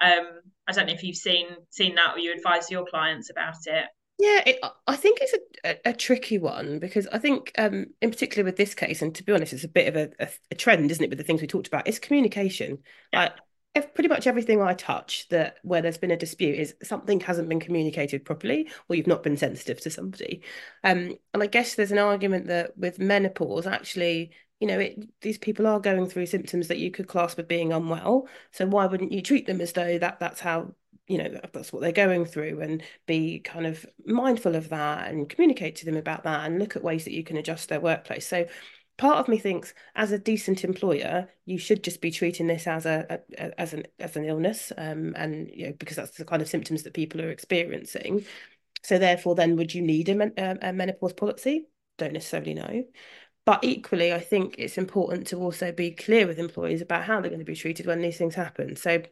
Um, 0.01 0.41
I 0.69 0.73
don't 0.73 0.87
know 0.87 0.93
if 0.93 1.03
you've 1.03 1.17
seen 1.17 1.47
seen 1.71 1.95
that 1.95 2.15
or 2.15 2.19
you 2.19 2.33
advise 2.33 2.71
your 2.71 2.85
clients 2.87 3.31
about 3.31 3.67
it. 3.67 3.87
Yeah, 4.19 4.43
it, 4.45 4.59
I 4.89 4.97
think 4.97 5.19
it's 5.21 5.33
a, 5.33 5.71
a, 5.71 5.91
a, 5.91 5.93
tricky 5.93 6.39
one 6.39 6.81
because 6.81 7.07
I 7.07 7.19
think, 7.19 7.53
um, 7.57 7.87
in 8.03 8.11
particular 8.11 8.45
with 8.45 8.57
this 8.57 8.75
case, 8.75 9.01
and 9.01 9.15
to 9.15 9.23
be 9.23 9.33
honest, 9.33 9.53
it's 9.53 9.63
a 9.63 9.69
bit 9.69 9.87
of 9.87 9.95
a, 9.95 10.25
a, 10.25 10.29
a 10.51 10.55
trend, 10.57 10.91
isn't 10.91 11.05
it, 11.05 11.09
with 11.09 11.19
the 11.19 11.25
things 11.25 11.41
we 11.41 11.47
talked 11.47 11.69
about? 11.69 11.87
It's 11.87 12.01
communication. 12.01 12.79
Yeah. 13.13 13.31
if 13.77 13.95
pretty 13.95 14.09
much 14.09 14.27
everything 14.27 14.61
I 14.61 14.75
touch 14.75 15.29
that 15.29 15.59
where 15.63 15.83
there's 15.83 15.99
been 15.99 16.11
a 16.11 16.17
dispute 16.17 16.59
is 16.59 16.75
something 16.83 17.21
hasn't 17.21 17.49
been 17.49 17.61
communicated 17.61 18.25
properly 18.25 18.69
or 18.89 18.97
you've 18.97 19.07
not 19.07 19.23
been 19.23 19.37
sensitive 19.37 19.81
to 19.83 19.91
somebody. 19.91 20.43
Um, 20.83 21.15
and 21.33 21.41
I 21.41 21.47
guess 21.47 21.77
there's 21.77 21.93
an 21.93 21.99
argument 21.99 22.49
that 22.49 22.77
with 22.77 22.99
menopause, 22.99 23.69
actually, 23.69 24.33
you 24.61 24.67
know, 24.67 24.79
it, 24.79 25.09
these 25.21 25.39
people 25.39 25.67
are 25.67 25.81
going 25.81 26.07
through 26.09 26.27
symptoms 26.27 26.69
that 26.69 26.79
you 26.79 26.91
could 26.91 27.09
class 27.09 27.37
with 27.37 27.49
being 27.49 27.73
unwell. 27.73 28.29
So 28.51 28.67
why 28.67 28.87
wouldn't 28.87 29.13
you 29.13 29.23
treat 29.23 29.47
them 29.47 29.61
as 29.61 29.73
though 29.73 29.99
that 29.99 30.19
that's 30.21 30.41
how 30.41 30.75
you 31.07 31.17
know 31.17 31.41
that's 31.53 31.73
what 31.73 31.81
they're 31.81 31.93
going 31.93 32.27
through 32.27 32.61
and 32.61 32.83
be 33.07 33.41
kind 33.41 33.67
of 33.67 33.87
mindful 34.05 34.55
of 34.55 34.69
that 34.69 35.11
and 35.11 35.29
communicate 35.29 35.77
to 35.77 35.87
them 35.87 35.97
about 35.97 36.25
that 36.25 36.45
and 36.45 36.59
look 36.59 36.77
at 36.77 36.85
ways 36.85 37.05
that 37.05 37.15
you 37.15 37.25
can 37.25 37.37
adjust 37.37 37.69
their 37.69 37.81
workplace. 37.81 38.27
So 38.27 38.47
part 38.99 39.19
of 39.19 39.29
me 39.29 39.39
thinks 39.39 39.73
as 39.95 40.13
a 40.13 40.19
decent 40.19 40.65
employer 40.65 41.29
you 41.47 41.57
should 41.57 41.83
just 41.83 42.01
be 42.01 42.11
treating 42.11 42.47
this 42.49 42.67
as 42.67 42.85
a, 42.85 43.21
a 43.39 43.61
as 43.61 43.73
an 43.73 43.85
as 43.99 44.17
an 44.17 44.25
illness 44.25 44.73
um, 44.77 45.15
and 45.17 45.49
you 45.55 45.67
know 45.67 45.73
because 45.79 45.97
that's 45.97 46.19
the 46.19 46.25
kind 46.25 46.43
of 46.43 46.49
symptoms 46.49 46.83
that 46.83 46.93
people 46.93 47.23
are 47.23 47.31
experiencing 47.31 48.25
so 48.83 48.99
therefore 48.99 49.35
then 49.35 49.57
would 49.57 49.73
you 49.73 49.83
need 49.83 50.09
a, 50.09 50.69
a 50.69 50.73
menopause 50.73 51.13
policy 51.13 51.67
don't 51.97 52.13
necessarily 52.13 52.55
know 52.55 52.85
but 53.49 53.65
equally, 53.65 54.13
I 54.13 54.21
think 54.21 54.57
it's 54.59 54.77
important 54.77 55.27
to 55.29 55.39
also 55.39 55.73
be 55.73 55.91
clear 55.91 56.27
with 56.27 56.39
employees 56.39 56.83
about 56.83 57.05
how 57.05 57.19
they're 57.19 57.31
going 57.31 57.39
to 57.39 57.47
be 57.47 57.55
treated 57.55 57.87
when 57.87 58.03
these 58.03 58.19
things 58.19 58.35
happen. 58.35 58.77
So 58.77 59.03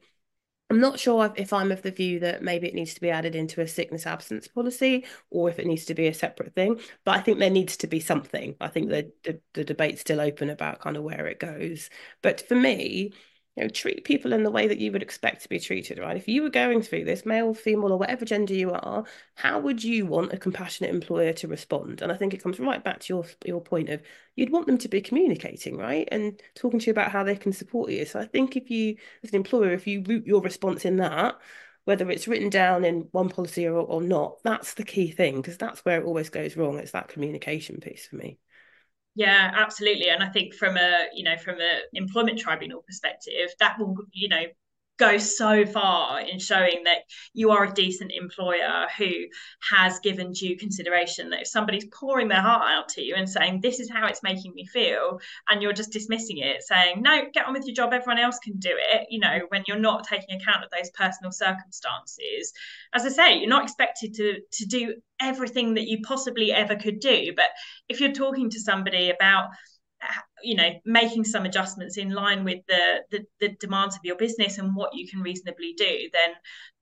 I'm 0.69 0.79
not 0.79 1.01
sure 1.01 1.33
if 1.37 1.55
I'm 1.55 1.73
of 1.73 1.81
the 1.81 1.91
view 1.91 2.21
that 2.21 2.43
maybe 2.43 2.69
it 2.69 2.75
needs 2.75 2.93
to 2.93 3.01
be 3.01 3.09
added 3.09 3.35
into 3.35 3.63
a 3.63 3.67
sickness 3.67 4.07
absence 4.07 4.47
policy 4.47 5.07
or 5.31 5.49
if 5.49 5.59
it 5.59 5.67
needs 5.67 5.87
to 5.87 5.95
be 5.95 6.07
a 6.07 6.13
separate 6.13 6.55
thing. 6.55 6.79
But 7.03 7.17
I 7.17 7.23
think 7.23 7.39
there 7.39 7.49
needs 7.49 7.79
to 7.79 7.87
be 7.87 7.99
something. 7.99 8.57
I 8.61 8.69
think 8.69 8.91
the, 8.91 9.11
the, 9.25 9.41
the 9.55 9.65
debate's 9.65 10.03
still 10.03 10.21
open 10.21 10.51
about 10.51 10.81
kind 10.81 10.99
of 10.99 11.03
where 11.03 11.27
it 11.29 11.41
goes. 11.41 11.89
But 12.21 12.47
for 12.47 12.57
me, 12.57 13.15
know, 13.63 13.69
treat 13.69 14.05
people 14.05 14.33
in 14.33 14.43
the 14.43 14.51
way 14.51 14.69
that 14.69 14.79
you 14.79 14.93
would 14.93 15.03
expect 15.03 15.43
to 15.43 15.49
be 15.49 15.59
treated, 15.59 15.99
right? 15.99 16.17
If 16.17 16.29
you 16.29 16.43
were 16.43 16.51
going 16.51 16.83
through 16.83 17.05
this, 17.05 17.25
male, 17.25 17.55
female, 17.55 17.93
or 17.93 17.99
whatever 17.99 18.25
gender 18.25 18.55
you 18.55 18.73
are, 18.73 19.05
how 19.35 19.59
would 19.61 19.83
you 19.83 20.07
want 20.07 20.33
a 20.33 20.39
compassionate 20.39 20.95
employer 20.95 21.33
to 21.35 21.49
respond? 21.49 22.03
And 22.03 22.13
I 22.13 22.17
think 22.17 22.35
it 22.35 22.43
comes 22.43 22.61
right 22.61 22.85
back 22.85 23.01
to 23.01 23.15
your 23.15 23.25
your 23.45 23.61
point 23.61 23.89
of 23.89 24.03
you'd 24.35 24.53
want 24.53 24.67
them 24.67 24.79
to 24.79 24.89
be 24.89 25.01
communicating, 25.01 25.77
right? 25.77 26.07
And 26.13 26.41
talking 26.55 26.81
to 26.81 26.87
you 26.87 26.93
about 26.93 27.11
how 27.11 27.25
they 27.25 27.37
can 27.37 27.53
support 27.53 27.91
you. 27.91 28.05
So 28.05 28.21
I 28.21 28.27
think 28.27 28.57
if 28.57 28.71
you, 28.71 28.97
as 29.23 29.31
an 29.31 29.37
employer, 29.37 29.73
if 29.73 29.87
you 29.87 30.03
root 30.03 30.27
your 30.27 30.43
response 30.43 30.85
in 30.85 30.97
that, 30.99 31.37
whether 31.85 32.11
it's 32.11 32.29
written 32.29 32.51
down 32.51 32.85
in 32.85 33.09
one 33.13 33.29
policy 33.29 33.67
or, 33.67 33.79
or 33.79 34.03
not, 34.03 34.43
that's 34.43 34.75
the 34.75 34.85
key 34.85 35.11
thing, 35.11 35.37
because 35.37 35.57
that's 35.57 35.85
where 35.85 36.01
it 36.01 36.05
always 36.05 36.31
goes 36.31 36.57
wrong. 36.57 36.79
It's 36.79 36.91
that 36.91 37.09
communication 37.09 37.79
piece 37.81 38.07
for 38.07 38.17
me. 38.17 38.39
Yeah, 39.17 39.51
absolutely. 39.55 40.11
And 40.11 40.23
I 40.23 40.29
think 40.29 40.55
from 40.55 40.77
a, 40.77 41.07
you 41.15 41.25
know, 41.25 41.37
from 41.39 41.57
a 41.61 41.81
employment 41.95 42.39
tribunal 42.39 42.83
perspective, 42.83 43.51
that 43.61 43.79
will, 43.79 43.97
you 44.13 44.29
know, 44.29 44.43
go 44.99 45.19
so 45.19 45.67
far 45.67 46.21
in 46.21 46.39
showing 46.39 46.83
that 46.85 46.99
you 47.35 47.51
are 47.51 47.65
a 47.65 47.73
decent 47.73 48.13
employer 48.13 48.87
who 48.97 49.11
has 49.71 49.99
given 50.01 50.33
due 50.33 50.57
consideration 50.57 51.31
that 51.31 51.43
if 51.43 51.49
somebody's 51.49 51.87
pouring 51.93 52.29
their 52.29 52.41
heart 52.41 52.63
out 52.67 52.89
to 52.89 53.03
you 53.03 53.15
and 53.15 53.29
saying 53.29 53.61
this 53.61 53.79
is 53.81 53.91
how 53.91 54.07
it's 54.07 54.23
making 54.23 54.55
me 54.55 54.65
feel 54.67 55.21
and 55.49 55.63
you're 55.63 55.73
just 55.73 55.93
dismissing 55.93 56.39
it 56.39 56.63
saying 56.63 57.03
no 57.03 57.25
get 57.35 57.47
on 57.47 57.53
with 57.53 57.67
your 57.67 57.75
job 57.75 57.93
everyone 57.93 58.19
else 58.19 58.39
can 58.43 58.57
do 58.59 58.73
it 58.73 59.07
you 59.11 59.19
know 59.19 59.41
when 59.49 59.63
you're 59.67 59.79
not 59.79 60.07
taking 60.07 60.37
account 60.37 60.65
of 60.65 60.71
those 60.71 60.91
personal 60.91 61.31
circumstances. 61.31 62.53
As 62.95 63.05
i 63.05 63.09
say 63.09 63.39
you're 63.39 63.49
not 63.49 63.65
expected 63.65 64.15
to 64.15 64.41
to 64.53 64.67
do 64.67 64.95
everything 65.21 65.75
that 65.75 65.89
you 65.89 66.01
possibly 66.03 66.53
ever 66.53 66.77
could 66.77 67.01
do 67.01 67.33
but 67.35 67.47
if 67.89 68.01
you're 68.01 68.13
talking 68.13 68.51
to 68.51 68.61
somebody 68.61 69.11
about 69.11 69.49
you 70.43 70.55
know 70.55 70.71
making 70.85 71.25
some 71.25 71.45
adjustments 71.45 71.97
in 71.97 72.11
line 72.11 72.45
with 72.45 72.61
the, 72.69 73.03
the, 73.11 73.25
the 73.41 73.49
demands 73.61 73.97
of 73.97 74.05
your 74.05 74.17
business 74.17 74.59
and 74.59 74.77
what 74.77 74.95
you 74.95 75.09
can 75.09 75.21
reasonably 75.21 75.75
do 75.77 76.09
then 76.13 76.31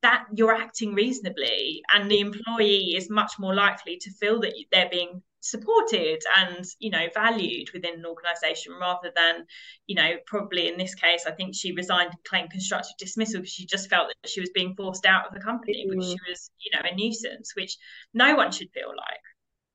that 0.02 0.24
you're 0.34 0.54
acting 0.54 0.94
reasonably 0.94 1.80
and 1.94 2.10
the 2.10 2.20
employee 2.20 2.94
is 2.96 3.08
much 3.08 3.32
more 3.38 3.54
likely 3.54 3.96
to 3.96 4.10
feel 4.10 4.40
that 4.40 4.52
they're 4.72 4.90
being 4.90 5.22
supported 5.40 6.22
and 6.38 6.64
you 6.78 6.90
know 6.90 7.06
valued 7.12 7.68
within 7.74 7.94
an 7.94 8.06
organization 8.06 8.72
rather 8.80 9.12
than 9.14 9.44
you 9.86 9.94
know 9.94 10.12
probably 10.26 10.68
in 10.68 10.78
this 10.78 10.94
case 10.94 11.24
i 11.26 11.30
think 11.30 11.54
she 11.54 11.72
resigned 11.72 12.08
and 12.08 12.24
claimed 12.26 12.50
constructive 12.50 12.96
dismissal 12.98 13.40
because 13.40 13.52
she 13.52 13.66
just 13.66 13.90
felt 13.90 14.08
that 14.08 14.30
she 14.30 14.40
was 14.40 14.48
being 14.54 14.74
forced 14.74 15.04
out 15.04 15.26
of 15.26 15.34
the 15.34 15.40
company 15.40 15.86
because 15.86 16.06
mm. 16.06 16.12
she 16.12 16.30
was 16.30 16.50
you 16.60 16.70
know 16.72 16.88
a 16.90 16.94
nuisance 16.94 17.52
which 17.56 17.76
no 18.14 18.34
one 18.34 18.50
should 18.50 18.70
feel 18.72 18.88
like 18.88 19.20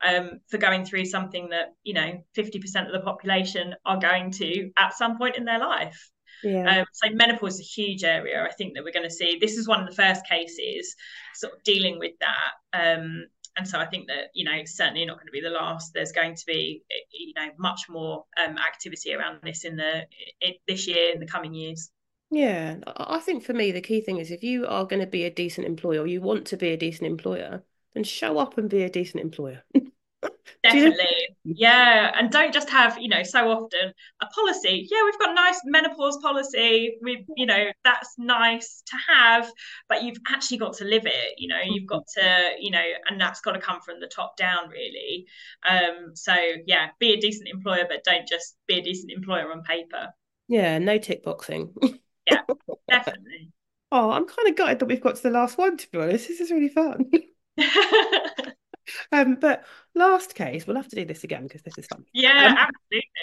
um, 0.05 0.39
for 0.49 0.57
going 0.57 0.85
through 0.85 1.05
something 1.05 1.49
that 1.49 1.73
you 1.83 1.93
know 1.93 2.23
50% 2.37 2.85
of 2.85 2.91
the 2.91 3.01
population 3.01 3.75
are 3.85 3.99
going 3.99 4.31
to 4.31 4.71
at 4.77 4.93
some 4.93 5.17
point 5.17 5.37
in 5.37 5.45
their 5.45 5.59
life. 5.59 6.09
Yeah. 6.43 6.79
Um, 6.79 6.85
so 6.93 7.09
menopause 7.13 7.55
is 7.55 7.59
a 7.59 7.63
huge 7.63 8.05
area 8.05 8.41
i 8.49 8.53
think 8.53 8.73
that 8.75 8.83
we're 8.83 8.93
going 8.93 9.07
to 9.07 9.13
see. 9.13 9.37
This 9.39 9.57
is 9.57 9.67
one 9.67 9.81
of 9.81 9.89
the 9.89 9.95
first 9.95 10.25
cases 10.25 10.95
sort 11.35 11.53
of 11.53 11.63
dealing 11.63 11.99
with 11.99 12.13
that. 12.19 12.51
Um, 12.73 13.25
and 13.57 13.67
so 13.67 13.79
i 13.79 13.85
think 13.85 14.07
that 14.07 14.29
you 14.33 14.45
know 14.45 14.53
it's 14.53 14.77
certainly 14.77 15.05
not 15.05 15.17
going 15.17 15.27
to 15.27 15.31
be 15.31 15.41
the 15.41 15.49
last. 15.49 15.91
There's 15.93 16.11
going 16.11 16.35
to 16.35 16.45
be 16.45 16.83
you 17.11 17.33
know 17.35 17.49
much 17.57 17.81
more 17.89 18.25
um, 18.37 18.57
activity 18.57 19.13
around 19.13 19.39
this 19.43 19.65
in 19.65 19.75
the 19.75 20.03
in, 20.39 20.53
this 20.67 20.87
year 20.87 21.11
in 21.13 21.19
the 21.19 21.25
coming 21.25 21.53
years. 21.53 21.91
Yeah 22.31 22.75
i 22.85 23.19
think 23.19 23.43
for 23.43 23.53
me 23.53 23.71
the 23.71 23.81
key 23.81 24.01
thing 24.01 24.17
is 24.17 24.29
if 24.29 24.43
you 24.43 24.67
are 24.67 24.85
going 24.85 24.99
to 24.99 25.07
be 25.07 25.23
a 25.23 25.31
decent 25.31 25.65
employer 25.65 26.01
or 26.01 26.07
you 26.07 26.21
want 26.21 26.45
to 26.45 26.57
be 26.57 26.69
a 26.69 26.77
decent 26.77 27.07
employer 27.07 27.63
then 27.93 28.03
show 28.03 28.37
up 28.37 28.57
and 28.57 28.69
be 28.69 28.83
a 28.83 28.89
decent 28.89 29.23
employer 29.23 29.63
Definitely. 30.63 31.05
Yeah. 31.45 32.11
And 32.17 32.29
don't 32.31 32.53
just 32.53 32.69
have, 32.69 32.97
you 32.99 33.07
know, 33.07 33.23
so 33.23 33.49
often 33.49 33.93
a 34.21 34.25
policy. 34.27 34.87
Yeah, 34.91 35.03
we've 35.05 35.19
got 35.19 35.29
a 35.31 35.33
nice 35.33 35.61
menopause 35.63 36.17
policy. 36.21 36.97
We, 37.01 37.25
you 37.37 37.45
know, 37.45 37.67
that's 37.83 38.15
nice 38.17 38.83
to 38.87 38.95
have, 39.13 39.49
but 39.87 40.03
you've 40.03 40.17
actually 40.27 40.57
got 40.57 40.73
to 40.77 40.85
live 40.85 41.05
it. 41.05 41.35
You 41.37 41.47
know, 41.47 41.59
you've 41.63 41.87
got 41.87 42.03
to, 42.17 42.49
you 42.59 42.71
know, 42.71 42.83
and 43.09 43.19
that's 43.19 43.41
got 43.41 43.53
to 43.53 43.59
come 43.59 43.81
from 43.81 43.99
the 43.99 44.07
top 44.07 44.35
down, 44.37 44.69
really. 44.69 45.25
Um, 45.69 46.15
so 46.15 46.35
yeah, 46.65 46.89
be 46.99 47.13
a 47.13 47.17
decent 47.17 47.47
employer, 47.47 47.85
but 47.87 48.03
don't 48.03 48.27
just 48.27 48.57
be 48.67 48.79
a 48.79 48.81
decent 48.81 49.11
employer 49.11 49.51
on 49.51 49.63
paper. 49.63 50.07
Yeah, 50.47 50.77
no 50.79 50.97
tick 50.97 51.23
boxing. 51.23 51.73
yeah, 52.29 52.41
definitely. 52.89 53.51
Oh, 53.91 54.11
I'm 54.11 54.27
kind 54.27 54.49
of 54.49 54.55
gutted 54.55 54.79
that 54.79 54.85
we've 54.85 55.01
got 55.01 55.15
to 55.15 55.23
the 55.23 55.29
last 55.29 55.57
one, 55.57 55.77
to 55.77 55.89
be 55.89 55.99
honest. 55.99 56.27
This 56.27 56.41
is 56.41 56.51
really 56.51 56.69
fun. 56.69 57.09
um, 59.11 59.35
but 59.35 59.65
last 59.95 60.35
case, 60.35 60.65
we'll 60.65 60.77
have 60.77 60.87
to 60.89 60.95
do 60.95 61.05
this 61.05 61.23
again 61.23 61.43
because 61.43 61.61
this 61.61 61.77
is 61.77 61.87
fun. 61.87 62.05
Yeah, 62.13 62.47
um, 62.47 62.67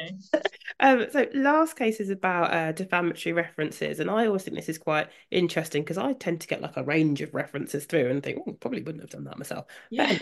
absolutely. 0.01 0.51
um, 0.81 1.07
so 1.11 1.27
last 1.39 1.77
case 1.77 2.01
is 2.01 2.11
about 2.11 2.53
uh, 2.53 2.73
defamatory 2.73 3.33
references, 3.33 4.01
and 4.01 4.11
I 4.11 4.27
always 4.27 4.43
think 4.43 4.57
this 4.57 4.69
is 4.69 4.79
quite 4.79 5.09
interesting 5.31 5.83
because 5.83 5.99
I 5.99 6.13
tend 6.15 6.41
to 6.43 6.49
get 6.49 6.63
like 6.63 6.77
a 6.77 6.85
range 6.85 7.21
of 7.23 7.35
references 7.35 7.87
through 7.87 8.11
and 8.11 8.23
think, 8.23 8.41
oh, 8.47 8.53
probably 8.53 8.83
wouldn't 8.83 9.03
have 9.03 9.11
done 9.11 9.25
that 9.25 9.39
myself. 9.39 9.67
Yeah. 9.91 10.19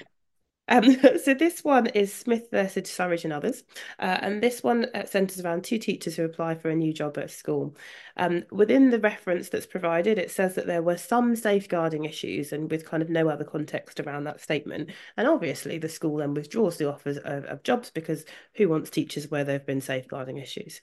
Um, 0.69 0.97
so 1.23 1.35
this 1.35 1.63
one 1.63 1.87
is 1.89 2.13
Smith 2.13 2.49
versus 2.51 2.85
Surridge 2.85 3.25
and 3.25 3.33
others, 3.33 3.63
uh, 3.99 4.19
and 4.21 4.43
this 4.43 4.63
one 4.63 4.87
uh, 4.95 5.05
centres 5.05 5.41
around 5.41 5.65
two 5.65 5.79
teachers 5.79 6.17
who 6.17 6.25
apply 6.25 6.55
for 6.55 6.71
a 6.71 6.75
new 6.75 6.93
job 6.93 7.19
at 7.19 7.31
school. 7.31 7.77
Um, 8.17 8.45
within 8.51 8.91
the 8.91 8.99
reference 8.99 9.49
that's 9.49 9.67
provided, 9.67 10.19
it 10.19 10.31
says 10.31 10.55
that 10.55 10.67
there 10.67 10.83
were 10.83 10.97
some 10.97 11.37
safeguarding 11.37 12.05
issues, 12.05 12.53
and 12.53 12.71
with 12.71 12.87
kind 12.87 13.03
of 13.03 13.11
no 13.11 13.29
other 13.29 13.45
context 13.45 14.01
around 14.01 14.25
that 14.25 14.41
statement. 14.41 14.91
And 15.17 15.29
obviously, 15.29 15.79
the 15.79 15.89
school 15.89 16.17
then 16.17 16.35
withdraws 16.35 16.79
the 16.79 16.89
offers 16.89 17.19
of, 17.19 17.45
of 17.45 17.63
jobs 17.63 17.91
because 17.91 18.25
who 18.55 18.69
wants 18.69 18.91
teachers 18.91 19.31
where 19.31 19.45
there 19.45 19.59
have 19.59 19.67
been 19.67 19.81
safeguarding 19.81 20.39
issues? 20.39 20.81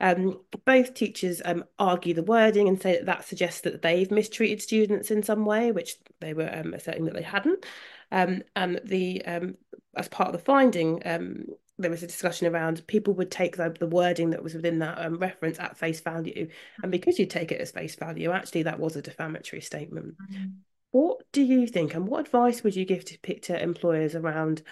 Um, 0.00 0.40
both 0.64 0.94
teachers 0.94 1.42
um, 1.44 1.64
argue 1.78 2.14
the 2.14 2.22
wording 2.22 2.68
and 2.68 2.80
say 2.80 2.92
that 2.92 3.06
that 3.06 3.24
suggests 3.24 3.62
that 3.62 3.82
they've 3.82 4.10
mistreated 4.10 4.62
students 4.62 5.10
in 5.10 5.22
some 5.22 5.44
way, 5.44 5.72
which 5.72 5.96
they 6.20 6.34
were 6.34 6.50
um, 6.52 6.72
asserting 6.72 7.06
that 7.06 7.14
they 7.14 7.22
hadn't. 7.22 7.66
Um, 8.10 8.42
and 8.56 8.80
the 8.84 9.24
um, 9.24 9.56
as 9.96 10.08
part 10.08 10.28
of 10.28 10.32
the 10.32 10.44
finding, 10.44 11.02
um, 11.04 11.44
there 11.78 11.90
was 11.90 12.02
a 12.02 12.06
discussion 12.06 12.46
around 12.46 12.86
people 12.86 13.14
would 13.14 13.30
take 13.30 13.56
the, 13.56 13.74
the 13.78 13.86
wording 13.86 14.30
that 14.30 14.42
was 14.42 14.54
within 14.54 14.78
that 14.80 14.98
um, 14.98 15.18
reference 15.18 15.58
at 15.58 15.76
face 15.76 16.00
value, 16.00 16.48
and 16.82 16.90
because 16.90 17.18
you 17.18 17.26
take 17.26 17.52
it 17.52 17.60
as 17.60 17.70
face 17.70 17.94
value, 17.94 18.30
actually 18.30 18.64
that 18.64 18.80
was 18.80 18.96
a 18.96 19.02
defamatory 19.02 19.62
statement. 19.62 20.14
Mm-hmm. 20.18 20.46
What 20.90 21.20
do 21.32 21.42
you 21.42 21.66
think, 21.66 21.94
and 21.94 22.08
what 22.08 22.20
advice 22.20 22.62
would 22.62 22.74
you 22.74 22.84
give 22.84 23.04
to 23.04 23.40
to 23.40 23.62
employers 23.62 24.14
around 24.14 24.62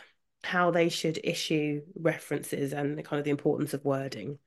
how 0.43 0.71
they 0.71 0.89
should 0.89 1.21
issue 1.23 1.83
references 1.95 2.73
and 2.73 2.97
the 2.97 3.03
kind 3.03 3.19
of 3.19 3.25
the 3.25 3.31
importance 3.31 3.75
of 3.75 3.85
wording? 3.85 4.39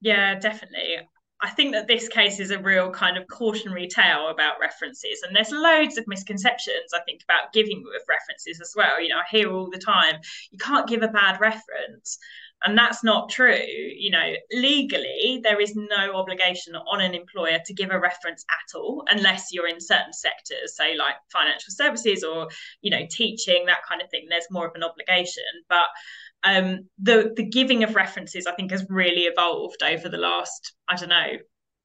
Yeah, 0.00 0.38
definitely. 0.38 1.08
I 1.42 1.50
think 1.50 1.72
that 1.72 1.86
this 1.86 2.08
case 2.08 2.40
is 2.40 2.50
a 2.50 2.58
real 2.58 2.90
kind 2.90 3.18
of 3.18 3.26
cautionary 3.28 3.88
tale 3.88 4.28
about 4.28 4.58
references. 4.58 5.22
And 5.22 5.36
there's 5.36 5.50
loads 5.50 5.98
of 5.98 6.08
misconceptions, 6.08 6.94
I 6.94 7.00
think, 7.00 7.22
about 7.22 7.52
giving 7.52 7.78
of 7.78 8.02
references 8.08 8.60
as 8.60 8.72
well. 8.74 9.00
You 9.00 9.08
know, 9.08 9.18
I 9.18 9.24
hear 9.30 9.52
all 9.52 9.68
the 9.70 9.78
time, 9.78 10.14
you 10.50 10.58
can't 10.58 10.88
give 10.88 11.02
a 11.02 11.08
bad 11.08 11.38
reference. 11.40 12.18
And 12.64 12.76
that's 12.76 13.04
not 13.04 13.28
true. 13.28 13.60
You 13.64 14.10
know, 14.10 14.32
legally, 14.50 15.40
there 15.42 15.60
is 15.60 15.76
no 15.76 16.14
obligation 16.14 16.74
on 16.74 17.02
an 17.02 17.14
employer 17.14 17.58
to 17.66 17.74
give 17.74 17.90
a 17.90 18.00
reference 18.00 18.46
at 18.50 18.78
all, 18.78 19.04
unless 19.08 19.48
you're 19.52 19.68
in 19.68 19.78
certain 19.78 20.14
sectors, 20.14 20.74
say 20.74 20.96
like 20.96 21.16
financial 21.30 21.68
services 21.68 22.24
or, 22.24 22.48
you 22.80 22.90
know, 22.90 23.06
teaching, 23.10 23.66
that 23.66 23.84
kind 23.86 24.00
of 24.00 24.08
thing. 24.08 24.26
There's 24.30 24.50
more 24.50 24.66
of 24.66 24.74
an 24.74 24.82
obligation. 24.82 25.44
But 25.68 25.86
um, 26.44 26.88
the 26.98 27.32
the 27.36 27.44
giving 27.44 27.84
of 27.84 27.94
references, 27.94 28.46
I 28.46 28.52
think, 28.52 28.70
has 28.70 28.86
really 28.88 29.22
evolved 29.22 29.82
over 29.82 30.08
the 30.08 30.18
last, 30.18 30.74
I 30.88 30.96
don't 30.96 31.08
know, 31.08 31.32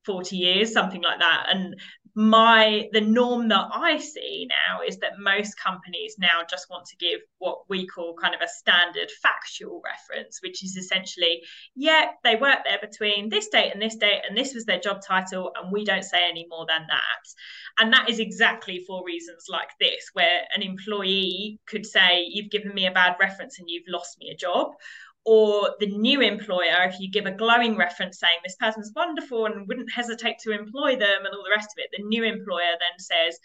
40 0.05 0.35
years, 0.35 0.73
something 0.73 1.01
like 1.01 1.19
that. 1.19 1.47
And 1.49 1.79
my 2.15 2.89
the 2.91 3.01
norm 3.01 3.47
that 3.49 3.67
I 3.73 3.97
see 3.97 4.47
now 4.49 4.81
is 4.81 4.97
that 4.97 5.19
most 5.19 5.59
companies 5.59 6.15
now 6.19 6.41
just 6.49 6.69
want 6.69 6.85
to 6.87 6.97
give 6.97 7.21
what 7.39 7.59
we 7.69 7.87
call 7.87 8.15
kind 8.21 8.35
of 8.35 8.41
a 8.41 8.47
standard 8.47 9.09
factual 9.21 9.81
reference, 9.83 10.39
which 10.41 10.63
is 10.63 10.75
essentially, 10.75 11.41
yeah, 11.75 12.11
they 12.23 12.35
worked 12.35 12.65
there 12.65 12.79
between 12.81 13.29
this 13.29 13.47
date 13.47 13.71
and 13.73 13.81
this 13.81 13.95
date, 13.95 14.21
and 14.27 14.37
this 14.37 14.53
was 14.53 14.65
their 14.65 14.79
job 14.79 15.01
title, 15.05 15.51
and 15.55 15.71
we 15.71 15.85
don't 15.85 16.03
say 16.03 16.27
any 16.29 16.45
more 16.49 16.65
than 16.67 16.85
that. 16.87 17.81
And 17.83 17.93
that 17.93 18.09
is 18.09 18.19
exactly 18.19 18.83
for 18.85 19.05
reasons 19.05 19.45
like 19.49 19.69
this, 19.79 20.09
where 20.13 20.41
an 20.55 20.61
employee 20.61 21.59
could 21.67 21.85
say, 21.85 22.25
You've 22.27 22.51
given 22.51 22.73
me 22.73 22.87
a 22.87 22.91
bad 22.91 23.15
reference 23.19 23.59
and 23.59 23.69
you've 23.69 23.87
lost 23.87 24.17
me 24.19 24.29
a 24.29 24.35
job 24.35 24.71
or 25.25 25.75
the 25.79 25.87
new 25.97 26.21
employer, 26.21 26.83
if 26.83 26.99
you 26.99 27.09
give 27.09 27.25
a 27.25 27.31
glowing 27.31 27.77
reference 27.77 28.19
saying 28.19 28.39
this 28.43 28.55
person's 28.55 28.91
wonderful 28.95 29.45
and 29.45 29.67
wouldn't 29.67 29.91
hesitate 29.91 30.37
to 30.39 30.51
employ 30.51 30.95
them 30.95 31.25
and 31.25 31.35
all 31.35 31.43
the 31.43 31.55
rest 31.55 31.69
of 31.71 31.77
it, 31.83 31.89
the 31.95 32.03
new 32.03 32.23
employer 32.23 32.71
then 32.71 32.99
says, 32.99 33.37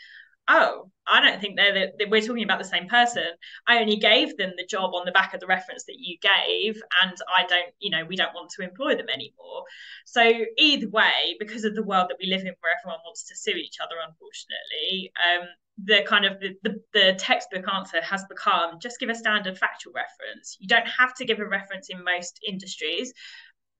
oh, 0.48 0.90
I 1.08 1.20
don't 1.20 1.40
think 1.40 1.56
they're 1.56 1.92
the, 1.98 2.06
we're 2.06 2.20
talking 2.20 2.42
about 2.42 2.58
the 2.58 2.64
same 2.64 2.88
person. 2.88 3.26
I 3.66 3.78
only 3.78 3.96
gave 3.96 4.36
them 4.36 4.52
the 4.56 4.66
job 4.66 4.92
on 4.94 5.04
the 5.04 5.12
back 5.12 5.34
of 5.34 5.40
the 5.40 5.46
reference 5.46 5.84
that 5.84 5.96
you 5.98 6.18
gave, 6.20 6.80
and 7.02 7.16
I 7.36 7.46
don't, 7.46 7.72
you 7.78 7.90
know, 7.90 8.04
we 8.04 8.16
don't 8.16 8.34
want 8.34 8.50
to 8.56 8.64
employ 8.64 8.96
them 8.96 9.08
anymore. 9.08 9.64
So 10.04 10.32
either 10.58 10.88
way, 10.88 11.36
because 11.38 11.64
of 11.64 11.74
the 11.74 11.82
world 11.82 12.06
that 12.10 12.18
we 12.20 12.28
live 12.28 12.40
in, 12.40 12.54
where 12.60 12.74
everyone 12.80 13.00
wants 13.04 13.24
to 13.28 13.36
sue 13.36 13.56
each 13.56 13.76
other, 13.80 13.94
unfortunately, 14.06 15.12
um, 15.16 15.48
the 15.84 16.02
kind 16.06 16.24
of 16.24 16.40
the, 16.40 16.56
the, 16.62 16.80
the 16.94 17.14
textbook 17.18 17.64
answer 17.72 18.00
has 18.00 18.24
become 18.28 18.78
just 18.80 18.98
give 18.98 19.10
a 19.10 19.14
standard 19.14 19.58
factual 19.58 19.92
reference. 19.92 20.56
You 20.58 20.68
don't 20.68 20.88
have 20.88 21.14
to 21.16 21.24
give 21.24 21.38
a 21.38 21.46
reference 21.46 21.88
in 21.90 22.02
most 22.02 22.40
industries, 22.46 23.12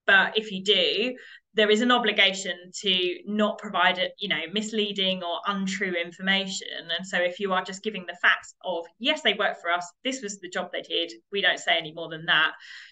but 0.05 0.37
if 0.37 0.51
you 0.51 0.63
do, 0.63 1.15
there 1.57 1.71
is 1.71 1.81
an 1.81 1.91
obligation 1.91 2.55
to 2.71 3.15
not 3.25 3.57
provide 3.57 3.99
you 4.19 4.29
know, 4.29 4.41
misleading 4.53 5.23
or 5.23 5.39
untrue 5.47 5.93
information. 5.93 6.67
And 6.95 7.05
so 7.05 7.17
if 7.17 7.39
you 7.39 7.51
are 7.51 7.63
just 7.63 7.81
giving 7.81 8.05
the 8.05 8.15
facts 8.21 8.53
of, 8.63 8.85
yes, 8.99 9.21
they 9.23 9.33
work 9.33 9.59
for 9.59 9.71
us, 9.71 9.91
this 10.03 10.21
was 10.21 10.39
the 10.39 10.49
job 10.49 10.69
they 10.71 10.83
did, 10.83 11.11
we 11.31 11.41
don't 11.41 11.57
say 11.57 11.75
any 11.75 11.91
more 11.91 12.09
than 12.09 12.25
that, 12.27 12.51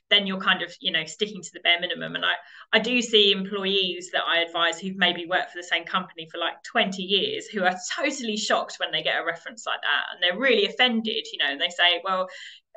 then 0.09 0.25
you're 0.25 0.39
kind 0.39 0.63
of, 0.63 0.73
you 0.81 0.91
know, 0.91 1.05
sticking 1.05 1.43
to 1.43 1.49
the 1.53 1.59
bare 1.59 1.79
minimum. 1.79 2.15
And 2.15 2.25
I, 2.25 2.33
I 2.73 2.79
do 2.79 3.03
see 3.03 3.31
employees 3.31 4.09
that 4.13 4.23
I 4.27 4.39
advise 4.39 4.79
who've 4.79 4.97
maybe 4.97 5.27
worked 5.27 5.51
for 5.51 5.59
the 5.59 5.63
same 5.63 5.85
company 5.85 6.27
for 6.31 6.39
like 6.39 6.55
20 6.63 7.03
years 7.03 7.45
who 7.45 7.63
are 7.63 7.77
totally 7.95 8.35
shocked 8.35 8.77
when 8.79 8.91
they 8.91 9.03
get 9.03 9.21
a 9.21 9.25
reference 9.25 9.67
like 9.67 9.81
that. 9.81 10.05
And 10.11 10.23
they're 10.23 10.39
really 10.39 10.65
offended, 10.65 11.25
you 11.31 11.37
know, 11.37 11.51
and 11.51 11.61
they 11.61 11.69
say, 11.69 12.01
well, 12.03 12.27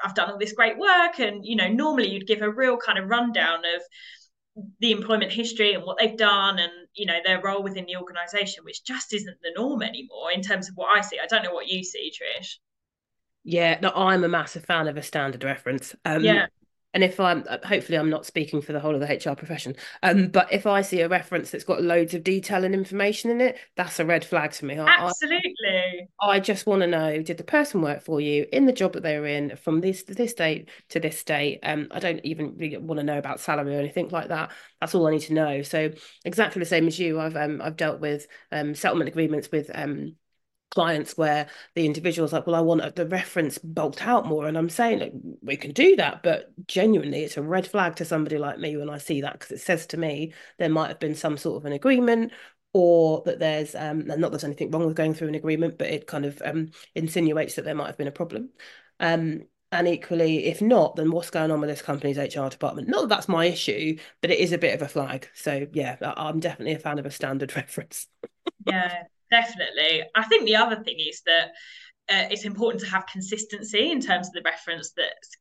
I've 0.05 0.15
done 0.15 0.31
all 0.31 0.39
this 0.39 0.53
great 0.53 0.79
work. 0.79 1.19
And, 1.19 1.47
you 1.47 1.57
know, 1.57 1.69
normally 1.69 2.11
you'd 2.11 2.27
give 2.27 2.43
a 2.43 2.51
real 2.51 2.77
kind 2.77 2.99
of 2.99 3.09
rundown 3.09 3.61
of, 3.61 3.83
the 4.81 4.93
employment 4.93 5.33
history 5.33 5.75
and 5.75 5.85
what 5.85 5.99
they've 5.99 6.17
done 6.17 6.59
and 6.59 6.73
you 6.95 7.07
know 7.07 7.19
their 7.25 7.41
role 7.41 7.63
within 7.63 7.87
the 7.87 7.97
organization 7.97 8.65
which 8.65 8.85
just 8.85 9.15
isn't 9.15 9.37
the 9.43 9.53
norm 9.57 9.83
anymore 9.83 10.33
in 10.33 10.43
terms 10.43 10.69
of 10.69 10.75
what 10.77 10.97
i 10.97 11.01
see. 11.01 11.19
I 11.23 11.27
don't 11.27 11.43
know 11.43 11.53
what 11.53 11.69
you 11.69 11.85
see 11.85 12.11
trish. 12.11 12.57
Yeah 13.45 13.79
no 13.81 13.91
i'm 13.95 14.25
a 14.25 14.29
massive 14.29 14.65
fan 14.65 14.89
of 14.89 14.97
a 14.97 15.03
standard 15.03 15.45
reference. 15.45 15.95
Um, 16.05 16.25
yeah 16.25 16.47
and 16.95 17.05
if 17.05 17.21
I'm 17.21 17.45
hopefully 17.65 17.99
I'm 17.99 18.09
not 18.09 18.25
speaking 18.25 18.63
for 18.63 18.73
the 18.73 18.81
whole 18.81 18.95
of 18.95 19.01
the 19.01 19.07
HR 19.07 19.35
profession, 19.35 19.77
um, 20.03 20.29
but 20.29 20.51
if 20.53 20.67
I 20.67 20.81
see 20.81 21.01
a 21.01 21.09
reference 21.09 21.51
that's 21.51 21.65
got 21.65 21.83
loads 21.83 22.15
of 22.15 22.25
detail 22.25 22.65
and 22.65 22.75
information 22.75 23.31
in 23.31 23.41
it, 23.41 23.59
that's 23.77 24.01
a 24.01 24.07
red 24.07 24.25
flag 24.25 24.53
to 24.53 24.65
me. 24.65 24.79
Absolutely. 24.79 26.09
I, 26.21 26.29
I 26.29 26.41
just 26.41 26.67
want 26.67 26.81
to 26.81 26.87
know: 26.87 27.23
did 27.23 27.37
the 27.37 27.45
person 27.45 27.83
work 27.83 28.03
for 28.03 28.21
you 28.21 28.47
in 28.53 28.65
the 28.65 28.73
job 28.73 28.95
that 28.95 29.03
they 29.03 29.19
were 29.19 29.27
in 29.27 29.57
from 29.57 29.81
this 29.81 30.03
this 30.05 30.33
date 30.33 30.71
to 30.91 31.01
this 31.01 31.23
date? 31.25 31.61
Um, 31.63 31.89
I 31.91 31.99
don't 31.99 32.21
even 32.25 32.57
really 32.57 32.79
want 32.79 32.99
to 32.99 33.05
know 33.05 33.19
about 33.19 33.41
salary 33.41 33.77
or 33.77 33.81
anything 33.81 34.09
like 34.09 34.29
that. 34.29 34.51
That's 34.81 34.95
all 34.95 35.07
I 35.07 35.11
need 35.11 35.23
to 35.23 35.35
know. 35.35 35.63
So 35.63 35.91
exactly 36.25 36.61
the 36.61 36.67
same 36.67 36.87
as 36.87 36.99
you, 36.99 37.21
I've 37.21 37.37
um 37.37 37.61
I've 37.63 37.77
dealt 37.77 38.01
with 38.01 38.27
um 38.51 38.75
settlement 38.75 39.09
agreements 39.09 39.51
with 39.53 39.71
um 39.75 40.17
clients 40.71 41.17
where 41.17 41.49
the 41.75 41.87
individual's 41.87 42.33
like, 42.33 42.47
well, 42.47 42.57
I 42.57 42.61
want 42.61 42.95
the 42.97 43.07
reference 43.07 43.59
bulked 43.59 44.03
out 44.07 44.27
more. 44.27 44.47
And 44.47 44.57
I'm 44.59 44.69
saying 44.69 45.37
we 45.43 45.57
can 45.57 45.73
do 45.73 45.97
that, 45.97 46.23
but 46.23 46.53
genuinely 46.67 47.23
it's 47.25 47.37
a 47.37 47.43
red 47.43 47.67
flag 47.67 47.97
to 47.97 48.05
somebody 48.05 48.39
like 48.39 48.59
me 48.59 48.77
when 48.77 48.91
I 48.91 48.99
see 48.99 49.21
that 49.23 49.33
because 49.35 49.53
it 49.53 49.61
says 49.61 49.87
to 49.89 49.97
me 49.97 50.33
there 50.59 50.69
might 50.69 50.89
have 50.89 51.01
been 51.01 51.15
some 51.15 51.37
sort 51.39 51.57
of 51.57 51.65
an 51.67 51.73
agreement 51.73 52.33
or 52.75 53.23
that 53.25 53.39
there's 53.39 53.75
um 53.75 54.07
not 54.07 54.21
that 54.21 54.31
there's 54.31 54.45
anything 54.45 54.71
wrong 54.71 54.87
with 54.87 54.97
going 54.97 55.15
through 55.15 55.29
an 55.29 55.35
agreement, 55.35 55.79
but 55.79 55.89
it 55.89 56.07
kind 56.07 56.25
of 56.27 56.41
um 56.45 56.71
insinuates 56.95 57.55
that 57.55 57.65
there 57.65 57.75
might 57.75 57.87
have 57.87 57.99
been 57.99 58.09
a 58.09 58.13
problem. 58.13 58.51
Um 59.01 59.43
and 59.71 59.87
equally, 59.87 60.47
if 60.47 60.63
not, 60.63 60.97
then 60.97 61.11
what's 61.11 61.29
going 61.29 61.51
on 61.51 61.61
with 61.61 61.69
this 61.69 61.83
company's 61.83 62.17
HR 62.17 62.49
department? 62.49 62.89
Not 62.89 63.03
that 63.03 63.09
that's 63.09 63.29
my 63.29 63.45
issue, 63.45 63.99
but 64.23 64.31
it 64.31 64.39
is 64.39 64.53
a 64.53 64.59
bit 64.59 64.75
of 64.75 64.81
a 64.81 64.89
flag. 64.89 65.29
So 65.35 65.67
yeah, 65.75 65.97
I'm 66.01 66.41
definitely 66.41 66.73
a 66.75 66.79
fan 66.79 66.99
of 66.99 67.05
a 67.05 67.11
standard 67.11 67.55
reference. 67.57 68.07
yeah, 68.65 69.05
definitely. 69.31 70.05
I 70.15 70.25
think 70.25 70.45
the 70.45 70.57
other 70.57 70.83
thing 70.83 70.97
is 70.99 71.23
that 71.27 71.49
uh, 72.11 72.29
it's 72.31 72.45
important 72.45 72.83
to 72.83 72.91
have 72.91 73.07
consistency 73.07 73.91
in 73.91 74.01
terms 74.01 74.29
of 74.29 74.33
the 74.33 74.43
reference 74.45 74.93
that's 74.97 75.37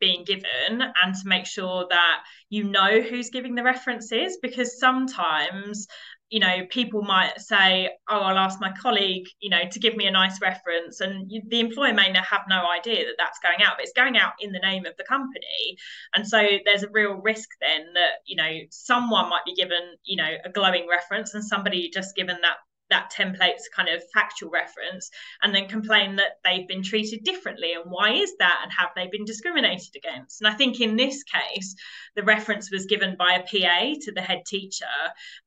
being 0.00 0.24
given 0.24 0.44
and 0.70 1.14
to 1.14 1.26
make 1.26 1.46
sure 1.46 1.86
that 1.90 2.22
you 2.50 2.64
know 2.64 3.00
who's 3.00 3.30
giving 3.30 3.54
the 3.54 3.62
references 3.62 4.38
because 4.40 4.78
sometimes 4.78 5.86
you 6.30 6.40
know 6.40 6.64
people 6.70 7.02
might 7.02 7.38
say 7.40 7.90
oh 8.08 8.20
i'll 8.20 8.38
ask 8.38 8.60
my 8.60 8.72
colleague 8.80 9.26
you 9.40 9.50
know 9.50 9.62
to 9.70 9.78
give 9.78 9.94
me 9.96 10.06
a 10.06 10.10
nice 10.10 10.40
reference 10.40 11.00
and 11.00 11.30
you, 11.30 11.42
the 11.48 11.60
employer 11.60 11.92
may 11.92 12.12
have 12.14 12.42
no 12.48 12.64
idea 12.70 13.04
that 13.04 13.16
that's 13.18 13.38
going 13.40 13.62
out 13.62 13.74
but 13.76 13.82
it's 13.82 13.92
going 13.92 14.16
out 14.16 14.32
in 14.40 14.50
the 14.52 14.58
name 14.60 14.86
of 14.86 14.96
the 14.96 15.04
company 15.04 15.76
and 16.14 16.26
so 16.26 16.42
there's 16.64 16.82
a 16.82 16.90
real 16.90 17.14
risk 17.14 17.48
then 17.60 17.86
that 17.94 18.20
you 18.24 18.36
know 18.36 18.50
someone 18.70 19.28
might 19.28 19.44
be 19.44 19.54
given 19.54 19.82
you 20.04 20.16
know 20.16 20.30
a 20.44 20.50
glowing 20.50 20.86
reference 20.88 21.34
and 21.34 21.44
somebody 21.44 21.90
just 21.92 22.16
given 22.16 22.36
that 22.40 22.56
that 22.92 23.10
template's 23.10 23.68
kind 23.74 23.88
of 23.88 24.02
factual 24.12 24.50
reference 24.50 25.10
and 25.42 25.54
then 25.54 25.66
complain 25.66 26.16
that 26.16 26.38
they've 26.44 26.68
been 26.68 26.82
treated 26.82 27.24
differently 27.24 27.72
and 27.72 27.84
why 27.90 28.12
is 28.12 28.36
that 28.38 28.60
and 28.62 28.70
have 28.70 28.90
they 28.94 29.08
been 29.08 29.24
discriminated 29.24 29.96
against 29.96 30.40
and 30.40 30.48
i 30.48 30.54
think 30.54 30.80
in 30.80 30.96
this 30.96 31.22
case 31.24 31.74
the 32.14 32.22
reference 32.22 32.70
was 32.70 32.86
given 32.86 33.16
by 33.18 33.34
a 33.34 33.42
pa 33.42 33.94
to 34.00 34.12
the 34.12 34.20
head 34.20 34.42
teacher 34.46 34.84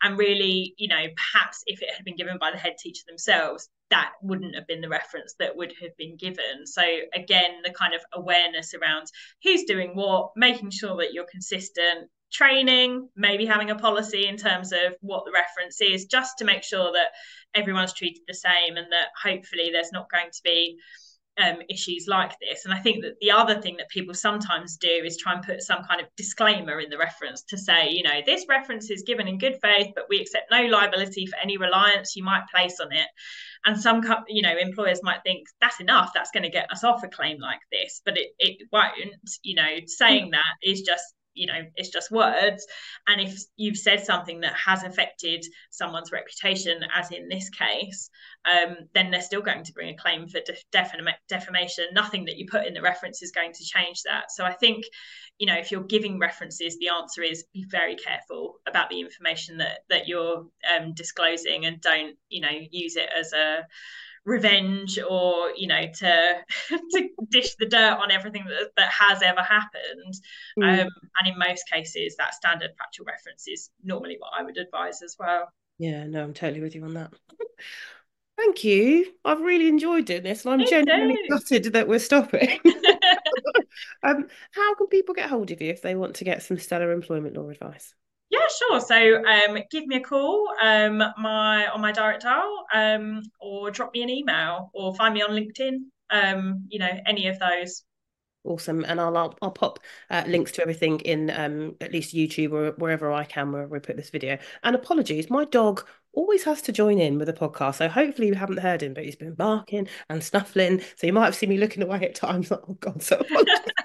and 0.01 0.17
really 0.17 0.73
you 0.77 0.87
know 0.87 1.05
perhaps 1.15 1.63
if 1.67 1.81
it 1.81 1.89
had 1.95 2.03
been 2.03 2.15
given 2.15 2.37
by 2.39 2.51
the 2.51 2.57
head 2.57 2.75
teacher 2.77 3.03
themselves 3.07 3.69
that 3.91 4.13
wouldn't 4.21 4.55
have 4.55 4.67
been 4.67 4.81
the 4.81 4.89
reference 4.89 5.35
that 5.39 5.55
would 5.55 5.71
have 5.79 5.95
been 5.95 6.17
given. 6.17 6.65
So 6.65 6.81
again, 7.13 7.61
the 7.63 7.69
kind 7.69 7.93
of 7.93 8.01
awareness 8.13 8.73
around 8.73 9.07
who's 9.43 9.63
doing 9.63 9.91
what, 9.93 10.31
making 10.35 10.71
sure 10.71 10.97
that 10.97 11.13
you're 11.13 11.27
consistent, 11.29 12.09
training, 12.35 13.09
maybe 13.15 13.45
having 13.45 13.71
a 13.71 13.75
policy 13.75 14.27
in 14.27 14.37
terms 14.37 14.71
of 14.71 14.93
what 15.01 15.23
the 15.25 15.31
reference 15.31 15.79
is, 15.81 16.05
just 16.05 16.37
to 16.37 16.45
make 16.45 16.63
sure 16.63 16.91
that 16.91 17.11
everyone's 17.53 17.93
treated 17.93 18.23
the 18.27 18.33
same 18.33 18.75
and 18.75 18.91
that 18.91 19.07
hopefully 19.21 19.69
there's 19.71 19.91
not 19.93 20.11
going 20.11 20.29
to 20.31 20.41
be 20.43 20.77
um, 21.37 21.57
issues 21.69 22.05
like 22.07 22.33
this. 22.39 22.65
And 22.65 22.73
I 22.73 22.79
think 22.79 23.03
that 23.03 23.15
the 23.19 23.31
other 23.31 23.61
thing 23.61 23.77
that 23.77 23.89
people 23.89 24.13
sometimes 24.13 24.77
do 24.77 24.87
is 24.87 25.17
try 25.17 25.33
and 25.33 25.43
put 25.43 25.61
some 25.61 25.83
kind 25.83 25.99
of 25.99 26.07
disclaimer 26.15 26.79
in 26.79 26.89
the 26.89 26.97
reference 26.97 27.43
to 27.49 27.57
say, 27.57 27.89
you 27.89 28.03
know, 28.03 28.21
this 28.25 28.45
reference 28.47 28.89
is 28.89 29.03
given 29.03 29.27
in 29.27 29.37
good 29.37 29.57
faith, 29.61 29.91
but 29.95 30.05
we 30.09 30.19
accept 30.21 30.51
no 30.51 30.63
liability 30.63 31.25
for 31.25 31.37
any 31.41 31.57
reliance 31.57 32.15
you 32.15 32.23
might 32.23 32.43
place 32.53 32.79
on 32.79 32.91
it. 32.91 33.07
And 33.65 33.79
some, 33.79 34.01
you 34.27 34.43
know, 34.43 34.55
employers 34.57 35.01
might 35.03 35.23
think 35.23 35.47
that's 35.59 35.79
enough, 35.79 36.11
that's 36.13 36.31
going 36.31 36.43
to 36.43 36.49
get 36.49 36.71
us 36.71 36.83
off 36.83 37.03
a 37.03 37.07
claim 37.07 37.39
like 37.39 37.61
this, 37.71 38.01
but 38.05 38.17
it, 38.17 38.29
it 38.39 38.67
won't. 38.71 38.93
You 39.43 39.55
know, 39.55 39.79
saying 39.87 40.31
that 40.31 40.53
is 40.63 40.81
just 40.81 41.03
you 41.35 41.47
know 41.47 41.61
it's 41.75 41.89
just 41.89 42.11
words. 42.11 42.65
And 43.07 43.21
if 43.21 43.37
you've 43.55 43.77
said 43.77 44.05
something 44.05 44.41
that 44.41 44.53
has 44.53 44.83
affected 44.83 45.45
someone's 45.69 46.11
reputation 46.11 46.81
as 46.95 47.11
in 47.11 47.29
this 47.29 47.49
case 47.49 48.09
um, 48.45 48.77
then 48.93 49.11
they're 49.11 49.21
still 49.21 49.41
going 49.41 49.63
to 49.63 49.73
bring 49.73 49.89
a 49.89 49.97
claim 49.97 50.27
for 50.27 50.39
def- 50.45 50.63
defamation. 51.29 51.85
Nothing 51.93 52.25
that 52.25 52.37
you 52.37 52.45
put 52.49 52.65
in 52.65 52.73
the 52.73 52.81
reference 52.81 53.21
is 53.21 53.31
going 53.31 53.53
to 53.53 53.63
change 53.63 54.03
that. 54.03 54.31
So 54.31 54.43
i 54.45 54.53
think 54.53 54.85
you 55.37 55.47
know 55.47 55.55
if 55.55 55.71
you're 55.71 55.83
giving 55.83 56.19
references 56.19 56.77
the 56.79 56.89
answer 56.89 57.21
is 57.21 57.45
be 57.53 57.65
very 57.69 57.95
careful 57.95 58.55
about 58.67 58.89
the 58.89 58.99
information 58.99 59.57
that 59.57 59.79
that 59.89 60.07
you're 60.07 60.45
um, 60.77 60.93
disclosing 60.93 61.65
and 61.65 61.81
don't 61.81 62.15
you 62.29 62.41
know 62.41 62.57
use 62.71 62.95
it 62.95 63.09
as 63.17 63.33
a 63.33 63.65
revenge 64.25 64.99
or 64.99 65.51
you 65.55 65.67
know 65.67 65.85
to 65.93 66.35
to 66.69 67.09
dish 67.29 67.55
the 67.59 67.65
dirt 67.67 67.97
on 67.99 68.11
everything 68.11 68.43
that, 68.47 68.71
that 68.75 68.91
has 68.91 69.21
ever 69.21 69.41
happened. 69.41 70.13
Mm. 70.59 70.81
um, 70.83 70.89
and 71.19 71.27
in 71.27 71.37
most 71.37 71.69
cases 71.71 72.15
that 72.17 72.33
standard 72.33 72.71
factual 72.77 73.05
reference 73.05 73.47
is 73.47 73.69
normally 73.83 74.15
what 74.19 74.31
i 74.37 74.43
would 74.43 74.57
advise 74.57 75.01
as 75.01 75.15
well. 75.19 75.49
Yeah 75.77 76.05
no 76.05 76.23
i'm 76.23 76.33
totally 76.33 76.61
with 76.61 76.75
you 76.75 76.83
on 76.83 76.95
that. 76.95 77.11
Thank 78.37 78.65
you. 78.65 79.13
I've 79.23 79.39
really 79.39 79.69
enjoyed 79.69 80.05
doing 80.05 80.23
this 80.23 80.43
and 80.43 80.53
i'm 80.53 80.59
Me 80.59 80.65
genuinely 80.65 81.15
too. 81.15 81.37
gutted 81.37 81.73
that 81.73 81.87
we're 81.87 81.99
stopping. 81.99 82.59
Um, 84.03 84.27
how 84.51 84.75
can 84.75 84.87
people 84.87 85.15
get 85.15 85.29
hold 85.29 85.51
of 85.51 85.61
you 85.61 85.69
if 85.69 85.81
they 85.81 85.95
want 85.95 86.15
to 86.15 86.23
get 86.23 86.43
some 86.43 86.57
stellar 86.57 86.91
employment 86.91 87.35
law 87.35 87.49
advice 87.49 87.93
yeah, 88.29 88.39
sure. 88.57 88.81
So 88.81 89.23
um, 89.23 89.57
give 89.71 89.85
me 89.85 89.97
a 89.97 90.01
call 90.01 90.49
um, 90.61 90.97
my 91.17 91.67
on 91.67 91.81
my 91.81 91.91
direct 91.91 92.23
dial 92.23 92.65
um, 92.73 93.21
or 93.39 93.71
drop 93.71 93.93
me 93.93 94.03
an 94.03 94.09
email 94.09 94.71
or 94.73 94.95
find 94.95 95.13
me 95.13 95.21
on 95.21 95.31
LinkedIn. 95.31 95.77
Um, 96.09 96.65
you 96.69 96.79
know, 96.79 96.89
any 97.05 97.27
of 97.27 97.39
those. 97.39 97.83
Awesome, 98.43 98.85
and 98.85 99.01
I'll 99.01 99.15
I'll, 99.17 99.35
I'll 99.41 99.51
pop 99.51 99.79
uh, 100.09 100.23
links 100.27 100.51
to 100.53 100.61
everything 100.61 100.99
in 100.99 101.31
um, 101.31 101.75
at 101.81 101.91
least 101.91 102.13
YouTube 102.13 102.51
or 102.51 102.71
wherever 102.77 103.11
I 103.11 103.23
can 103.23 103.51
where 103.51 103.67
we 103.67 103.79
put 103.79 103.97
this 103.97 104.11
video. 104.11 104.37
And 104.63 104.75
apologies, 104.75 105.29
my 105.29 105.45
dog 105.45 105.83
always 106.13 106.43
has 106.43 106.61
to 106.63 106.71
join 106.71 106.99
in 106.99 107.17
with 107.17 107.27
the 107.27 107.33
podcast, 107.33 107.75
so 107.75 107.89
hopefully 107.89 108.27
you 108.27 108.35
haven't 108.35 108.59
heard 108.59 108.83
him, 108.83 108.93
but 108.93 109.03
he's 109.03 109.15
been 109.15 109.33
barking 109.33 109.87
and 110.09 110.23
snuffling, 110.23 110.81
so 110.95 111.07
you 111.07 111.13
might 111.13 111.25
have 111.25 111.35
seen 111.35 111.49
me 111.49 111.57
looking 111.57 111.81
away 111.81 112.01
at 112.01 112.13
times. 112.15 112.51
Like, 112.51 112.61
oh 112.69 112.77
God, 112.79 113.01
so 113.01 113.23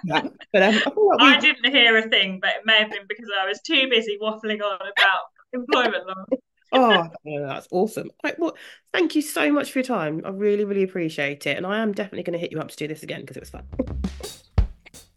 but 0.04 0.62
um, 0.62 0.80
I. 1.20 1.36
I 1.36 1.40
didn't 1.40 1.72
hear 1.72 1.96
a 1.96 2.08
thing, 2.08 2.38
but 2.40 2.50
it 2.50 2.62
may 2.64 2.78
have 2.78 2.90
been 2.90 3.06
because 3.08 3.28
I 3.40 3.46
was 3.46 3.60
too 3.60 3.88
busy 3.88 4.18
waffling 4.20 4.62
on 4.62 4.76
about 4.76 5.20
employment 5.52 6.06
law. 6.06 6.24
oh, 6.72 7.08
that's 7.24 7.68
awesome. 7.70 8.10
Right, 8.22 8.38
well, 8.38 8.56
thank 8.92 9.14
you 9.14 9.22
so 9.22 9.52
much 9.52 9.72
for 9.72 9.80
your 9.80 9.84
time. 9.84 10.22
I 10.24 10.30
really, 10.30 10.64
really 10.64 10.82
appreciate 10.82 11.46
it. 11.46 11.56
And 11.56 11.66
I 11.66 11.80
am 11.80 11.92
definitely 11.92 12.22
going 12.22 12.34
to 12.34 12.38
hit 12.38 12.52
you 12.52 12.60
up 12.60 12.68
to 12.68 12.76
do 12.76 12.86
this 12.88 13.02
again 13.02 13.20
because 13.22 13.36
it 13.36 13.40
was 13.40 13.50
fun. 13.50 13.64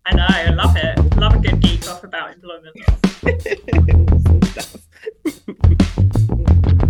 I 0.06 0.16
know, 0.16 0.26
I 0.28 0.50
love 0.50 0.76
it. 0.76 1.16
Love 1.18 1.36
a 1.36 1.40
good 1.40 1.62
geek 1.62 1.90
off 1.90 2.04
about 2.04 2.34
employment. 2.34 2.76